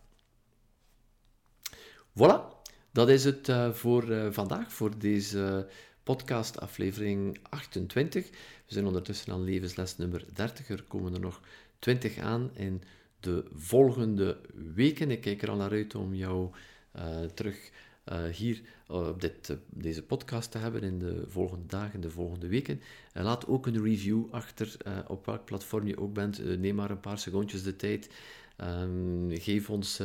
Voilà, 2.12 2.58
dat 2.90 3.08
is 3.08 3.24
het 3.24 3.48
uh, 3.48 3.72
voor 3.72 4.08
uh, 4.08 4.26
vandaag, 4.30 4.72
voor 4.72 4.98
deze 4.98 5.68
podcast 6.14 6.60
aflevering 6.60 7.38
28. 7.48 8.30
We 8.30 8.36
zijn 8.66 8.86
ondertussen 8.86 9.32
aan 9.32 9.44
levensles 9.44 9.96
nummer 9.96 10.24
30. 10.34 10.68
Er 10.68 10.82
komen 10.82 11.14
er 11.14 11.20
nog 11.20 11.40
20 11.78 12.18
aan 12.18 12.50
in 12.54 12.82
de 13.20 13.44
volgende 13.54 14.40
weken. 14.74 15.10
Ik 15.10 15.20
kijk 15.20 15.42
er 15.42 15.50
al 15.50 15.56
naar 15.56 15.70
uit 15.70 15.94
om 15.94 16.14
jou 16.14 16.50
uh, 16.96 17.24
terug 17.34 17.70
hier 18.32 18.60
op 18.86 19.20
dit, 19.20 19.56
deze 19.66 20.02
podcast 20.02 20.50
te 20.50 20.58
hebben 20.58 20.82
in 20.82 20.98
de 20.98 21.24
volgende 21.26 21.66
dagen, 21.66 22.00
de 22.00 22.10
volgende 22.10 22.48
weken. 22.48 22.80
laat 23.12 23.46
ook 23.46 23.66
een 23.66 23.82
review 23.82 24.24
achter 24.30 24.76
op 25.06 25.26
welk 25.26 25.44
platform 25.44 25.86
je 25.86 26.00
ook 26.00 26.12
bent. 26.12 26.58
neem 26.58 26.74
maar 26.74 26.90
een 26.90 27.00
paar 27.00 27.18
secondjes 27.18 27.62
de 27.62 27.76
tijd. 27.76 28.10
Ehm, 28.56 29.30
geef, 29.30 29.70
ons, 29.70 30.02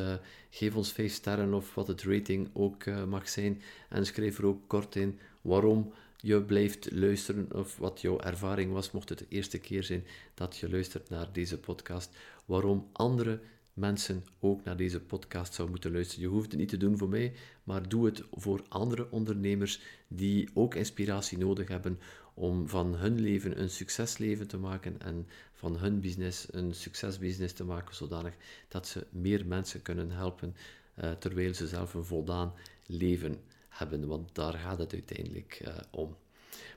geef 0.50 0.76
ons 0.76 0.92
vijf 0.92 1.14
sterren 1.14 1.54
of 1.54 1.76
wat 1.76 1.88
het 1.88 2.04
rating 2.04 2.50
ook 2.54 2.86
mag 3.08 3.30
zijn. 3.30 3.62
En 3.90 4.06
schrijf 4.06 4.38
er 4.38 4.46
ook 4.46 4.68
kort 4.68 4.96
in 4.96 5.20
waarom 5.44 5.94
je 6.18 6.42
blijft 6.42 6.92
luisteren 6.92 7.48
of 7.54 7.78
wat 7.78 8.02
jouw 8.02 8.20
ervaring 8.20 8.72
was, 8.72 8.92
mocht 8.92 9.10
het 9.10 9.18
de 9.18 9.26
eerste 9.30 9.60
keer 9.60 9.84
zijn 9.84 10.06
dat 10.34 10.58
je 10.58 10.70
luistert 10.70 11.10
naar 11.10 11.32
deze 11.32 11.60
podcast, 11.60 12.16
waarom 12.46 12.90
andere 12.92 13.40
mensen 13.74 14.26
ook 14.40 14.64
naar 14.64 14.78
deze 14.78 15.00
podcast 15.00 15.54
zouden 15.54 15.76
moeten 15.76 15.94
luisteren. 15.94 16.24
Je 16.24 16.30
hoeft 16.30 16.52
het 16.52 16.60
niet 16.60 16.70
te 16.70 16.78
doen 16.78 16.98
voor 16.98 17.10
mij, 17.10 17.34
maar 17.64 17.90
doe 17.90 18.06
het 18.06 18.24
voor 18.32 18.64
andere 18.70 19.12
ondernemers 19.12 19.82
die 20.08 20.50
ook 20.54 20.76
inspiratie 20.76 21.38
nodig 21.38 21.68
hebben 21.68 22.00
om 22.34 22.70
van 22.70 22.96
hun 22.96 23.22
leven 23.22 23.62
een 23.62 23.70
succesleven 23.70 24.48
te 24.48 24.58
maken 24.58 25.02
en 25.02 25.28
van 25.54 25.78
hun 25.78 26.00
business 26.00 26.48
een 26.52 26.74
succesbusiness 26.74 27.54
te 27.54 27.64
maken, 27.64 27.96
zodanig 27.96 28.34
dat 28.68 28.88
ze 28.88 29.06
meer 29.10 29.46
mensen 29.46 29.82
kunnen 29.82 30.12
helpen 30.12 30.56
uh, 31.04 31.12
terwijl 31.12 31.54
ze 31.54 31.68
zelf 31.68 31.94
een 31.94 32.06
voldaan 32.06 32.54
leven 32.86 33.40
hebben, 33.74 34.08
want 34.08 34.36
daar 34.36 34.54
gaat 34.54 34.78
het 34.78 34.94
uiteindelijk 34.94 35.62
uh, 35.66 35.74
om. 35.92 36.16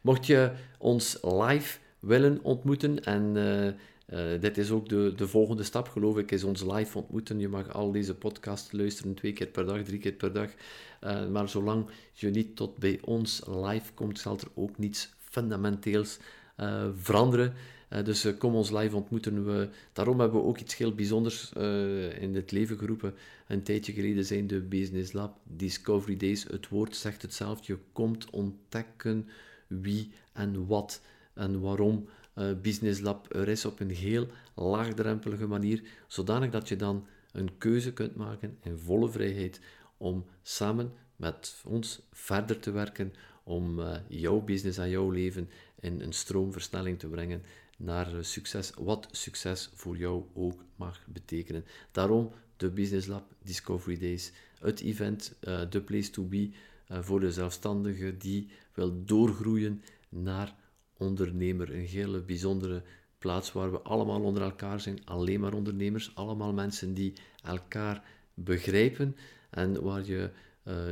Mocht 0.02 0.26
je 0.26 0.52
ons 0.78 1.18
live 1.22 1.78
willen 1.98 2.38
ontmoeten 2.42 3.04
en 3.04 3.36
uh, 3.36 3.66
uh, 3.66 4.40
dit 4.40 4.58
is 4.58 4.70
ook 4.70 4.88
de, 4.88 5.12
de 5.16 5.28
volgende 5.28 5.62
stap, 5.62 5.88
geloof 5.88 6.18
ik, 6.18 6.30
is 6.30 6.44
ons 6.44 6.62
live 6.62 6.98
ontmoeten. 6.98 7.40
Je 7.40 7.48
mag 7.48 7.72
al 7.72 7.92
deze 7.92 8.14
podcasts 8.14 8.72
luisteren, 8.72 9.14
twee 9.14 9.32
keer 9.32 9.46
per 9.46 9.66
dag, 9.66 9.82
drie 9.82 9.98
keer 9.98 10.12
per 10.12 10.32
dag. 10.32 10.50
Maar 11.30 11.48
zolang 11.48 11.86
je 12.12 12.30
niet 12.30 12.56
tot 12.56 12.78
bij 12.78 13.00
ons 13.04 13.42
live 13.46 13.92
komt, 13.94 14.18
zal 14.18 14.36
er 14.36 14.48
ook 14.54 14.78
niets 14.78 15.12
fundamenteels 15.18 16.18
veranderen. 17.00 17.54
Dus 17.88 18.36
kom 18.38 18.54
ons 18.54 18.70
live 18.70 18.96
ontmoeten. 18.96 19.44
We, 19.44 19.68
daarom 19.92 20.20
hebben 20.20 20.40
we 20.40 20.46
ook 20.46 20.58
iets 20.58 20.76
heel 20.76 20.94
bijzonders 20.94 21.52
in 22.18 22.34
het 22.34 22.50
leven 22.50 22.78
geroepen. 22.78 23.14
Een 23.46 23.62
tijdje 23.62 23.92
geleden 23.92 24.24
zijn 24.24 24.46
de 24.46 24.60
Business 24.60 25.12
Lab 25.12 25.38
Discovery 25.42 26.16
Days. 26.16 26.42
Het 26.42 26.68
woord 26.68 26.96
zegt 26.96 27.22
het 27.22 27.34
zelf. 27.34 27.66
Je 27.66 27.78
komt 27.92 28.30
ontdekken 28.30 29.28
wie 29.66 30.10
en 30.32 30.66
wat 30.66 31.00
en 31.34 31.60
waarom 31.60 32.08
Business 32.62 33.00
Lab 33.00 33.34
er 33.34 33.48
is 33.48 33.64
op 33.64 33.80
een 33.80 33.90
heel 33.90 34.26
laagdrempelige 34.54 35.46
manier, 35.46 35.82
zodanig 36.06 36.50
dat 36.50 36.68
je 36.68 36.76
dan 36.76 37.06
een 37.32 37.58
keuze 37.58 37.92
kunt 37.92 38.16
maken 38.16 38.58
in 38.62 38.78
volle 38.78 39.10
vrijheid 39.10 39.60
om 39.96 40.24
samen 40.42 40.92
met 41.16 41.56
ons 41.64 42.00
verder 42.12 42.58
te 42.58 42.70
werken, 42.70 43.12
om 43.44 43.80
jouw 44.08 44.40
business 44.40 44.78
en 44.78 44.90
jouw 44.90 45.10
leven 45.10 45.48
in 45.80 46.00
een 46.00 46.12
stroomversnelling 46.12 46.98
te 46.98 47.06
brengen 47.06 47.42
naar 47.76 48.14
uh, 48.14 48.22
succes, 48.22 48.72
wat 48.78 49.08
succes 49.10 49.70
voor 49.74 49.96
jou 49.96 50.24
ook 50.34 50.64
mag 50.76 51.00
betekenen. 51.06 51.64
Daarom 51.90 52.32
de 52.56 52.70
Business 52.70 53.06
Lab 53.06 53.34
Discovery 53.42 53.98
Days, 53.98 54.32
het 54.60 54.80
event, 54.80 55.34
de 55.70 55.82
place 55.84 56.10
to 56.10 56.24
be 56.24 56.50
voor 56.88 57.20
de 57.20 57.32
zelfstandige 57.32 58.16
die 58.16 58.48
wil 58.74 59.04
doorgroeien 59.04 59.82
naar 60.08 60.54
ondernemer. 60.96 61.74
Een 61.74 61.86
hele 61.86 62.20
bijzondere 62.20 62.82
plaats 63.18 63.52
waar 63.52 63.70
we 63.70 63.80
allemaal 63.80 64.22
onder 64.22 64.42
elkaar 64.42 64.80
zijn, 64.80 65.04
alleen 65.04 65.40
maar 65.40 65.52
ondernemers, 65.52 66.14
allemaal 66.14 66.52
mensen 66.52 66.94
die 66.94 67.12
elkaar 67.42 68.04
begrijpen 68.34 69.16
en 69.50 69.82
waar 69.82 70.04
je 70.04 70.30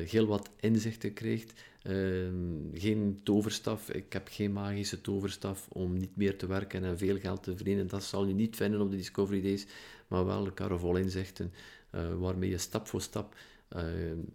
heel 0.05 0.27
wat 0.27 0.51
inzichten 0.61 1.13
krijgt. 1.13 1.53
Ehm, 1.85 2.73
geen 2.73 3.21
toverstaf, 3.23 3.91
ik 3.91 4.13
heb 4.13 4.29
geen 4.31 4.53
magische 4.53 5.01
toverstaf 5.01 5.69
om 5.69 5.97
niet 5.97 6.17
meer 6.17 6.39
te 6.39 6.47
werken 6.47 6.85
en 6.85 6.99
veel 6.99 7.19
geld 7.19 7.43
te 7.43 7.57
verdienen. 7.57 7.87
Dat 7.87 8.05
zal 8.05 8.27
je 8.27 8.35
niet 8.35 8.57
vinden 8.57 8.81
op 8.81 8.91
de 8.91 8.97
Discovery 8.97 9.43
Days, 9.43 9.67
maar 10.09 10.27
wel 10.27 10.45
elkaar 10.45 10.79
vol 10.79 10.97
inzichten 10.97 11.53
uh, 11.95 12.15
waarmee 12.15 12.51
je 12.51 12.59
stap 12.59 12.87
voor 12.87 13.01
stap 13.01 13.37
uh, 13.77 13.83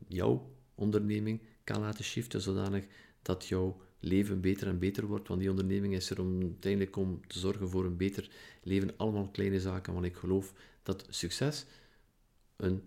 jouw 0.07 0.49
onderneming 0.75 1.41
kan 1.63 1.81
laten 1.81 2.03
shiften, 2.03 2.41
zodanig 2.41 2.85
dat 3.21 3.47
jouw 3.47 3.81
leven 3.99 4.41
beter 4.41 4.67
en 4.67 4.79
beter 4.79 5.05
wordt. 5.05 5.27
Want 5.27 5.39
die 5.39 5.49
onderneming 5.49 5.95
is 5.95 6.09
er 6.09 6.21
om 6.21 6.41
uiteindelijk 6.41 6.95
om 6.95 7.27
te 7.27 7.39
zorgen 7.39 7.69
voor 7.69 7.85
een 7.85 7.97
beter 7.97 8.29
leven. 8.63 8.93
Allemaal 8.97 9.29
kleine 9.29 9.59
zaken, 9.59 9.93
want 9.93 10.05
ik 10.05 10.15
geloof 10.15 10.53
dat 10.83 11.05
succes 11.09 11.65
een 12.55 12.81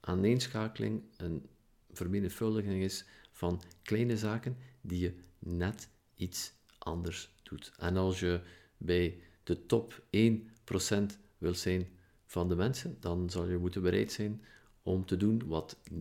aaneenschakeling, 0.00 1.02
een 1.16 1.46
vermenigvuldiging 1.92 2.82
is 2.82 3.04
van 3.36 3.62
kleine 3.82 4.16
zaken 4.16 4.56
die 4.80 4.98
je 4.98 5.14
net 5.38 5.88
iets 6.14 6.52
anders 6.78 7.34
doet. 7.42 7.72
En 7.78 7.96
als 7.96 8.20
je 8.20 8.40
bij 8.76 9.18
de 9.42 9.66
top 9.66 10.02
1% 10.16 11.18
wil 11.38 11.54
zijn 11.54 11.88
van 12.26 12.48
de 12.48 12.56
mensen, 12.56 12.96
dan 13.00 13.30
zal 13.30 13.48
je 13.48 13.56
moeten 13.56 13.82
bereid 13.82 14.12
zijn 14.12 14.42
om 14.82 15.04
te 15.04 15.16
doen 15.16 15.46
wat 15.46 15.76
99% 15.92 15.98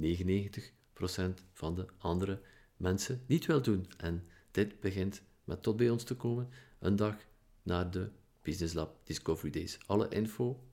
van 1.53 1.75
de 1.75 1.85
andere 1.97 2.41
mensen 2.77 3.21
niet 3.25 3.45
wil 3.45 3.61
doen. 3.61 3.85
En 3.97 4.23
dit 4.51 4.79
begint 4.79 5.21
met 5.43 5.63
tot 5.63 5.77
bij 5.77 5.89
ons 5.89 6.03
te 6.03 6.15
komen, 6.15 6.49
een 6.79 6.95
dag 6.95 7.15
na 7.63 7.83
de 7.83 8.09
Business 8.41 8.73
Lab 8.73 8.99
Discovery 9.03 9.51
Days. 9.51 9.77
Alle 9.85 10.09
info 10.09 10.63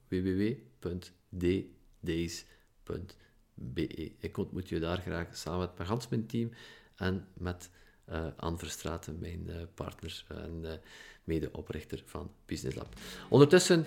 www.ddays.be. 3.55 4.13
Ik 4.19 4.37
ontmoet 4.37 4.69
je 4.69 4.79
daar 4.79 4.99
graag 4.99 5.37
samen 5.37 5.61
met 5.61 5.89
mijn 5.89 6.01
mijn 6.11 6.27
team 6.27 6.51
en 6.97 7.27
met 7.35 7.71
uh, 8.11 8.27
Anne 8.37 8.59
mijn 9.19 9.45
uh, 9.47 9.57
partner 9.75 10.25
en 10.29 10.61
uh, 10.63 10.71
medeoprichter 11.25 12.03
van 12.07 12.31
Business 12.47 12.77
Lab. 12.77 12.95
Ondertussen 13.29 13.87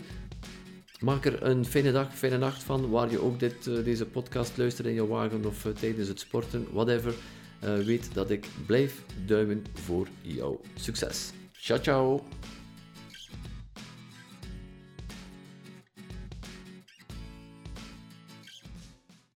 Maak 0.99 1.25
er 1.25 1.43
een 1.43 1.65
fijne 1.65 1.91
dag, 1.91 2.15
fijne 2.15 2.37
nacht 2.37 2.63
van, 2.63 2.89
waar 2.89 3.11
je 3.11 3.21
ook 3.21 3.39
dit, 3.39 3.63
deze 3.63 4.05
podcast 4.05 4.57
luistert 4.57 4.87
in 4.87 4.93
je 4.93 5.07
wagen 5.07 5.45
of 5.45 5.67
tijdens 5.79 6.07
het 6.07 6.19
sporten, 6.19 6.67
whatever. 6.71 7.13
Weet 7.59 8.13
dat 8.13 8.29
ik 8.29 8.47
blijf 8.65 9.03
duimen 9.25 9.63
voor 9.73 10.07
jouw 10.21 10.61
succes. 10.75 11.31
Ciao, 11.51 11.79
ciao! 11.81 12.23